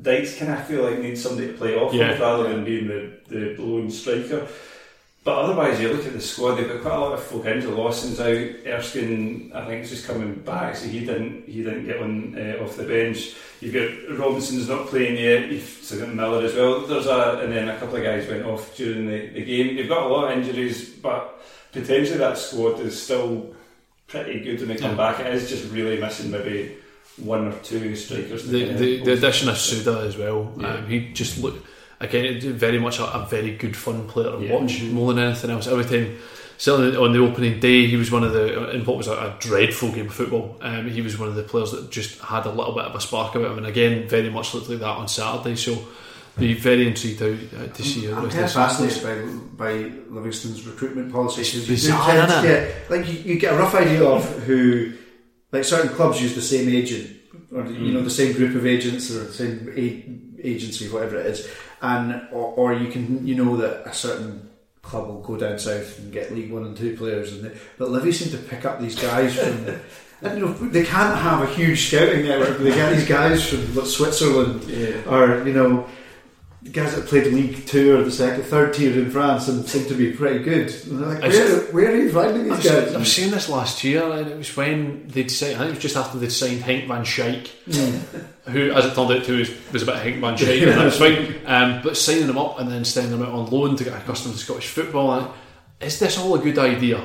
Dykes 0.00 0.38
kind 0.38 0.52
of 0.52 0.66
feel 0.66 0.82
like 0.82 0.98
needs 0.98 1.22
somebody 1.22 1.48
to 1.48 1.52
play 1.54 1.76
off 1.76 1.94
Yeah. 1.94 2.10
with 2.10 2.20
rather 2.20 2.48
than 2.52 2.64
being 2.64 2.86
the, 2.88 3.18
the 3.28 3.54
blown 3.56 3.90
striker. 3.90 4.46
But 5.26 5.38
otherwise, 5.38 5.80
you 5.80 5.88
look 5.92 6.06
at 6.06 6.12
the 6.12 6.20
squad; 6.20 6.54
they've 6.54 6.68
got 6.68 6.82
quite 6.82 6.94
a 6.94 7.00
lot 7.00 7.12
of 7.14 7.20
folk 7.24 7.44
injured. 7.46 7.74
Lawson's 7.74 8.20
out. 8.20 8.64
Erskine, 8.64 9.50
I 9.52 9.66
think, 9.66 9.82
is 9.82 9.90
just 9.90 10.06
coming 10.06 10.34
back, 10.34 10.76
so 10.76 10.86
he 10.86 11.00
didn't 11.00 11.48
he 11.48 11.64
didn't 11.64 11.84
get 11.84 12.00
on 12.00 12.38
uh, 12.38 12.62
off 12.62 12.76
the 12.76 12.84
bench. 12.84 13.34
You've 13.60 13.74
got 13.74 14.18
Robinson's 14.20 14.68
not 14.68 14.86
playing 14.86 15.16
yet. 15.18 15.50
You've 15.50 15.64
still 15.82 15.98
got 16.06 16.14
Miller 16.14 16.44
as 16.44 16.54
well. 16.54 16.86
There's 16.86 17.06
a 17.06 17.40
and 17.42 17.52
then 17.52 17.68
a 17.68 17.76
couple 17.76 17.96
of 17.96 18.04
guys 18.04 18.28
went 18.28 18.44
off 18.46 18.76
during 18.76 19.08
the, 19.08 19.26
the 19.30 19.44
game. 19.44 19.76
You've 19.76 19.88
got 19.88 20.04
a 20.04 20.08
lot 20.08 20.30
of 20.30 20.38
injuries, 20.38 20.90
but 20.90 21.42
potentially 21.72 22.18
that 22.18 22.38
squad 22.38 22.78
is 22.78 23.02
still 23.02 23.52
pretty 24.06 24.38
good 24.44 24.60
when 24.60 24.68
they 24.68 24.76
come 24.76 24.92
Yeah. 24.92 24.96
back. 25.12 25.18
It 25.18 25.34
is 25.34 25.48
just 25.50 25.72
really 25.72 26.00
missing 26.00 26.30
maybe 26.30 26.76
one 27.16 27.48
or 27.48 27.52
two 27.64 27.96
strikers. 27.96 28.42
to 28.44 28.48
The, 28.48 28.64
the, 28.74 29.02
the 29.02 29.12
addition 29.14 29.48
of. 29.48 29.56
Souda 29.56 30.06
as 30.06 30.16
well. 30.16 30.52
Yeah. 30.56 30.74
Um, 30.74 30.86
he 30.86 31.12
just 31.12 31.42
looked 31.42 31.66
again 32.00 32.40
very 32.54 32.78
much 32.78 32.98
a, 32.98 33.04
a 33.04 33.26
very 33.26 33.56
good 33.56 33.76
fun 33.76 34.06
player 34.08 34.32
to 34.32 34.44
Yeah. 34.44 34.54
watch 34.54 34.82
more 34.82 35.12
than 35.14 35.24
anything 35.24 35.50
else. 35.50 35.66
Every 35.66 35.84
time, 35.84 36.18
certainly 36.58 36.96
on 36.96 37.12
the 37.12 37.18
opening 37.20 37.58
day, 37.60 37.86
he 37.86 37.96
was 37.96 38.10
one 38.10 38.24
of 38.24 38.32
the 38.32 38.70
in 38.70 38.84
what 38.84 38.96
was 38.96 39.08
a, 39.08 39.12
a 39.12 39.36
dreadful 39.40 39.90
game 39.92 40.06
of 40.06 40.14
football. 40.14 40.56
Um, 40.60 40.88
he 40.88 41.00
was 41.02 41.18
one 41.18 41.28
of 41.28 41.34
the 41.34 41.42
players 41.42 41.72
that 41.72 41.90
just 41.90 42.20
had 42.20 42.46
a 42.46 42.50
little 42.50 42.74
bit 42.74 42.84
of 42.84 42.94
a 42.94 43.00
spark 43.00 43.34
about 43.34 43.52
him, 43.52 43.58
and 43.58 43.66
again, 43.66 44.08
very 44.08 44.30
much 44.30 44.54
looked 44.54 44.68
like 44.68 44.80
that 44.80 44.86
on 44.86 45.08
Saturday. 45.08 45.56
So, 45.56 45.76
be 46.38 46.52
very 46.52 46.86
intrigued 46.86 47.20
how, 47.20 47.28
uh, 47.28 47.66
to 47.68 47.82
see 47.82 48.06
how 48.06 48.18
I'm 48.18 48.24
the 48.24 48.28
kind 48.28 48.44
of 48.44 48.54
rest 48.56 48.78
of 48.80 48.84
the 48.86 48.90
season 48.90 49.02
fascinated 49.02 49.56
by, 49.56 49.72
by 49.72 49.90
Livingston's 50.10 50.66
recruitment 50.66 51.10
policy. 51.10 51.40
It's 51.40 51.50
'cause 51.52 51.62
you 51.68 51.74
bizarre, 51.76 52.10
tend 52.10 52.28
to 52.28 52.34
isn't 52.36 52.44
get- 52.50 52.90
like 52.90 53.08
you, 53.08 53.32
you 53.34 53.40
get 53.40 53.54
a 53.54 53.56
rough 53.56 53.74
idea 53.74 54.04
of 54.04 54.22
who, 54.44 54.92
like 55.52 55.64
certain 55.64 55.88
clubs 55.94 56.20
use 56.20 56.34
the 56.34 56.42
same 56.42 56.68
agent, 56.68 57.08
or 57.54 57.64
you 57.66 57.90
know 57.94 58.02
the 58.02 58.10
same 58.10 58.34
group 58.34 58.54
of 58.54 58.66
agents 58.66 59.10
or 59.10 59.24
the 59.24 59.32
same 59.32 59.72
a- 59.78 60.46
agency, 60.46 60.88
whatever 60.90 61.16
it 61.20 61.24
is, 61.26 61.48
and 61.82 62.22
or, 62.32 62.52
or 62.54 62.74
you 62.74 62.90
can 62.90 63.26
you 63.26 63.34
know 63.34 63.56
that 63.56 63.86
a 63.86 63.92
certain 63.92 64.48
club 64.82 65.08
will 65.08 65.20
go 65.20 65.36
down 65.36 65.58
south 65.58 65.98
and 65.98 66.12
get 66.12 66.34
League 66.34 66.52
One 66.52 66.64
and 66.64 66.76
Two 66.76 66.96
players, 66.96 67.32
and 67.32 67.44
they, 67.44 67.58
but 67.78 67.90
Livy 67.90 68.12
seem 68.12 68.30
to 68.30 68.38
pick 68.38 68.64
up 68.64 68.80
these 68.80 68.98
guys 68.98 69.36
from. 69.36 69.80
And, 70.22 70.38
you 70.38 70.46
know, 70.46 70.52
they 70.54 70.82
can't 70.82 71.14
have 71.18 71.42
a 71.42 71.46
huge 71.52 71.88
scouting 71.88 72.24
network. 72.24 72.56
but 72.56 72.64
They 72.64 72.70
get 72.70 72.94
these 72.94 73.06
guys 73.06 73.46
from 73.46 73.84
Switzerland, 73.84 74.62
or 75.06 75.46
you 75.46 75.52
know, 75.52 75.86
the 76.62 76.70
guys 76.70 76.96
that 76.96 77.06
played 77.06 77.26
League 77.26 77.66
Two 77.66 77.98
or 77.98 78.02
the 78.02 78.10
second, 78.10 78.44
third 78.44 78.74
tier 78.74 78.92
in 78.98 79.10
France 79.10 79.48
and 79.48 79.66
seem 79.68 79.86
to 79.88 79.94
be 79.94 80.12
pretty 80.12 80.40
good. 80.42 80.74
And 80.86 81.00
they're 81.00 81.08
like, 81.08 81.22
where, 81.22 81.60
where 81.72 81.92
are 81.92 81.96
you 81.96 82.10
finding 82.10 82.50
I 82.50 82.56
these 82.56 82.64
was, 82.64 82.66
guys? 82.66 82.94
I 82.94 82.98
was 82.98 83.12
saying 83.12 83.30
this 83.30 83.48
last 83.48 83.84
year, 83.84 84.02
and 84.10 84.28
it 84.28 84.36
was 84.38 84.56
when 84.56 85.06
they'd 85.08 85.30
signed. 85.30 85.56
I 85.56 85.58
think 85.58 85.70
it 85.70 85.74
was 85.74 85.82
just 85.82 85.96
after 85.96 86.18
they'd 86.18 86.32
signed 86.32 86.62
Henk 86.62 86.88
van 86.88 87.04
Schaik, 87.04 87.50
mm. 87.68 88.24
who, 88.48 88.70
as 88.72 88.86
it 88.86 88.94
turned 88.94 89.10
out 89.10 89.24
to, 89.24 89.38
was, 89.38 89.50
a 89.82 89.86
bit 89.86 89.94
of 89.94 90.02
Henk 90.02 90.20
van 90.20 90.34
and 90.68 90.78
that 90.78 90.84
was 90.84 90.98
fine. 90.98 91.34
Um, 91.46 91.82
but 91.82 91.96
signing 91.96 92.26
them 92.26 92.38
up 92.38 92.58
and 92.60 92.70
then 92.70 92.84
sending 92.84 93.18
them 93.18 93.22
out 93.22 93.34
on 93.34 93.50
loan 93.50 93.76
to 93.76 93.84
get 93.84 93.94
accustomed 93.94 94.34
to 94.34 94.40
Scottish 94.40 94.68
football, 94.68 95.08
like, 95.08 95.30
is 95.80 95.98
this 95.98 96.18
all 96.18 96.34
a 96.34 96.38
good 96.38 96.58
idea, 96.58 97.04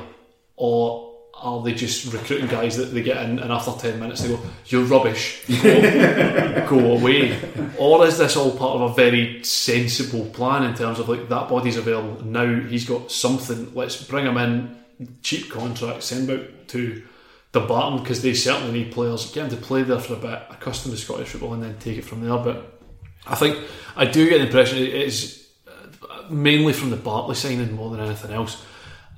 or 0.56 1.12
are 1.34 1.62
they 1.64 1.74
just 1.74 2.14
recruiting 2.14 2.48
guys 2.48 2.78
that 2.78 2.86
they 2.86 3.02
get 3.02 3.26
in, 3.26 3.40
and 3.40 3.52
after 3.52 3.72
ten 3.72 4.00
minutes 4.00 4.22
they 4.22 4.30
go, 4.30 4.40
"You're 4.68 4.84
rubbish, 4.84 5.44
go, 5.62 6.66
go 6.70 6.80
away," 6.98 7.38
or 7.78 8.06
is 8.06 8.18
this 8.18 8.38
all 8.38 8.56
part 8.56 8.80
of 8.80 8.92
a 8.92 8.94
very 8.94 9.44
sensible 9.44 10.26
plan 10.28 10.64
in 10.64 10.76
terms 10.76 11.00
of 11.00 11.10
like 11.10 11.28
that 11.28 11.50
body's 11.50 11.78
available 11.78 12.24
now? 12.24 12.62
He's 12.62 12.86
got 12.86 13.12
something. 13.12 13.74
Let's 13.74 14.02
bring 14.04 14.26
him 14.26 14.38
in, 14.38 14.78
cheap 15.22 15.50
contract, 15.50 16.04
send 16.04 16.30
him 16.30 16.40
out 16.40 16.68
to 16.70 17.04
the 17.52 17.60
Barton 17.60 18.02
because 18.02 18.22
they 18.22 18.34
certainly 18.34 18.72
need 18.84 18.92
players. 18.92 19.32
Get 19.32 19.46
him 19.46 19.50
to 19.50 19.58
play 19.58 19.84
there 19.84 20.00
for 20.00 20.14
a 20.14 20.18
bit, 20.18 20.42
accustomed 20.50 20.96
to 20.96 21.02
Scottish 21.02 21.30
football, 21.30 21.54
and 21.54 21.64
then 21.64 21.78
take 21.80 21.98
it 21.98 22.06
from 22.06 22.26
there. 22.26 22.38
But 22.38 22.82
I 23.28 23.36
think 23.36 23.58
I 23.96 24.06
do 24.06 24.30
get 24.30 24.38
the 24.38 24.46
impression 24.46 24.80
it 24.80 24.94
is 24.94 25.50
uh, 25.68 26.24
mainly 26.30 26.74
from 26.74 26.90
the 26.90 26.98
Bartley 26.98 27.36
signing 27.36 27.74
more 27.74 27.90
than 27.90 28.00
anything 28.00 28.32
else, 28.32 28.64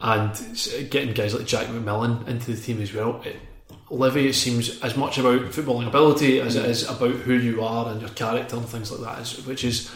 and 0.02 0.34
getting 0.90 1.14
guys 1.14 1.34
like 1.34 1.46
Jack 1.46 1.68
McMillan 1.68 2.28
into 2.28 2.54
the 2.54 2.62
team 2.62 2.82
as 2.82 2.94
well. 2.94 3.22
It, 3.24 3.38
Livy, 3.90 4.28
it 4.28 4.34
seems 4.34 4.82
as 4.82 4.98
much 4.98 5.20
about 5.20 5.42
footballing 5.52 5.88
ability 5.88 6.42
as 6.42 6.56
it 6.56 6.66
is 6.66 6.90
about 6.90 7.12
who 7.12 7.34
you 7.34 7.64
are 7.64 7.92
and 7.92 8.02
your 8.02 8.10
character 8.12 8.56
and 8.56 8.66
things 8.66 8.92
like 8.92 9.02
that. 9.02 9.28
Which 9.46 9.64
is, 9.64 9.92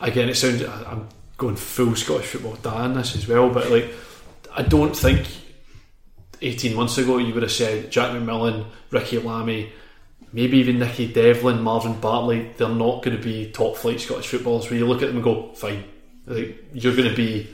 again, 0.00 0.28
it 0.28 0.36
sounds 0.36 0.64
I'm 0.64 1.08
going 1.36 1.54
full 1.54 1.94
Scottish 1.94 2.26
football 2.26 2.56
Dan 2.56 2.94
this 2.94 3.14
as 3.14 3.28
well, 3.28 3.48
but 3.50 3.70
like 3.70 3.92
I 4.56 4.62
don't 4.62 4.96
think 4.96 5.28
18 6.42 6.74
months 6.74 6.98
ago 6.98 7.18
you 7.18 7.34
would 7.34 7.42
have 7.42 7.52
said 7.52 7.90
Jack 7.90 8.12
McMillan, 8.12 8.66
Ricki 8.90 9.18
Lamie, 9.18 9.72
maybe 10.32 10.58
even 10.58 10.78
Nicky 10.78 11.12
Devlin, 11.12 11.62
Marvin 11.62 11.98
Bartley, 12.00 12.50
they're 12.56 12.68
not 12.68 13.02
going 13.02 13.16
to 13.16 13.22
be 13.22 13.50
top 13.50 13.76
flight 13.76 14.00
Scottish 14.00 14.28
footballers 14.28 14.68
where 14.70 14.78
you 14.78 14.86
look 14.86 15.02
at 15.02 15.08
them 15.08 15.16
and 15.16 15.24
go, 15.24 15.52
fine, 15.54 15.84
like, 16.26 16.64
you're 16.72 16.96
going 16.96 17.08
to 17.08 17.16
be 17.16 17.48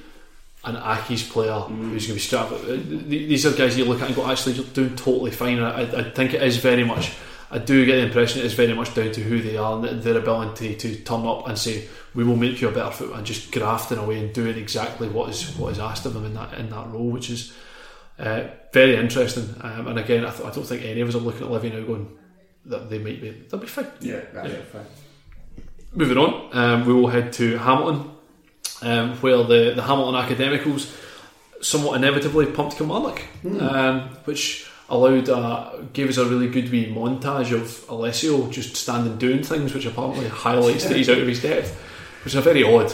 an 0.65 0.77
Accies 0.77 1.29
player 1.29 1.53
who's 1.53 2.07
going 2.07 2.09
to 2.09 2.15
be 2.15 2.19
strapped. 2.21 2.53
uh, 2.53 2.79
These 3.09 3.47
are 3.47 3.53
guys 3.53 3.77
you 3.77 3.85
look 3.85 4.01
at 4.01 4.09
and 4.09 4.17
go, 4.17 4.31
actually, 4.31 4.55
you're 4.55 4.65
doing 4.67 4.97
totally 4.97 5.31
fine. 5.31 5.61
I, 5.61 5.83
I 5.83 6.11
think 6.11 6.35
it 6.35 6.43
is 6.43 6.57
very 6.59 6.85
much, 6.85 7.13
I 7.51 7.59
do 7.59 7.85
get 7.85 7.97
the 7.97 8.07
impression 8.07 8.41
it 8.41 8.47
is 8.47 8.55
very 8.55 8.73
much 8.73 8.95
down 8.95 9.13
to 9.13 9.21
who 9.23 9.43
they 9.43 9.57
are 9.57 9.85
and 9.85 10.03
their 10.03 10.19
ability 10.19 10.77
to 10.77 10.97
turn 10.97 11.27
up 11.27 11.49
and 11.49 11.59
say, 11.59 11.89
we 12.15 12.25
will 12.25 12.37
make 12.37 12.61
you 12.61 12.69
a 12.69 12.73
better 12.73 12.91
footballer 12.91 13.19
and 13.19 13.27
just 13.27 13.53
grafting 13.53 13.99
away 13.99 14.19
and 14.19 14.33
doing 14.33 14.57
exactly 14.57 15.09
what 15.09 15.31
is 15.31 15.57
what 15.57 15.73
is 15.73 15.79
asked 15.79 16.07
of 16.07 16.15
them 16.15 16.25
in 16.25 16.35
that 16.35 16.55
in 16.55 16.69
that 16.71 16.89
role, 16.91 17.09
which 17.09 17.31
is 17.31 17.53
Uh, 18.23 18.45
very 18.73 18.97
interesting, 18.97 19.55
um, 19.61 19.89
and 19.89 19.99
again, 19.99 20.25
I, 20.25 20.31
th- 20.31 20.45
I 20.49 20.51
don't 20.51 20.65
think 20.65 20.85
any 20.85 21.01
of 21.01 21.09
us 21.09 21.15
are 21.17 21.19
looking 21.19 21.43
at 21.43 21.51
Livy 21.51 21.71
now 21.71 21.83
going 21.83 22.17
that 22.67 22.89
they 22.89 22.99
might 22.99 23.21
be 23.21 23.31
they'll 23.31 23.59
be 23.61 23.67
fine. 23.67 23.89
Yeah, 24.01 24.21
that's 24.33 24.55
fine. 24.71 24.87
Moving 25.95 26.17
on, 26.19 26.57
um, 26.57 26.87
we 26.87 26.95
will 26.95 27.09
head 27.09 27.33
to 27.35 27.59
Hamilton, 27.59 28.11
um, 28.81 29.17
where 29.17 29.39
the, 29.43 29.73
the 29.75 29.83
Hamilton 29.83 30.15
Academicals 30.15 30.97
somewhat 31.61 31.97
inevitably 31.97 32.47
pumped 32.47 32.77
Kilmarnock, 32.77 33.23
um, 33.61 34.01
which 34.25 34.71
allowed 34.89 35.29
uh, 35.29 35.79
gave 35.93 36.09
us 36.09 36.17
a 36.19 36.25
really 36.25 36.49
good 36.49 36.71
wee 36.71 36.87
montage 36.87 37.53
of 37.53 37.85
Alessio 37.91 38.49
just 38.51 38.77
standing 38.77 39.19
doing 39.19 39.43
things, 39.43 39.75
which 39.75 39.85
apparently 39.87 40.29
highlights 40.29 40.85
that 40.85 40.97
he's 40.97 41.09
out 41.09 41.19
of 41.19 41.27
his 41.27 41.43
depth, 41.43 41.75
which 42.25 42.35
is 42.35 42.39
a 42.39 42.41
very 42.41 42.63
odd. 42.63 42.93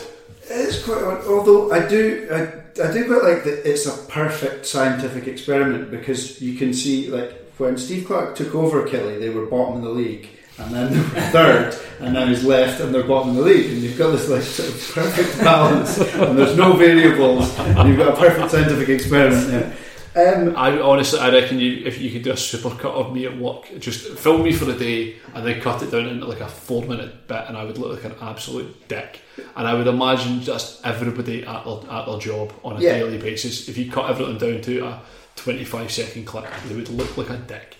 It's 0.50 0.82
quite 0.82 1.02
odd, 1.02 1.26
although 1.26 1.70
I 1.70 1.86
do 1.86 2.28
I, 2.32 2.67
I 2.80 2.92
do 2.92 3.06
quite 3.06 3.22
like 3.22 3.44
that 3.44 3.68
it's 3.68 3.86
a 3.86 3.96
perfect 4.08 4.66
scientific 4.66 5.26
experiment 5.26 5.90
because 5.90 6.40
you 6.40 6.54
can 6.54 6.72
see 6.72 7.10
like 7.10 7.32
when 7.58 7.76
Steve 7.76 8.06
Clarke 8.06 8.36
took 8.36 8.54
over 8.54 8.86
Killie 8.86 9.18
they 9.18 9.30
were 9.30 9.46
bottom 9.46 9.78
in 9.78 9.84
the 9.84 9.90
league 9.90 10.28
and 10.58 10.74
then 10.74 10.92
they 10.92 10.98
were 10.98 11.26
third 11.30 11.76
and 12.00 12.14
now 12.14 12.26
he's 12.26 12.44
left 12.44 12.80
and 12.80 12.94
they're 12.94 13.04
bottom 13.04 13.30
in 13.30 13.36
the 13.36 13.42
league 13.42 13.70
and 13.72 13.82
you've 13.82 13.98
got 13.98 14.10
this 14.10 14.28
like 14.28 14.42
sort 14.42 14.68
of 14.68 14.90
perfect 14.94 15.38
balance 15.44 15.98
and 15.98 16.38
there's 16.38 16.56
no 16.56 16.74
variables 16.74 17.56
and 17.58 17.88
you've 17.88 17.98
got 17.98 18.14
a 18.14 18.16
perfect 18.16 18.50
scientific 18.50 18.88
experiment 18.88 19.46
there. 19.48 19.76
Um, 20.18 20.56
I 20.56 20.80
honestly, 20.80 21.20
I 21.20 21.30
reckon 21.30 21.60
you 21.60 21.82
if 21.84 22.00
you 22.00 22.10
could 22.10 22.22
do 22.24 22.30
a 22.30 22.34
supercut 22.34 22.92
of 22.94 23.12
me 23.14 23.26
at 23.26 23.38
work, 23.38 23.68
just 23.78 24.08
film 24.18 24.42
me 24.42 24.52
for 24.52 24.68
a 24.70 24.74
day 24.76 25.16
and 25.34 25.46
then 25.46 25.60
cut 25.60 25.80
it 25.82 25.90
down 25.92 26.06
into 26.06 26.26
like 26.26 26.40
a 26.40 26.48
four 26.48 26.82
minute 26.84 27.28
bit, 27.28 27.44
and 27.46 27.56
I 27.56 27.62
would 27.64 27.78
look 27.78 28.02
like 28.02 28.12
an 28.12 28.18
absolute 28.20 28.88
dick. 28.88 29.20
And 29.56 29.68
I 29.68 29.74
would 29.74 29.86
imagine 29.86 30.40
just 30.40 30.84
everybody 30.84 31.44
at 31.46 31.64
their, 31.64 31.90
at 31.92 32.06
their 32.06 32.18
job 32.18 32.52
on 32.64 32.76
a 32.76 32.80
Yeah. 32.80 32.98
daily 32.98 33.18
basis, 33.18 33.68
if 33.68 33.78
you 33.78 33.90
cut 33.92 34.10
everything 34.10 34.38
down 34.38 34.60
to 34.62 34.86
a 34.86 35.02
twenty 35.36 35.64
five 35.64 35.92
second 35.92 36.24
clip, 36.24 36.46
they 36.66 36.74
would 36.74 36.88
look 36.88 37.16
like 37.16 37.30
a 37.30 37.36
dick. 37.36 37.76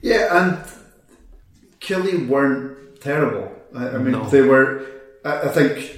Yeah, 0.00 0.28
and 0.44 0.58
Killie 1.80 2.28
weren't 2.28 3.00
terrible. 3.00 3.50
I, 3.74 3.88
I 3.88 3.98
mean, 3.98 4.12
No. 4.12 4.28
they 4.28 4.42
were. 4.42 4.86
I, 5.24 5.40
I 5.42 5.48
think 5.48 5.96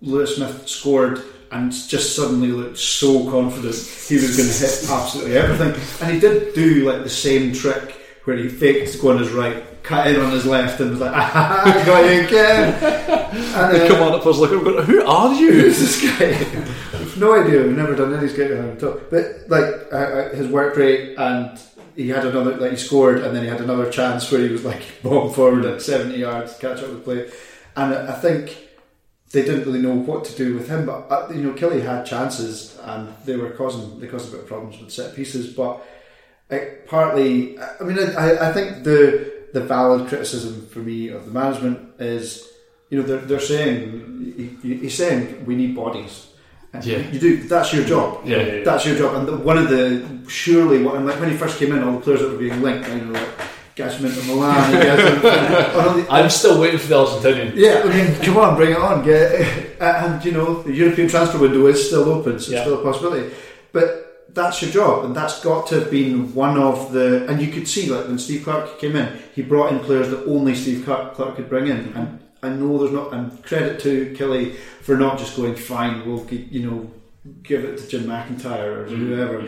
Lewis 0.00 0.36
Smith 0.36 0.68
scored 0.68 1.20
and 1.50 1.72
just 1.72 2.14
suddenly 2.14 2.48
looked 2.48 2.78
so 2.78 3.30
confident 3.30 3.74
he 3.74 4.16
was 4.16 4.36
going 4.36 4.48
to 4.48 4.54
hit 4.54 4.90
absolutely 4.90 5.36
everything. 5.36 5.74
And 6.00 6.14
he 6.14 6.20
did 6.20 6.54
do 6.54 6.90
like 6.90 7.02
the 7.02 7.10
same 7.10 7.52
trick 7.52 7.96
where 8.24 8.36
he 8.36 8.48
faked 8.48 8.92
to 8.92 8.98
go 8.98 9.10
on 9.10 9.18
his 9.18 9.30
right, 9.30 9.64
cut 9.82 10.06
in 10.06 10.20
on 10.20 10.30
his 10.32 10.44
left, 10.44 10.80
and 10.80 10.90
was 10.90 11.00
like, 11.00 11.14
"Ah, 11.14 11.30
ha, 11.32 11.82
got 11.86 12.04
you 12.04 12.26
again." 12.26 13.06
And, 13.28 13.76
The 13.76 13.84
uh, 13.84 13.88
command 13.88 14.24
was 14.24 14.38
looking, 14.38 14.64
going, 14.64 14.84
who 14.86 15.04
are 15.04 15.34
you? 15.34 15.52
Who's 15.62 15.78
this 15.78 16.18
guy? 16.18 16.32
I've 16.98 17.18
no 17.18 17.34
idea. 17.42 17.62
We've 17.62 17.76
never 17.76 17.94
done 17.94 18.14
any 18.14 18.28
skating 18.28 18.58
at 18.58 18.82
all. 18.82 19.00
But 19.10 19.48
like 19.48 19.64
uh, 19.92 19.96
uh, 19.96 20.34
his 20.34 20.48
work 20.48 20.76
rate, 20.76 21.14
and 21.18 21.58
he 21.94 22.08
had 22.08 22.24
another 22.24 22.56
like 22.56 22.72
he 22.72 22.76
scored, 22.76 23.20
and 23.20 23.34
then 23.34 23.42
he 23.42 23.48
had 23.48 23.60
another 23.60 23.90
chance 23.90 24.30
where 24.30 24.40
he 24.40 24.50
was 24.50 24.64
like 24.64 24.82
bomb 25.02 25.32
forward 25.32 25.64
at 25.64 25.82
seventy 25.82 26.18
yards, 26.18 26.56
catch 26.58 26.82
up 26.82 26.90
with 26.90 27.04
play, 27.04 27.30
and 27.76 27.94
I 27.94 28.14
think 28.14 28.67
they 29.30 29.42
didn't 29.42 29.64
really 29.66 29.80
know 29.82 29.94
what 29.94 30.24
to 30.26 30.36
do 30.36 30.54
with 30.54 30.68
him. 30.68 30.86
But 30.86 31.06
uh, 31.10 31.28
you 31.32 31.42
know, 31.42 31.52
Killie 31.52 31.82
had 31.84 32.04
chances, 32.06 32.78
and 32.84 33.12
they 33.24 33.36
were 33.36 33.50
causing 33.50 34.00
they 34.00 34.06
caused 34.06 34.28
a 34.28 34.32
bit 34.32 34.40
of 34.40 34.46
problems 34.46 34.78
with 34.80 34.90
set 34.90 35.14
pieces. 35.14 35.52
But 35.54 35.84
it, 36.50 36.86
partly, 36.86 37.58
I 37.58 37.82
mean, 37.84 37.98
I, 37.98 38.48
I 38.48 38.52
think 38.52 38.84
the 38.84 39.46
the 39.52 39.60
valid 39.60 40.08
criticism 40.08 40.66
for 40.66 40.80
me 40.80 41.08
of 41.08 41.24
the 41.24 41.30
management 41.30 42.00
is, 42.00 42.46
you 42.90 43.00
know, 43.00 43.06
they're, 43.06 43.18
they're 43.18 43.40
saying 43.40 44.58
he's 44.62 44.94
saying 44.96 45.44
we 45.46 45.56
need 45.56 45.74
bodies. 45.74 46.26
And 46.72 46.84
Yeah. 46.84 46.98
you 47.10 47.18
do. 47.18 47.42
That's 47.48 47.72
your 47.72 47.84
job. 47.84 48.20
Yeah, 48.26 48.36
yeah, 48.38 48.52
yeah. 48.56 48.64
that's 48.64 48.84
your 48.84 48.96
job. 48.96 49.14
And 49.16 49.26
the, 49.28 49.36
one 49.38 49.56
of 49.56 49.70
the 49.70 50.06
surely, 50.28 50.82
one, 50.82 51.06
like 51.06 51.18
when 51.18 51.30
he 51.30 51.36
first 51.36 51.58
came 51.58 51.72
in, 51.74 51.82
all 51.82 51.94
the 51.94 52.00
players 52.00 52.20
that 52.20 52.30
were 52.30 52.36
being 52.38 52.60
linked, 52.60 52.86
you 52.88 52.96
know, 53.06 53.12
like 53.12 53.28
Gashman 53.78 54.12
to 54.12 54.26
Milan, 54.26 54.74
and 54.74 54.82
Gashman- 54.82 55.96
and 55.96 56.08
all 56.08 56.14
I'm 56.14 56.30
still 56.30 56.60
waiting 56.60 56.80
for 56.80 56.88
the 56.88 56.94
Argentinian. 56.96 57.52
yeah, 57.54 57.82
I 57.84 57.88
mean, 57.88 58.14
come 58.22 58.36
on, 58.36 58.56
bring 58.56 58.72
it 58.72 58.78
on. 58.78 59.04
Get, 59.04 59.80
uh, 59.80 60.02
and 60.04 60.24
you 60.24 60.32
know, 60.32 60.62
the 60.62 60.72
European 60.72 61.08
transfer 61.08 61.38
window 61.38 61.66
is 61.66 61.86
still 61.86 62.08
open, 62.10 62.40
so 62.40 62.50
Yeah. 62.50 62.58
it's 62.58 62.66
still 62.66 62.80
a 62.80 62.82
possibility. 62.82 63.34
But 63.72 64.26
that's 64.34 64.60
your 64.62 64.70
job, 64.70 65.04
and 65.04 65.14
that's 65.14 65.40
got 65.40 65.66
to 65.68 65.76
have 65.76 65.90
been 65.90 66.34
one 66.34 66.58
of 66.58 66.92
the. 66.92 67.26
And 67.28 67.40
you 67.40 67.48
could 67.52 67.68
see, 67.68 67.88
like 67.88 68.06
when 68.08 68.18
Steve 68.18 68.44
Clarke 68.44 68.78
came 68.78 68.96
in, 68.96 69.08
he 69.34 69.42
brought 69.42 69.72
in 69.72 69.78
players 69.80 70.10
that 70.10 70.24
only 70.26 70.54
Steve 70.54 70.84
Clarke, 70.84 71.14
Clarke 71.14 71.36
could 71.36 71.48
bring 71.48 71.68
in. 71.68 71.92
And 71.94 72.20
I 72.42 72.48
know 72.50 72.78
there's 72.78 72.92
not. 72.92 73.12
And 73.12 73.42
credit 73.44 73.80
to 73.80 74.14
Killie 74.16 74.54
for 74.82 74.96
not 74.96 75.18
just 75.18 75.36
going 75.36 75.54
fine. 75.54 76.06
We'll 76.06 76.26
you 76.30 76.70
know 76.70 76.90
give 77.42 77.64
it 77.64 77.78
to 77.78 77.88
Jim 77.88 78.04
McIntyre 78.04 78.76
or 78.76 78.86
mm-hmm. 78.86 79.06
whoever. 79.06 79.46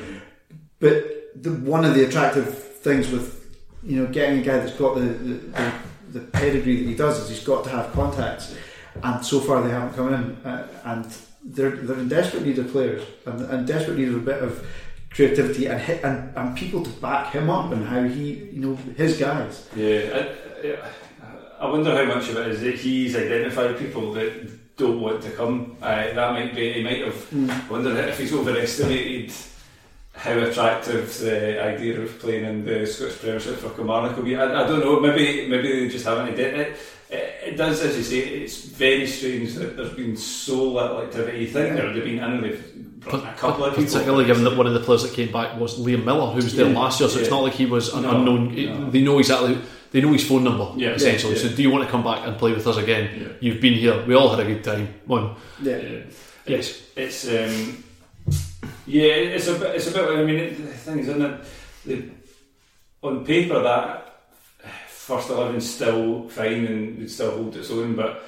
But 0.78 1.42
the, 1.42 1.50
one 1.52 1.84
of 1.84 1.94
the 1.94 2.04
attractive 2.04 2.48
things 2.80 3.10
with 3.10 3.39
you 3.82 4.00
know 4.00 4.12
getting 4.12 4.40
a 4.40 4.42
guy 4.42 4.58
that's 4.58 4.76
got 4.76 4.94
the, 4.94 5.00
the, 5.00 5.72
the, 6.12 6.20
pedigree 6.20 6.82
that 6.82 6.88
he 6.88 6.94
does 6.94 7.18
is 7.20 7.28
he's 7.28 7.44
got 7.44 7.64
to 7.64 7.70
have 7.70 7.92
contacts, 7.92 8.54
and 9.02 9.24
so 9.24 9.40
far 9.40 9.62
they 9.62 9.70
haven't 9.70 9.94
come 9.94 10.12
in, 10.12 10.36
uh, 10.46 10.68
and 10.84 11.06
they're 11.44 11.70
they're 11.70 11.98
in 11.98 12.08
desperate 12.08 12.44
need 12.44 12.58
of 12.58 12.70
players 12.70 13.02
and, 13.26 13.40
and 13.42 13.66
desperate 13.66 13.98
need 13.98 14.08
of 14.08 14.16
a 14.16 14.18
bit 14.18 14.42
of 14.42 14.66
creativity 15.10 15.66
and, 15.66 15.80
hit, 15.80 16.04
and 16.04 16.36
and 16.36 16.56
people 16.56 16.82
to 16.82 16.90
back 17.00 17.32
him 17.32 17.48
up 17.48 17.72
and 17.72 17.86
how 17.86 18.02
he 18.02 18.34
you 18.52 18.60
know 18.60 18.74
his 18.96 19.18
guys. 19.18 19.68
Yeah, 19.74 20.26
I, 20.62 21.64
I 21.64 21.70
wonder 21.70 21.94
how 21.94 22.04
much 22.14 22.28
of 22.30 22.36
it 22.36 22.48
is 22.48 22.60
that 22.62 22.74
he's 22.74 23.16
identified 23.16 23.78
people 23.78 24.12
that 24.14 24.76
don't 24.76 25.00
want 25.00 25.22
to 25.22 25.30
come. 25.30 25.76
Uh, 25.80 26.12
that 26.14 26.32
might 26.32 26.54
be. 26.54 26.72
He 26.72 26.82
might 26.82 27.04
have. 27.04 27.26
I 27.50 27.70
wonder 27.70 27.96
if 27.98 28.18
he's 28.18 28.32
overestimated 28.32 29.32
how 30.14 30.38
attractive 30.38 31.18
the 31.18 31.62
idea 31.62 32.00
of 32.00 32.18
playing 32.18 32.44
in 32.44 32.64
the 32.64 32.86
Scottish 32.86 33.20
Premiership 33.20 33.56
for 33.56 33.70
Kilmarnock 33.70 34.16
will 34.16 34.24
be. 34.24 34.36
I, 34.36 34.64
I 34.64 34.66
don't 34.66 34.80
know. 34.80 35.00
Maybe 35.00 35.48
maybe 35.48 35.80
they 35.80 35.88
just 35.88 36.04
haven't 36.04 36.38
it. 36.38 36.76
It, 37.10 37.40
it 37.44 37.56
does, 37.56 37.80
as 37.82 37.96
you 37.96 38.02
say, 38.04 38.18
it's 38.18 38.64
very 38.66 39.06
strange 39.06 39.54
that 39.54 39.76
there's 39.76 39.94
been 39.94 40.16
so 40.16 40.72
little 40.72 41.00
activity. 41.02 41.38
You 41.40 41.46
think 41.48 41.74
there 41.74 41.86
would 41.86 41.96
have 41.96 42.04
been, 42.04 42.20
I 42.20 42.28
know 42.34 42.40
they've 42.40 43.00
brought 43.00 43.24
a 43.24 43.32
couple 43.32 43.64
of 43.64 43.74
people. 43.74 43.84
Particularly 43.90 44.26
given 44.26 44.44
that 44.44 44.56
one 44.56 44.66
of 44.68 44.74
the 44.74 44.80
players 44.80 45.02
that 45.02 45.12
came 45.12 45.32
back 45.32 45.58
was 45.58 45.78
Liam 45.80 46.04
Millar, 46.04 46.28
who 46.30 46.36
was 46.36 46.54
there 46.54 46.68
Yeah, 46.68 46.78
last 46.78 47.00
year, 47.00 47.08
so 47.08 47.18
it's 47.18 47.30
not 47.30 47.42
like 47.42 47.54
he 47.54 47.66
was 47.66 47.92
an 47.94 48.02
No, 48.02 48.10
unknown. 48.16 48.54
no. 48.54 48.90
They 48.90 49.02
know 49.02 49.18
exactly, 49.18 49.58
they 49.90 50.00
know 50.02 50.12
his 50.12 50.24
phone 50.28 50.44
number, 50.44 50.70
Yeah, 50.76 50.90
essentially. 50.90 51.34
yeah, 51.34 51.40
So, 51.42 51.48
do 51.48 51.62
you 51.62 51.70
want 51.70 51.84
to 51.84 51.90
come 51.90 52.04
back 52.04 52.24
and 52.26 52.36
play 52.38 52.52
with 52.52 52.64
us 52.66 52.76
again? 52.76 53.10
Yeah. 53.20 53.28
You've 53.40 53.60
been 53.60 53.74
here. 53.74 54.04
We 54.06 54.14
all 54.14 54.28
had 54.28 54.38
a 54.38 54.44
good 54.44 54.62
time. 54.62 54.94
One. 55.06 55.34
Yeah. 55.62 55.78
Yeah. 55.78 55.98
Yes. 56.46 56.80
It's 56.94 57.26
um, 57.26 57.82
yeah, 58.86 59.14
it's 59.36 59.46
a 59.48 59.58
bit. 59.58 59.76
It's 59.76 59.86
a 59.88 59.92
bit. 59.92 60.18
I 60.18 60.24
mean, 60.24 60.66
the 60.66 60.72
thing 60.72 60.98
is, 60.98 61.08
isn't 61.08 61.22
it? 61.22 61.44
The, 61.86 62.10
on 63.02 63.24
paper, 63.24 63.62
that 63.62 64.06
first 64.88 65.30
eleven 65.30 65.60
still 65.60 66.28
fine 66.28 66.66
and 66.66 66.98
would 66.98 67.10
still 67.10 67.30
hold 67.30 67.56
its 67.56 67.70
own, 67.70 67.96
but 67.96 68.22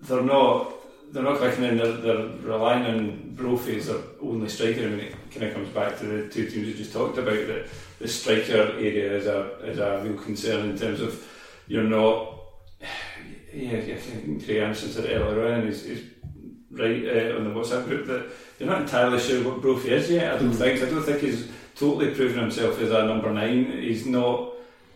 they're 0.00 0.22
not. 0.22 0.72
They're 1.12 1.22
not 1.22 1.38
clicking 1.38 1.64
in. 1.64 1.76
They're, 1.76 1.92
they're 1.92 2.26
relying 2.42 2.84
on 2.84 3.34
Brophy 3.34 3.78
as 3.78 3.86
their 3.86 4.00
only 4.20 4.48
striker. 4.48 4.82
I 4.82 4.88
mean, 4.88 5.00
it 5.00 5.14
kind 5.30 5.46
of 5.46 5.54
comes 5.54 5.68
back 5.68 5.98
to 5.98 6.04
the 6.04 6.28
two 6.28 6.50
teams 6.50 6.66
we 6.66 6.74
just 6.74 6.92
talked 6.92 7.18
about. 7.18 7.46
That 7.46 7.68
the 8.00 8.08
striker 8.08 8.72
area 8.74 9.16
is 9.16 9.26
a 9.26 9.58
is 9.64 9.78
a 9.78 10.02
real 10.02 10.18
concern 10.20 10.70
in 10.70 10.78
terms 10.78 11.00
of 11.00 11.24
you're 11.68 11.84
not. 11.84 12.34
Yeah, 13.52 13.78
yeah, 13.78 13.94
I 13.94 13.98
think 13.98 14.44
Craig 14.44 14.58
Anderson 14.58 14.90
said 14.90 15.04
it 15.06 15.14
earlier 15.14 15.54
on. 15.54 15.66
Is, 15.66 15.84
is 15.84 16.04
right 16.70 17.04
uh, 17.04 17.36
on 17.36 17.44
the 17.44 17.50
WhatsApp 17.50 17.86
group 17.86 18.06
that 18.06 18.30
you're 18.58 18.68
not 18.68 18.82
entirely 18.82 19.18
sure 19.20 19.42
what 19.44 19.60
Brophy 19.60 19.90
is 19.92 20.10
yet. 20.10 20.34
I 20.34 20.38
don't 20.38 20.52
think. 20.52 20.82
I 20.82 20.86
don't 20.90 21.02
think 21.02 21.20
he's 21.20 21.48
totally 21.74 22.14
proven 22.14 22.40
himself 22.40 22.80
as 22.80 22.90
a 22.90 23.04
number 23.04 23.30
nine. 23.32 23.70
He's 23.82 24.06
not. 24.06 24.52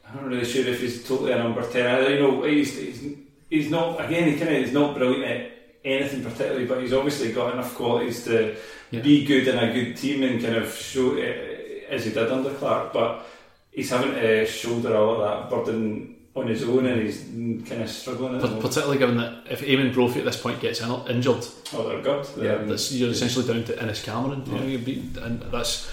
I'm 0.09 0.17
not 0.17 0.25
really 0.27 0.45
sure 0.45 0.67
if 0.67 0.81
he's 0.81 1.07
totally 1.07 1.33
a 1.33 1.39
number 1.39 1.63
ten. 1.71 1.87
I, 1.87 2.09
you 2.09 2.19
know, 2.21 2.43
he's, 2.43 2.77
he's 2.77 3.15
he's 3.49 3.71
not. 3.71 4.05
Again, 4.05 4.29
he 4.33 4.37
kind 4.39 4.55
of 4.57 4.63
is 4.63 4.73
not 4.73 4.97
brilliant 4.97 5.25
at 5.25 5.53
anything 5.85 6.23
particularly, 6.23 6.67
but 6.67 6.81
he's 6.83 6.93
obviously 6.93 7.33
got 7.33 7.53
enough 7.55 7.75
qualities 7.75 8.25
to 8.25 8.57
Yeah. 8.91 9.01
be 9.03 9.25
good 9.25 9.47
in 9.49 9.57
a 9.59 9.73
good 9.73 9.97
team 9.97 10.23
and 10.23 10.43
kind 10.43 10.57
of 10.57 10.73
show 10.75 11.17
uh, 11.17 11.95
as 11.95 12.05
he 12.05 12.11
did 12.13 12.31
under 12.31 12.53
Clarke. 12.55 12.93
But 12.93 13.27
he's 13.73 13.89
having 13.91 14.13
to 14.15 14.47
shoulder 14.47 14.97
all 14.97 15.21
of 15.23 15.49
that 15.51 15.51
burden 15.51 16.17
on 16.37 16.47
his 16.47 16.63
own, 16.63 16.87
and 16.87 17.03
he's 17.03 17.25
kind 17.69 17.83
of 17.83 17.91
struggling. 17.91 18.37
At 18.37 18.43
the 18.43 18.49
Particularly 18.49 18.99
given 18.99 19.17
that 19.17 19.45
if 19.51 19.63
Eamonn 19.63 19.89
Um, 19.89 19.93
Brophy 19.93 20.21
at 20.21 20.25
this 20.25 20.37
point 20.37 20.61
gets 20.61 20.81
in- 20.81 21.07
injured, 21.09 21.45
Oh, 21.75 21.89
they're 21.89 22.01
good. 22.01 22.25
yeah, 22.37 22.43
They're- 22.57 22.67
that's, 22.67 22.93
you're 22.93 23.11
essentially 23.11 23.47
down 23.47 23.65
to 23.65 23.83
Innes 23.83 24.03
Cameron. 24.03 24.45
You 24.47 24.53
know, 24.59 24.65
you'd 24.67 24.85
be, 24.85 25.03
and 25.23 25.43
that's 25.51 25.91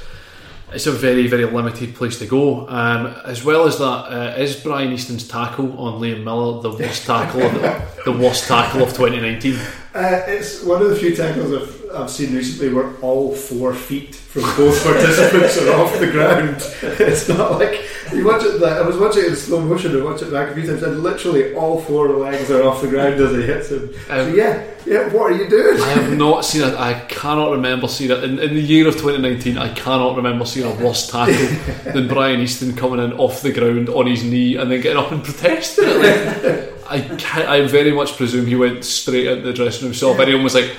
it's 0.74 0.86
a 0.86 0.92
very 0.92 1.28
very 1.28 1.46
limited 1.46 1.96
place 1.96 2.20
to 2.20 2.26
go. 2.26 2.68
Um, 2.68 3.16
as 3.26 3.44
well 3.44 3.66
as 3.68 3.78
that, 3.80 3.84
uh, 3.86 4.36
is 4.38 4.56
Brian 4.58 4.92
Easton's 4.92 5.28
tackle 5.28 5.76
on 5.80 6.00
Liam 6.02 6.24
Millar 6.24 6.62
the 6.62 6.72
worst 6.72 7.06
tackle 7.06 7.42
of 7.42 7.54
the, 7.54 7.82
the 8.06 8.12
worst 8.12 8.48
tackle 8.48 8.84
of 8.84 8.90
2019? 8.90 9.56
Uh, 9.96 10.22
it's 10.28 10.64
one 10.64 10.82
of 10.82 10.90
the 10.90 10.96
few 10.96 11.16
tackles 11.16 11.52
I've, 11.54 11.77
I've 11.94 12.10
seen 12.10 12.36
recently 12.36 12.74
where 12.74 12.96
all 13.02 13.34
four 13.36 13.74
feet 13.74 14.16
from 14.16 14.44
both 14.56 14.84
participants 14.84 15.58
are 15.62 15.74
off 15.76 16.00
the 16.00 16.12
ground. 16.12 16.56
It's 17.00 17.28
not 17.28 17.54
like 17.60 17.84
you 18.14 18.26
watch 18.26 18.44
it. 18.44 18.60
Like, 18.60 18.74
I 18.74 18.82
was 18.82 18.98
watching 18.98 19.24
it 19.24 19.30
in 19.30 19.36
slow 19.36 19.62
motion 19.62 19.96
and 19.96 20.04
watch 20.04 20.22
it 20.22 20.32
back 20.32 20.50
a 20.50 20.54
few 20.54 20.66
times, 20.66 20.84
and 20.84 21.04
literally 21.04 21.54
all 21.56 21.80
four 21.82 22.10
legs 22.10 22.50
are 22.52 22.64
off 22.64 22.82
the 22.82 22.88
ground 22.88 23.16
as 23.16 23.32
he 23.36 23.42
hits 23.44 23.70
him. 23.70 23.94
so 24.08 24.22
Um, 24.30 24.36
yeah, 24.36 24.64
yeah. 24.86 25.08
What 25.14 25.32
are 25.32 25.36
you 25.36 25.50
doing? 25.50 25.82
I 25.82 25.90
have 25.90 26.18
not 26.18 26.46
seen 26.46 26.62
it. 26.64 26.74
I 26.76 26.94
cannot 27.10 27.52
remember 27.52 27.88
seeing 27.88 28.12
it 28.12 28.24
in, 28.24 28.40
in 28.40 28.54
the 28.56 28.62
year 28.62 28.88
of 28.88 28.96
2019. 28.96 29.58
I 29.58 29.74
cannot 29.74 30.16
remember 30.16 30.46
seeing 30.46 30.66
a 30.72 30.84
worse 30.84 31.10
tackle 31.10 31.34
than 31.94 32.08
Brian 32.08 32.40
Easton 32.40 32.76
coming 32.76 33.00
in 33.04 33.14
off 33.14 33.42
the 33.42 33.52
ground 33.52 33.90
on 33.90 34.08
his 34.08 34.24
knee 34.24 34.56
and 34.56 34.72
then 34.72 34.82
getting 34.82 34.98
up 34.98 35.12
and 35.12 35.24
protesting. 35.24 35.86
Like, 35.86 36.74
I 36.90 37.56
I 37.60 37.68
very 37.68 37.92
much 37.92 38.16
presume 38.16 38.46
he 38.46 38.56
went 38.56 38.86
straight 38.86 39.28
into 39.28 39.48
the 39.48 39.54
dressing 39.54 39.86
room. 39.86 39.94
Saw 39.94 40.14
a 40.14 40.18
video 40.18 40.36
and 40.36 40.44
was 40.44 40.56
like, 40.56 40.74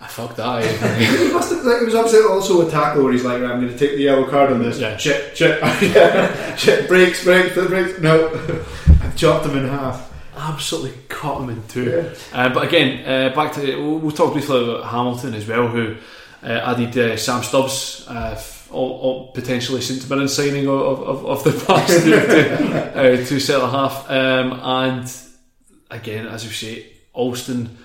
"I 0.00 0.06
fucked 0.06 0.36
that." 0.36 0.62
eh." 0.64 1.06
He 1.26 1.32
must 1.32 1.50
have, 1.52 1.64
like, 1.64 1.82
it 1.82 1.84
was 1.86 1.94
obviously 1.94 2.22
also 2.28 2.66
a 2.66 2.70
tackle 2.70 3.02
where 3.04 3.12
he's 3.12 3.24
like, 3.24 3.40
right, 3.42 3.50
I'm 3.50 3.60
going 3.60 3.72
to 3.72 3.78
take 3.78 3.96
the 3.96 4.02
yellow 4.02 4.26
card 4.28 4.52
on 4.52 4.62
this. 4.62 4.78
Yeah. 4.78 4.96
Shit, 4.96 5.36
shit, 5.36 5.58
shit, 6.58 6.88
breaks, 6.88 7.24
breaks, 7.24 7.54
breaks. 7.54 7.98
No, 8.00 8.28
I've 9.02 9.16
chopped 9.16 9.46
him 9.46 9.56
in 9.58 9.68
half. 9.68 10.12
absolutely 10.36 10.94
cut 11.08 11.40
him 11.40 11.50
in 11.50 11.62
two. 11.68 12.10
Uh, 12.32 12.48
but 12.54 12.64
again, 12.66 13.04
uh, 13.06 13.34
back 13.34 13.52
to 13.54 13.60
we'll, 13.82 13.98
we'll 13.98 14.10
talk 14.12 14.32
briefly 14.32 14.62
about 14.64 14.84
Hamilton 14.86 15.34
as 15.34 15.46
well, 15.46 15.66
who 15.68 15.96
uh, 16.42 16.46
added 16.46 16.96
uh, 16.96 17.16
Sam 17.16 17.42
Stubbs, 17.42 18.06
uh, 18.08 18.34
f- 18.36 18.68
all, 18.70 18.90
all 19.00 19.32
potentially 19.32 19.80
St 19.80 20.08
Mirren 20.08 20.28
signing 20.28 20.68
of, 20.68 21.02
of, 21.02 21.26
of 21.26 21.44
the 21.44 21.64
past 21.66 22.04
to, 22.04 22.10
to, 22.10 22.94
uh, 22.96 23.16
to 23.26 23.40
centre 23.40 23.66
half, 23.66 24.08
um, 24.10 24.52
and 24.62 25.12
again, 25.90 26.26
as 26.26 26.44
we 26.44 26.52
say, 26.52 26.86
Alston 27.14 27.76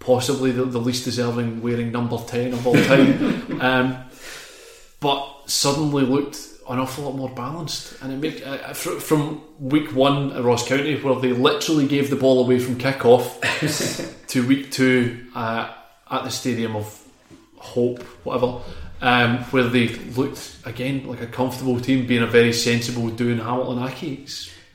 possibly 0.00 0.50
the, 0.50 0.64
the 0.64 0.80
least 0.80 1.04
deserving 1.04 1.62
wearing 1.62 1.92
number 1.92 2.18
ten 2.26 2.52
of 2.52 2.66
all 2.66 2.74
time. 2.74 3.60
um, 3.60 4.04
but 4.98 5.42
suddenly 5.46 6.02
looked 6.04 6.50
an 6.68 6.78
awful 6.78 7.04
lot 7.04 7.16
more 7.16 7.28
balanced. 7.30 8.00
And 8.00 8.12
it 8.12 8.16
made, 8.16 8.42
uh, 8.42 8.72
from 8.72 9.42
week 9.58 9.92
one 9.94 10.32
at 10.32 10.42
Ross 10.42 10.66
County, 10.66 11.00
where 11.00 11.18
they 11.18 11.32
literally 11.32 11.86
gave 11.86 12.10
the 12.10 12.16
ball 12.16 12.44
away 12.44 12.58
from 12.58 12.76
kick 12.76 13.04
off, 13.04 13.40
to 14.28 14.46
week 14.46 14.70
two 14.70 15.26
uh, 15.34 15.72
at 16.10 16.24
the 16.24 16.30
Stadium 16.30 16.76
of 16.76 16.96
Hope, 17.56 18.02
whatever. 18.24 18.60
Um, 19.02 19.38
where 19.44 19.64
they 19.64 19.88
looked 19.88 20.58
again 20.66 21.06
like 21.06 21.22
a 21.22 21.26
comfortable 21.26 21.80
team, 21.80 22.06
being 22.06 22.22
a 22.22 22.26
very 22.26 22.52
sensible 22.52 23.08
doing 23.08 23.38
Hamilton 23.38 23.82
Aki. 23.82 24.26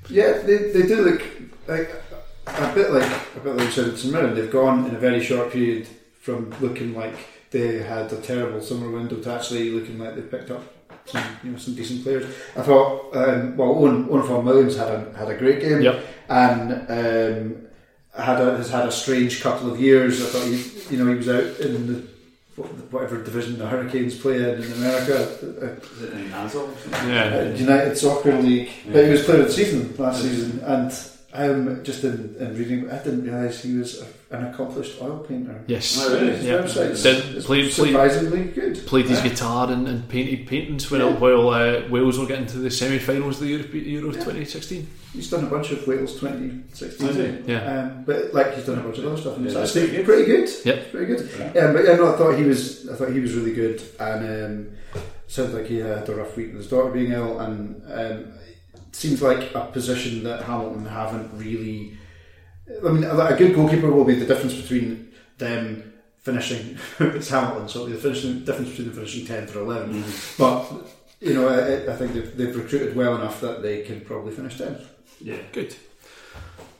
Yeah, 0.09 0.39
they, 0.39 0.71
they 0.71 0.87
do 0.87 1.01
look 1.03 1.23
like 1.67 2.04
a 2.47 2.71
bit 2.73 2.91
like 2.91 3.11
a 3.35 3.39
bit 3.39 3.55
like 3.55 3.71
St 3.71 4.05
Mirren. 4.11 4.35
They've 4.35 4.51
gone 4.51 4.85
in 4.87 4.95
a 4.95 4.99
very 4.99 5.23
short 5.23 5.51
period 5.51 5.87
from 6.21 6.53
looking 6.61 6.93
like 6.95 7.15
they 7.51 7.79
had 7.79 8.11
a 8.11 8.17
terrible 8.21 8.61
summer 8.61 8.89
window 8.89 9.17
to 9.17 9.33
actually 9.33 9.71
looking 9.71 9.97
like 9.99 10.15
they 10.15 10.21
picked 10.21 10.51
up 10.51 10.63
some 11.05 11.23
you 11.43 11.51
know 11.51 11.57
some 11.57 11.75
decent 11.75 12.03
players. 12.03 12.25
I 12.55 12.61
thought 12.63 13.15
um, 13.15 13.55
well 13.57 13.69
Owen, 13.69 14.07
Owain 14.09 14.23
Fôn 14.23 14.43
Williams 14.43 14.75
had 14.77 14.87
a 14.89 15.13
had 15.17 15.29
a 15.29 15.35
great 15.35 15.59
game 15.61 15.81
Yep. 15.81 16.05
and 16.29 16.71
um, 16.71 17.61
had 18.17 18.41
a, 18.41 18.57
has 18.57 18.69
had 18.69 18.87
a 18.87 18.91
strange 18.91 19.41
couple 19.41 19.71
of 19.71 19.79
years. 19.79 20.21
I 20.21 20.25
thought 20.27 20.45
he 20.47 20.95
you 20.95 21.03
know 21.03 21.09
he 21.11 21.17
was 21.17 21.29
out 21.29 21.59
in 21.59 21.87
the 21.87 22.03
whatever 22.89 23.21
division 23.21 23.57
the 23.57 23.67
Hurricanes 23.67 24.17
play 24.17 24.37
in 24.37 24.63
in 24.63 24.71
America. 24.73 25.15
Uh, 25.43 25.65
Is 25.95 26.01
it 26.03 26.13
in 26.13 26.29
Nazaré? 26.29 27.51
uh, 27.53 27.53
United 27.55 27.97
Soccer 27.97 28.39
League. 28.41 28.69
But 28.91 29.03
he 29.05 29.11
was 29.11 29.23
player 29.25 29.41
of 29.41 29.47
the 29.47 29.51
season 29.53 29.93
last 29.97 30.21
season, 30.21 30.59
and 30.63 30.91
um, 31.35 31.83
just 31.83 32.03
in, 32.03 32.35
in 32.39 32.57
reading, 32.57 32.89
I 32.89 32.97
didn't 33.03 33.23
realise 33.23 33.61
he 33.63 33.77
was 33.77 34.01
a, 34.01 34.35
an 34.37 34.45
accomplished 34.47 35.01
oil 35.01 35.19
painter. 35.27 35.63
Yes, 35.67 35.97
Oh, 36.01 36.13
really? 36.13 36.35
His 36.37 36.45
Yeah. 36.45 36.53
website's 36.61 37.03
Did- 37.03 37.35
is 37.35 37.45
played- 37.45 37.71
played- 37.71 37.91
surprisingly 37.91 38.43
good. 38.45 38.85
played 38.87 39.05
his 39.05 39.21
guitar 39.21 39.71
and, 39.71 39.87
and 39.87 40.07
painted 40.09 40.47
paintings 40.47 40.89
while, 40.89 41.13
while 41.13 41.49
uh, 41.49 41.81
Wales 41.89 42.17
were 42.19 42.25
getting 42.25 42.47
to 42.47 42.57
the 42.57 42.71
semi-finals 42.71 43.35
of 43.41 43.47
the 43.47 43.53
Euro, 43.53 43.65
Euro 43.73 44.11
2016. 44.11 44.87
He's 45.13 45.29
done 45.29 45.45
a 45.45 45.47
bunch 45.47 45.71
of 45.71 45.85
Wales 45.87 46.19
2016. 46.19 47.45
Yeah. 47.47 47.59
Um, 47.79 48.03
but 48.05 48.33
like 48.33 48.55
he's 48.55 48.65
done 48.65 48.79
a 48.79 48.81
bunch 48.83 48.97
of 48.97 49.05
other 49.05 49.17
stuff, 49.17 49.37
and 49.37 49.45
it's 49.45 49.55
Yeah, 49.55 49.61
actually 49.63 49.85
that's 49.87 50.05
pretty 50.05 50.25
good. 50.25 50.49
Yep. 50.65 50.91
pretty 50.91 51.05
good. 51.15 51.29
Yeah, 51.55 51.71
but 51.71 51.85
yeah, 51.85 51.95
no, 51.95 52.13
I 52.13 52.17
thought 52.17 52.37
he 52.37 52.43
was. 52.43 52.89
I 52.89 52.95
thought 52.95 53.11
he 53.13 53.19
was 53.19 53.33
really 53.33 53.53
good, 53.53 53.81
and 53.99 54.45
um, 54.45 54.71
sounds 55.27 55.53
like 55.53 55.67
he 55.67 55.77
had 55.77 56.07
a 56.09 56.15
rough 56.15 56.35
week 56.35 56.47
with 56.47 56.57
his 56.57 56.69
daughter 56.69 56.91
being 56.91 57.11
ill, 57.11 57.39
and 57.39 57.81
um, 57.85 58.33
it 58.47 58.54
seems 58.95 59.21
like 59.21 59.53
a 59.53 59.65
position 59.65 60.23
that 60.23 60.43
Hamilton 60.43 60.85
haven't 60.85 61.37
really. 61.37 61.97
I 62.83 62.89
mean, 62.89 63.03
a 63.03 63.35
good 63.37 63.53
goalkeeper 63.53 63.91
will 63.91 64.05
be 64.05 64.15
the 64.15 64.25
difference 64.25 64.55
between 64.55 65.11
them 65.37 65.93
finishing. 66.19 66.77
it's 66.99 67.29
Hamilton, 67.29 67.67
so 67.67 67.79
it'll 67.79 67.89
be 67.89 67.93
the 67.93 68.01
finishing 68.01 68.43
difference 68.43 68.69
between 68.69 68.87
them 68.87 68.95
finishing 68.95 69.25
tenth 69.27 69.55
or 69.55 69.59
11th 69.59 70.37
But 70.39 70.87
you 71.19 71.33
know, 71.33 71.47
I, 71.47 71.91
I 71.91 71.95
think 71.95 72.13
they've, 72.13 72.35
they've 72.37 72.55
recruited 72.55 72.95
well 72.95 73.15
enough 73.15 73.41
that 73.41 73.61
they 73.61 73.83
can 73.83 74.01
probably 74.01 74.33
finish 74.33 74.57
tenth. 74.57 74.81
Yeah. 75.21 75.37
Good. 75.51 75.75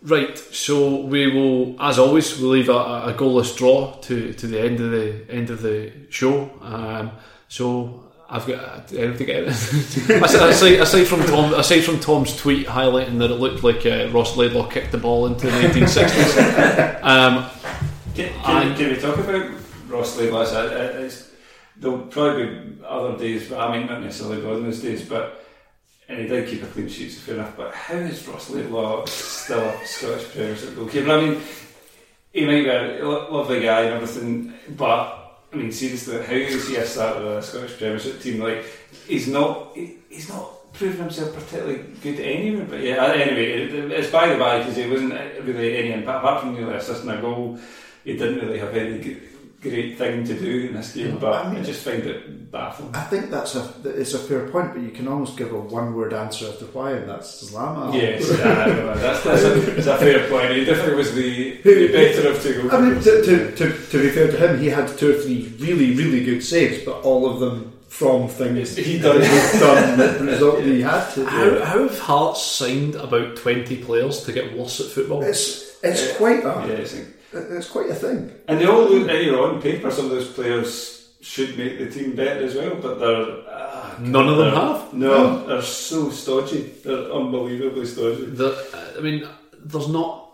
Right, 0.01 0.37
so 0.37 1.01
we 1.01 1.27
will, 1.27 1.81
as 1.81 1.97
always, 1.97 2.39
we'll 2.39 2.51
leave 2.51 2.69
a, 2.69 2.73
a 2.73 3.13
goalless 3.17 3.57
draw 3.57 3.93
to, 4.01 4.33
to 4.33 4.47
the 4.47 4.61
end 4.61 4.79
of 4.79 4.91
the 4.91 5.25
end 5.29 5.49
of 5.49 5.61
the 5.63 5.91
show. 6.09 6.51
Um, 6.61 7.11
so 7.47 8.04
I've 8.29 8.47
got 8.47 8.91
anything 8.93 9.27
to 9.27 9.47
aside, 10.23 10.73
aside, 10.79 11.03
from 11.05 11.21
Thom, 11.23 11.53
aside 11.53 11.81
from 11.81 11.99
Thom's 11.99 12.35
tweet 12.35 12.65
highlighting 12.67 13.19
that 13.19 13.29
it 13.31 13.35
looked 13.35 13.63
like 13.63 13.85
uh, 13.85 14.09
Ross 14.11 14.35
Laidlaw 14.35 14.67
kicked 14.67 14.91
the 14.91 14.97
ball 14.97 15.27
into 15.27 15.45
the 15.47 15.51
1960s. 15.51 17.01
Um, 17.03 17.49
Can, 18.15 18.33
I- 18.43 18.63
can, 18.63 18.75
can 18.77 18.89
we 18.91 18.97
talk 18.97 19.17
about 19.17 19.51
Ross 19.87 20.17
Laidlaw? 20.17 20.41
It's- 20.43 21.31
There'll 21.77 21.99
probably 22.07 22.45
be 22.45 22.77
other 22.87 23.17
days, 23.17 23.49
but 23.49 23.59
I 23.59 23.77
mean, 23.77 23.87
not 23.87 24.01
necessarily 24.01 24.39
those 24.41 24.81
days, 24.81 25.03
but 25.09 25.45
and 26.07 26.19
he 26.19 26.27
did 26.27 26.47
keep 26.47 26.63
a 26.63 26.67
clean 26.67 26.87
sheet, 26.87 27.09
so 27.09 27.19
fair 27.19 27.35
enough. 27.35 27.57
But 27.57 27.73
how 27.75 27.95
is 27.95 28.25
Ross 28.27 28.49
Laidlaw 28.49 29.05
still 29.07 29.59
a 29.59 29.85
Scottish 29.85 30.31
Premiership 30.31 30.73
goalkeeper? 30.75 31.11
I 31.11 31.19
mean, 31.21 31.41
he 32.31 32.45
might 32.45 32.63
be 32.63 32.69
a 32.69 33.05
lovely 33.05 33.59
guy 33.61 33.81
and 33.81 33.93
everything, 33.95 34.53
but 34.69 35.24
I 35.55 35.57
mean, 35.57 35.71
seriously, 35.71 36.17
how 36.21 36.33
is 36.33 36.67
he 36.67 36.75
a 36.75 36.85
starter 36.85 37.21
of 37.21 37.37
a 37.37 37.41
Scottish 37.41 37.77
Premiership 37.77 38.21
team? 38.21 38.41
Like, 38.41 38.65
he's 39.07 39.29
not, 39.29 39.71
he, 39.73 39.95
he's 40.09 40.27
not 40.27 40.73
proven 40.73 40.97
himself 41.03 41.33
particularly 41.33 41.81
good 42.03 42.19
anywhere. 42.19 42.65
But 42.69 42.81
yeah, 42.81 42.95
uh, 42.97 43.13
anyway, 43.13 43.63
it, 43.63 43.91
it's 43.91 44.11
by 44.11 44.27
the 44.27 44.37
by 44.37 44.57
because 44.59 44.75
he 44.75 44.89
wasn't 44.89 45.13
really 45.45 45.77
any 45.77 45.93
impact 45.93 46.17
apart 46.19 46.41
from 46.41 46.55
the 46.55 46.59
nearly 46.59 46.75
assisting 46.75 47.09
a 47.09 47.21
goal. 47.21 47.57
He 48.03 48.17
didn't 48.17 48.39
really 48.39 48.59
have 48.59 48.75
any 48.75 49.01
g- 49.01 49.17
great 49.69 49.97
thing 49.97 50.23
to 50.23 50.39
do 50.39 50.67
in 50.67 50.73
this 50.73 50.93
game, 50.93 51.17
but 51.17 51.33
I 51.33 51.59
I, 51.59 51.63
just 51.63 51.83
find 51.83 52.03
it 52.03 52.51
baffling. 52.51 52.95
I 52.95 53.01
think 53.01 53.29
that's 53.29 53.55
a 53.55 53.73
it's 53.83 54.13
a 54.13 54.19
fair 54.19 54.47
point, 54.49 54.73
but 54.73 54.81
you 54.81 54.91
can 54.91 55.07
almost 55.07 55.37
give 55.37 55.51
a 55.51 55.59
one 55.59 55.95
word 55.95 56.13
answer 56.13 56.47
as 56.47 56.57
to 56.59 56.65
why, 56.65 56.91
and 56.91 57.09
that's 57.09 57.51
Zlamal. 57.51 57.93
Yes, 57.93 58.29
yeah, 58.39 58.65
no, 58.65 58.95
that's, 58.95 59.23
that's, 59.23 59.43
a, 59.43 59.49
that's 59.49 59.87
a 59.87 59.97
fair 59.97 60.29
point. 60.29 60.55
He 60.55 60.65
definitely 60.65 60.95
was 60.95 61.13
the, 61.13 61.61
the 61.61 61.87
better 61.91 62.29
of 62.29 62.41
two 62.41 62.69
I 62.71 62.81
mean, 62.81 63.01
to, 63.01 63.21
to, 63.23 63.51
to, 63.55 63.87
to 63.89 64.01
be 64.01 64.09
fair 64.09 64.31
to 64.31 64.37
him, 64.37 64.59
he 64.59 64.67
had 64.67 64.97
two 64.97 65.15
or 65.15 65.19
three 65.21 65.53
really, 65.59 65.95
really 65.95 66.23
good 66.23 66.43
saves, 66.43 66.83
but 66.83 67.01
all 67.01 67.29
of 67.29 67.39
them 67.39 67.71
from 67.95 68.27
things 68.27 68.75
He 68.75 68.99
done. 68.99 69.21
he'd 69.21 69.59
done 69.59 69.97
that 69.97 70.19
result 70.33 70.61
he 70.63 70.81
had 70.81 71.09
to. 71.11 71.25
how, 71.25 71.43
do. 71.45 71.59
how 71.59 71.87
have 71.87 71.99
Hearts 71.99 72.41
signed 72.41 72.95
about 72.95 73.37
20 73.37 73.77
players 73.83 74.23
to 74.25 74.33
get 74.33 74.57
worse 74.57 74.81
at 74.81 74.87
football? 74.87 75.23
It's 75.23 75.81
it's 75.81 76.17
quite 76.17 76.43
yeah, 76.43 76.65
a 76.65 76.81
I 76.81 76.83
think. 76.83 77.07
It's 77.35 77.69
quite 77.69 77.89
a 77.89 77.95
thing. 77.95 78.31
And 78.47 78.59
they 78.59 78.65
all 78.65 78.83
look, 78.89 79.09
you 79.11 79.31
know, 79.31 79.45
on 79.45 79.61
paper, 79.61 79.91
some 79.91 80.05
of 80.05 80.11
those 80.11 80.27
players 80.31 81.13
should 81.21 81.57
make 81.57 81.79
the 81.79 81.89
team 81.89 82.15
better 82.15 82.45
as 82.45 82.55
well, 82.55 82.75
but 82.75 82.99
they're. 82.99 83.25
ah, 83.49 83.95
None 83.99 84.27
of 84.29 84.37
them 84.37 84.51
they're- 84.51 84.61
have? 84.61 84.93
No, 84.93 85.45
they're 85.47 85.61
so 85.61 86.09
stodgy. 86.09 86.71
They're 86.83 87.11
unbelievably 87.11 87.85
stodgy. 87.85 88.25
The, 88.25 88.93
I 88.97 89.01
mean, 89.01 89.27
there's 89.63 89.87
not 89.89 90.29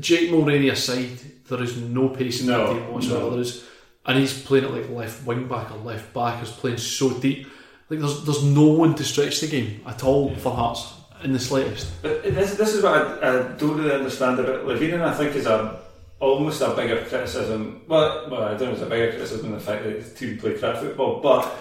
Jake 0.00 0.30
Mulraney 0.30 0.70
aside. 0.70 1.18
There 1.48 1.62
is 1.62 1.76
no 1.78 2.08
pace 2.10 2.40
in 2.42 2.48
No, 2.48 2.66
that 2.66 2.72
team 2.80 2.92
whatsoever. 2.92 3.20
no. 3.24 3.30
There 3.30 3.40
is, 3.40 3.64
and 4.06 4.18
he's 4.18 4.42
playing 4.42 4.64
it 4.64 4.70
like 4.70 4.90
left 4.90 5.26
wing 5.26 5.48
back 5.48 5.70
or 5.72 5.78
left 5.78 6.12
back. 6.12 6.40
He's 6.40 6.50
playing 6.50 6.76
so 6.78 7.10
deep. 7.18 7.46
Like 7.88 8.00
there's 8.00 8.24
there's 8.24 8.44
no 8.44 8.66
one 8.66 8.94
to 8.96 9.04
stretch 9.04 9.40
the 9.40 9.46
game 9.46 9.80
at 9.86 10.04
all 10.04 10.34
for 10.36 10.52
Hearts 10.54 10.92
in 11.24 11.32
the 11.32 11.38
slightest. 11.40 11.90
But 12.02 12.22
this, 12.22 12.54
this 12.56 12.74
is 12.74 12.82
what 12.82 12.92
I, 12.94 13.28
I 13.28 13.32
don't 13.56 13.78
really 13.78 13.94
understand 13.94 14.38
about 14.38 14.66
Levein, 14.66 14.94
and 14.94 15.02
I 15.02 15.14
think 15.14 15.34
is 15.34 15.46
a 15.46 15.80
almost 16.20 16.60
a 16.60 16.74
bigger 16.74 17.04
criticism. 17.04 17.82
Well, 17.86 18.28
well, 18.30 18.42
I 18.42 18.50
don't 18.50 18.60
know 18.60 18.66
if 18.70 18.72
it's 18.74 18.82
a 18.82 18.86
bigger 18.86 19.10
criticism 19.10 19.50
than 19.50 19.58
the 19.58 19.64
fact 19.64 19.84
that 19.84 19.96
his 19.96 20.14
team 20.14 20.38
play 20.38 20.54
crap 20.58 20.78
football, 20.78 21.20
but 21.20 21.56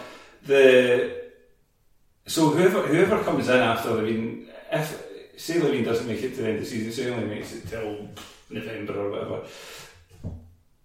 the 0.46 1.28
so 2.26 2.50
whoever 2.50 2.82
whoever 2.88 3.24
comes 3.24 3.48
in 3.48 3.60
after 3.60 3.90
Levein, 3.90 4.48
if 4.72 5.04
say 5.38 5.60
Levein 5.60 5.86
doesn't 5.86 6.08
make 6.08 6.22
it 6.22 6.36
to 6.36 6.42
the 6.42 6.48
end 6.48 6.58
of 6.58 6.64
the 6.64 6.70
season, 6.70 6.92
say 6.92 7.04
he 7.04 7.10
only 7.10 7.28
makes 7.28 7.54
it 7.54 7.68
till 7.68 8.10
November 8.50 9.00
or 9.00 9.12
whatever. 9.12 9.42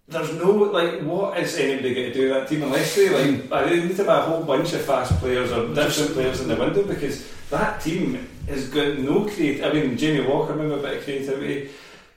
There's 0.05 0.33
no 0.33 0.51
like, 0.51 1.01
what 1.01 1.37
is 1.39 1.57
anybody 1.57 1.93
going 1.95 2.11
to 2.11 2.13
do 2.13 2.29
with 2.29 2.33
that 2.37 2.47
team 2.49 2.63
unless 2.63 2.95
they 2.95 3.09
like? 3.09 3.51
I 3.51 3.69
they 3.69 3.83
need 3.83 3.95
to 3.95 4.03
have 4.03 4.07
a 4.07 4.21
whole 4.21 4.43
bunch 4.43 4.73
of 4.73 4.81
fast 4.81 5.17
players 5.19 5.51
or 5.51 5.73
different 5.73 6.11
players 6.11 6.41
in 6.41 6.49
the 6.49 6.55
window 6.55 6.83
because 6.83 7.25
that 7.49 7.81
team 7.81 8.27
has 8.47 8.69
got 8.69 8.99
no 8.99 9.23
creativity. 9.23 9.63
I 9.63 9.73
mean, 9.73 9.97
Jamie 9.97 10.27
Walker 10.27 10.55
maybe 10.55 10.73
a 10.73 10.77
bit 10.77 10.97
of 10.97 11.03
creativity, 11.03 11.69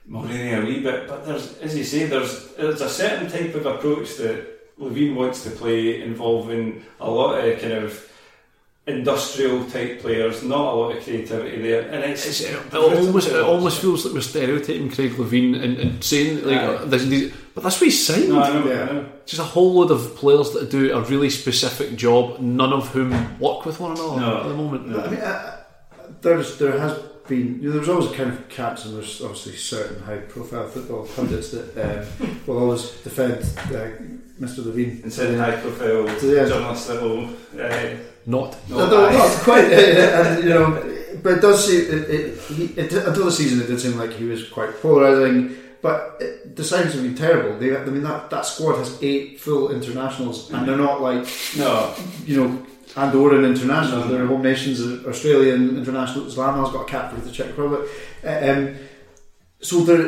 Mulraney 0.09 0.61
a 0.61 0.65
wee 0.65 0.79
bit, 0.81 1.07
but 1.07 1.25
there's, 1.25 1.57
as 1.59 1.77
you 1.77 1.83
say, 1.83 2.05
there's 2.05 2.53
there's 2.55 2.81
a 2.81 2.89
certain 2.89 3.29
type 3.29 3.53
of 3.55 3.65
approach 3.65 4.15
that 4.17 4.37
Levein 4.79 5.15
wants 5.15 5.43
to 5.43 5.49
play 5.49 6.01
involving 6.01 6.83
a 6.99 7.09
lot 7.09 7.33
of 7.43 7.59
kind 7.59 7.73
of 7.73 8.03
industrial 8.85 9.65
type 9.65 9.99
players, 9.99 10.43
not 10.43 10.73
a 10.73 10.75
lot 10.77 10.95
of 10.95 11.03
creativity 11.03 11.61
there, 11.61 11.81
and 11.91 12.05
it's, 12.05 12.25
It's, 12.25 12.39
it, 12.41 12.73
almost, 12.73 13.27
it 13.27 13.35
almost 13.41 13.81
feels 13.81 14.05
like 14.05 14.13
we're 14.13 14.21
stereotyping 14.21 14.89
Craig 14.89 15.11
Levein 15.17 15.61
and, 15.61 15.77
and 15.77 16.01
saying 16.03 16.45
like, 16.45 16.57
Aye. 16.57 16.65
uh, 16.75 16.85
this, 16.85 17.03
these, 17.03 17.33
but 17.53 17.63
that's 17.63 17.81
what 17.81 17.85
he's 17.85 18.07
signed. 18.07 18.29
No, 18.29 18.39
I 18.41 18.53
know, 18.53 18.65
Yeah. 18.65 18.83
I 18.89 18.93
know. 18.93 19.09
Just 19.25 19.41
a 19.41 19.43
whole 19.43 19.73
load 19.73 19.91
of 19.91 20.15
players 20.15 20.51
that 20.51 20.69
do 20.71 20.95
a 20.95 21.01
really 21.01 21.29
specific 21.29 21.97
job, 21.97 22.39
none 22.39 22.71
of 22.71 22.87
whom 22.93 23.11
work 23.39 23.65
with 23.65 23.77
one 23.81 23.91
another 23.91 24.21
No. 24.21 24.37
at 24.41 24.47
the 24.47 24.53
moment. 24.53 24.95
I 24.97 25.09
mean, 25.09 25.19
uh, 25.19 25.57
there's 26.21 26.57
there 26.57 26.79
has 26.79 26.97
been 27.27 27.61
you 27.61 27.69
know, 27.69 27.75
there's 27.75 27.89
always 27.89 28.11
a 28.11 28.13
kind 28.15 28.29
of 28.29 28.47
camps 28.49 28.85
and 28.85 28.95
there's 28.95 29.21
obviously 29.21 29.53
certain 29.53 30.01
high 30.03 30.17
profile 30.17 30.67
football 30.67 31.07
pundits 31.15 31.51
that 31.51 31.77
um, 32.21 32.41
will 32.47 32.59
always 32.59 32.89
defend 33.01 33.41
uh, 33.75 33.89
Mr. 34.39 34.63
Levein. 34.63 35.03
And 35.03 35.11
certain 35.13 35.39
high 35.39 35.55
profile 35.55 36.05
Yeah. 36.23 36.45
journalists 36.47 36.87
that 36.87 37.01
will. 37.01 37.29
Uh, 37.59 37.95
Not. 38.25 38.57
no, 38.69 38.77
No, 38.77 38.89
no, 38.89 39.09
not 39.11 39.31
quite, 39.43 39.65
and, 39.71 40.43
you 40.43 40.49
know, 40.49 40.93
but 41.23 41.33
it 41.37 41.41
does 41.41 41.65
seem 41.67 41.81
it, 41.81 42.09
it, 42.09 42.37
he, 42.41 42.65
it, 42.65 42.91
until 42.93 43.25
the 43.25 43.31
season 43.31 43.61
it 43.61 43.67
did 43.67 43.79
seem 43.79 43.97
like 43.97 44.11
he 44.11 44.25
was 44.25 44.47
quite 44.49 44.69
polarising. 44.81 45.55
But 45.81 46.17
it, 46.19 46.55
the 46.55 46.63
signings 46.63 46.93
have 46.93 47.03
been 47.03 47.15
terrible. 47.15 47.57
They, 47.59 47.75
I 47.77 47.85
mean, 47.85 48.03
that, 48.03 48.29
that 48.31 48.45
squad 48.45 48.77
has 48.79 48.97
eight 49.01 49.39
full 49.39 49.71
internationals, 49.71 50.51
and 50.51 50.67
they're 50.67 50.75
not 50.77 51.01
like 51.01 51.25
No, 51.57 51.93
you 52.25 52.35
know, 52.43 52.65
Andorran 52.97 53.45
international, 53.45 54.07
their 54.07 54.25
home 54.25 54.41
nations, 54.41 54.79
Australian 55.05 55.77
international, 55.77 56.25
Zlamal's 56.25 56.71
got 56.73 56.81
a 56.87 56.91
cap 56.93 57.13
for 57.13 57.21
the 57.21 57.31
Czech 57.31 57.49
Republic. 57.55 57.81
Uh, 58.23 58.49
Um, 58.49 58.75
so 59.61 59.75
there, 59.87 60.03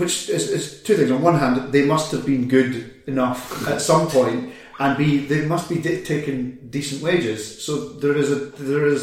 which 0.00 0.28
is, 0.28 0.44
is 0.50 0.82
two 0.82 0.96
things. 0.96 1.10
On 1.10 1.22
one 1.22 1.38
hand, 1.38 1.72
they 1.72 1.84
must 1.84 2.10
have 2.12 2.24
been 2.26 2.48
good 2.48 2.74
enough 3.06 3.40
at 3.68 3.80
some 3.80 4.06
point, 4.08 4.52
and 4.78 4.98
B, 4.98 5.26
they 5.26 5.46
must 5.46 5.68
be 5.68 5.80
taking 5.80 6.36
decent 6.70 7.02
wages. 7.02 7.40
So 7.64 7.72
there 8.02 8.16
is 8.16 8.28
a 8.36 8.40
there 8.70 8.86
is 8.86 9.02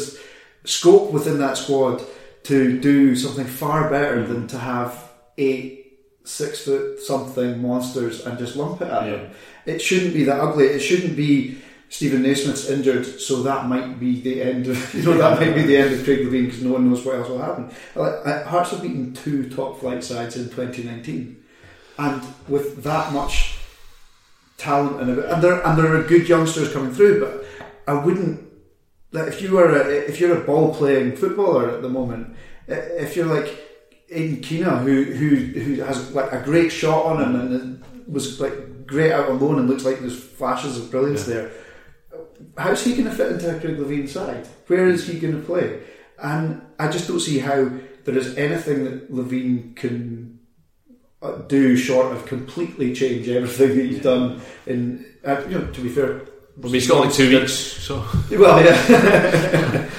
scope 0.64 1.12
within 1.12 1.38
that 1.38 1.56
squad 1.56 2.02
to 2.44 2.78
do 2.90 3.16
something 3.16 3.46
far 3.46 3.90
better 3.90 4.26
than 4.26 4.48
to 4.48 4.58
have 4.58 4.90
eight 5.38 5.66
six 6.24 6.64
foot 6.64 7.00
something 7.00 7.60
monsters 7.60 8.26
and 8.26 8.38
just 8.38 8.56
lump 8.56 8.80
it 8.80 8.88
at 8.88 9.04
them. 9.10 9.30
It 9.66 9.80
shouldn't 9.80 10.14
be 10.14 10.24
that 10.24 10.40
ugly. 10.40 10.66
It 10.66 10.80
shouldn't 10.80 11.16
be 11.16 11.58
Steven 11.92 12.22
Naismith's 12.22 12.70
injured, 12.70 13.04
so 13.20 13.42
that 13.42 13.66
might 13.66 14.00
be 14.00 14.18
the 14.18 14.40
end 14.40 14.66
of 14.66 14.94
you 14.94 15.02
know 15.02 15.18
that 15.18 15.38
might 15.38 15.54
be 15.54 15.60
the 15.60 15.76
end 15.76 15.92
of 15.92 16.02
Craig 16.04 16.20
Levein 16.20 16.46
because 16.46 16.62
no 16.62 16.72
one 16.72 16.88
knows 16.88 17.04
what 17.04 17.16
else 17.16 17.28
will 17.28 17.38
happen. 17.38 17.70
Like, 17.94 18.14
uh, 18.24 18.44
Hearts 18.44 18.70
have 18.70 18.80
beaten 18.80 19.12
two 19.12 19.50
top 19.50 19.78
flight 19.78 20.02
sides 20.02 20.34
in 20.36 20.44
2019, 20.44 21.44
and 21.98 22.22
with 22.48 22.82
that 22.82 23.12
much 23.12 23.58
talent 24.56 25.02
and 25.02 25.10
a 25.10 25.14
bit, 25.16 25.26
and 25.26 25.42
there 25.42 25.60
and 25.66 25.78
there 25.78 25.94
are 25.94 26.02
good 26.02 26.26
youngsters 26.26 26.72
coming 26.72 26.94
through, 26.94 27.20
but 27.20 27.44
I 27.86 28.02
wouldn't. 28.02 28.50
Like 29.10 29.28
if 29.28 29.42
you 29.42 29.52
were 29.52 29.78
a, 29.78 29.86
if 29.86 30.18
you're 30.18 30.40
a 30.40 30.46
ball 30.46 30.74
playing 30.74 31.16
footballer 31.16 31.68
at 31.68 31.82
the 31.82 31.90
moment, 31.90 32.34
if 32.68 33.16
you're 33.16 33.26
like 33.26 33.54
Aidan 34.10 34.40
Keena 34.40 34.78
who 34.78 35.04
who 35.04 35.36
who 35.60 35.82
has 35.82 36.10
like 36.14 36.32
a 36.32 36.40
great 36.42 36.72
shot 36.72 37.04
on 37.04 37.22
him 37.22 37.36
and 37.36 37.84
was 38.06 38.40
like 38.40 38.86
great 38.86 39.12
out 39.12 39.28
alone 39.28 39.58
and 39.58 39.68
looks 39.68 39.84
like 39.84 40.00
there's 40.00 40.18
flashes 40.18 40.78
of 40.78 40.90
brilliance 40.90 41.24
there. 41.24 41.50
How's 42.56 42.84
he 42.84 42.92
going 42.92 43.04
to 43.04 43.14
fit 43.14 43.32
into 43.32 43.56
a 43.56 43.60
Craig 43.60 43.76
Levein 43.78 44.08
side? 44.08 44.46
Where 44.66 44.88
is 44.88 45.06
he 45.06 45.18
going 45.18 45.34
to 45.34 45.46
play? 45.46 45.80
And 46.18 46.62
I 46.78 46.88
just 46.88 47.08
don't 47.08 47.20
see 47.20 47.38
how 47.38 47.70
there 48.04 48.16
is 48.16 48.36
anything 48.36 48.84
that 48.84 49.12
Levein 49.12 49.74
can 49.76 50.40
uh, 51.22 51.36
do 51.48 51.76
short 51.76 52.12
of 52.12 52.26
completely 52.26 52.94
change 52.94 53.28
everything 53.28 53.76
that 53.76 53.86
he's 53.86 54.02
done. 54.02 54.40
In 54.66 55.04
uh, 55.24 55.42
you 55.48 55.58
know, 55.58 55.66
to 55.70 55.80
be 55.80 55.88
fair, 55.88 56.22
Well, 56.56 56.72
he's 56.72 56.88
got 56.88 57.04
like 57.04 57.14
two 57.14 57.40
weeks, 57.40 57.52
so 57.52 58.04
well, 58.30 58.64
yeah. 58.64 59.90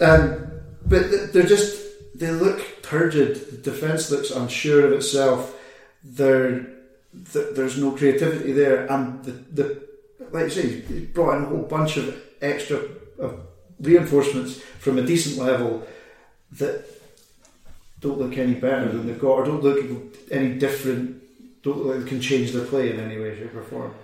um, 0.00 0.46
but 0.86 1.32
they're 1.32 1.44
just 1.44 1.80
they 2.14 2.30
look 2.30 2.82
turgid. 2.82 3.50
The 3.50 3.70
defense 3.70 4.10
looks 4.10 4.30
unsure 4.30 4.86
of 4.86 4.92
itself. 4.92 5.54
There, 6.02 6.66
th- 7.32 7.54
there's 7.54 7.78
no 7.78 7.92
creativity 7.92 8.52
there, 8.52 8.90
and 8.90 9.24
the, 9.24 9.32
the 9.32 9.88
like 10.34 10.44
you 10.44 10.50
say, 10.50 10.80
he 10.82 11.00
brought 11.06 11.36
in 11.38 11.44
a 11.44 11.46
whole 11.46 11.62
bunch 11.62 11.96
of 11.96 12.20
extra 12.42 12.80
uh, 13.22 13.30
reinforcements 13.80 14.60
from 14.78 14.98
a 14.98 15.02
decent 15.02 15.38
level 15.44 15.86
that 16.52 16.84
don't 18.00 18.18
look 18.18 18.36
any 18.36 18.54
better 18.54 18.88
than 18.88 19.06
they've 19.06 19.18
got, 19.18 19.30
or 19.30 19.44
don't 19.44 19.62
look 19.62 19.78
any 20.30 20.54
different. 20.58 21.22
Don't 21.62 21.78
look 21.78 21.94
like 21.96 22.04
they 22.04 22.08
can 22.10 22.20
change 22.20 22.52
their 22.52 22.66
play 22.66 22.92
in 22.92 23.00
any 23.00 23.16
way, 23.18 23.34
shape, 23.38 23.54
or 23.54 23.62
form. 23.62 23.94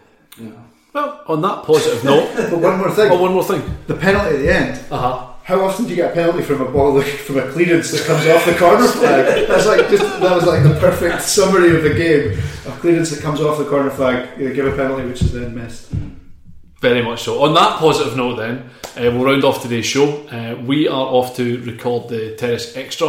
well. 0.94 1.22
On 1.28 1.40
that 1.42 1.64
positive 1.64 2.02
note, 2.02 2.34
But 2.50 2.58
one 2.58 2.78
more 2.78 2.90
thing, 2.90 3.12
oh, 3.12 3.20
one 3.20 3.32
more 3.34 3.44
thing. 3.44 3.62
the 3.86 3.94
penalty 3.94 4.36
at 4.36 4.38
the 4.40 4.52
end. 4.54 4.84
Uh 4.90 4.98
huh. 4.98 5.26
How 5.44 5.60
often 5.64 5.84
do 5.84 5.90
you 5.90 5.96
get 5.96 6.12
a 6.12 6.14
penalty 6.14 6.42
from 6.42 6.60
a 6.62 6.70
ball 6.70 7.00
from 7.02 7.38
a 7.38 7.50
clearance 7.50 7.90
that 7.92 8.06
comes 8.06 8.26
off 8.26 8.44
the 8.46 8.54
corner 8.54 8.86
flag? 8.88 9.48
That's 9.48 9.66
like 9.66 9.88
just 9.88 10.20
that 10.20 10.34
was 10.34 10.46
like 10.46 10.62
the 10.62 10.76
perfect 10.80 11.22
summary 11.22 11.76
of 11.76 11.82
the 11.82 11.94
game. 11.94 12.38
A 12.66 12.76
clearance 12.78 13.10
that 13.10 13.20
comes 13.20 13.40
off 13.40 13.58
the 13.58 13.64
corner 13.64 13.90
flag, 13.90 14.38
you 14.40 14.52
give 14.54 14.66
a 14.66 14.76
penalty 14.76 15.04
which 15.06 15.22
is 15.22 15.32
then 15.32 15.54
missed. 15.54 15.92
Very 16.80 17.02
much 17.02 17.24
so. 17.24 17.42
On 17.42 17.52
that 17.54 17.78
positive 17.78 18.16
note, 18.16 18.36
then, 18.36 18.70
uh, 18.96 19.14
we'll 19.14 19.24
round 19.24 19.44
off 19.44 19.62
today's 19.62 19.84
show. 19.84 20.26
Uh, 20.28 20.58
we 20.64 20.88
are 20.88 21.06
off 21.06 21.36
to 21.36 21.62
record 21.64 22.08
the 22.08 22.34
Terrace 22.36 22.74
Extra, 22.74 23.08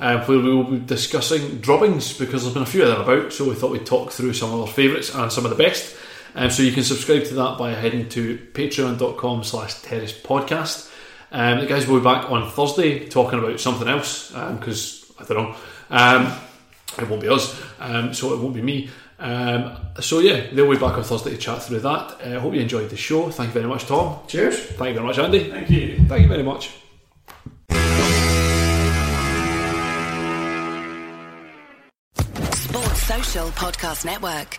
uh, 0.00 0.24
where 0.24 0.38
we 0.38 0.52
will 0.52 0.64
be 0.64 0.80
discussing 0.80 1.60
drubbings 1.60 2.18
because 2.18 2.42
there's 2.42 2.54
been 2.54 2.64
a 2.64 2.66
few 2.66 2.82
of 2.82 2.88
them 2.88 3.00
about, 3.00 3.32
so 3.32 3.48
we 3.48 3.54
thought 3.54 3.70
we'd 3.70 3.86
talk 3.86 4.10
through 4.10 4.34
some 4.34 4.52
of 4.52 4.60
our 4.60 4.66
favourites 4.66 5.14
and 5.14 5.30
some 5.30 5.44
of 5.44 5.56
the 5.56 5.62
best. 5.62 5.96
Um, 6.34 6.50
so 6.50 6.64
you 6.64 6.72
can 6.72 6.82
subscribe 6.82 7.24
to 7.26 7.34
that 7.34 7.58
by 7.58 7.74
heading 7.74 8.08
to 8.08 8.38
patreon.com 8.54 9.44
slash 9.44 9.80
terrace 9.82 10.18
podcast. 10.18 10.90
Um, 11.30 11.60
the 11.60 11.66
guys 11.66 11.86
will 11.86 12.00
be 12.00 12.04
back 12.04 12.28
on 12.28 12.50
Thursday 12.50 13.08
talking 13.08 13.38
about 13.38 13.60
something 13.60 13.86
else 13.86 14.32
because, 14.32 15.12
I 15.20 15.24
don't 15.24 15.36
know, 15.36 15.56
um, 15.90 16.32
it 16.98 17.08
won't 17.08 17.22
be 17.22 17.28
us, 17.28 17.62
um, 17.78 18.12
so 18.12 18.34
it 18.34 18.40
won't 18.40 18.54
be 18.54 18.62
me. 18.62 18.90
Um, 19.22 19.76
so 20.00 20.18
yeah, 20.18 20.48
they'll 20.52 20.68
be 20.68 20.76
back 20.76 20.98
on 20.98 21.04
Thursday 21.04 21.30
to 21.30 21.36
chat 21.38 21.62
through 21.62 21.78
that. 21.80 22.18
I 22.24 22.34
uh, 22.34 22.40
hope 22.40 22.54
you 22.54 22.60
enjoyed 22.60 22.90
the 22.90 22.96
show. 22.96 23.30
Thank 23.30 23.50
you 23.50 23.54
very 23.54 23.68
much, 23.68 23.84
Thom. 23.84 24.18
Cheers. 24.26 24.58
Thank 24.58 24.88
you 24.88 24.94
very 24.94 25.06
much, 25.06 25.18
Andy. 25.18 25.48
thank 25.48 25.70
you. 25.70 26.04
Thank 26.08 26.22
you 26.22 26.28
very 26.28 26.42
much. 26.42 26.70
Sports 32.52 33.02
Social 33.02 33.48
Podcast 33.50 34.04
Network. 34.04 34.58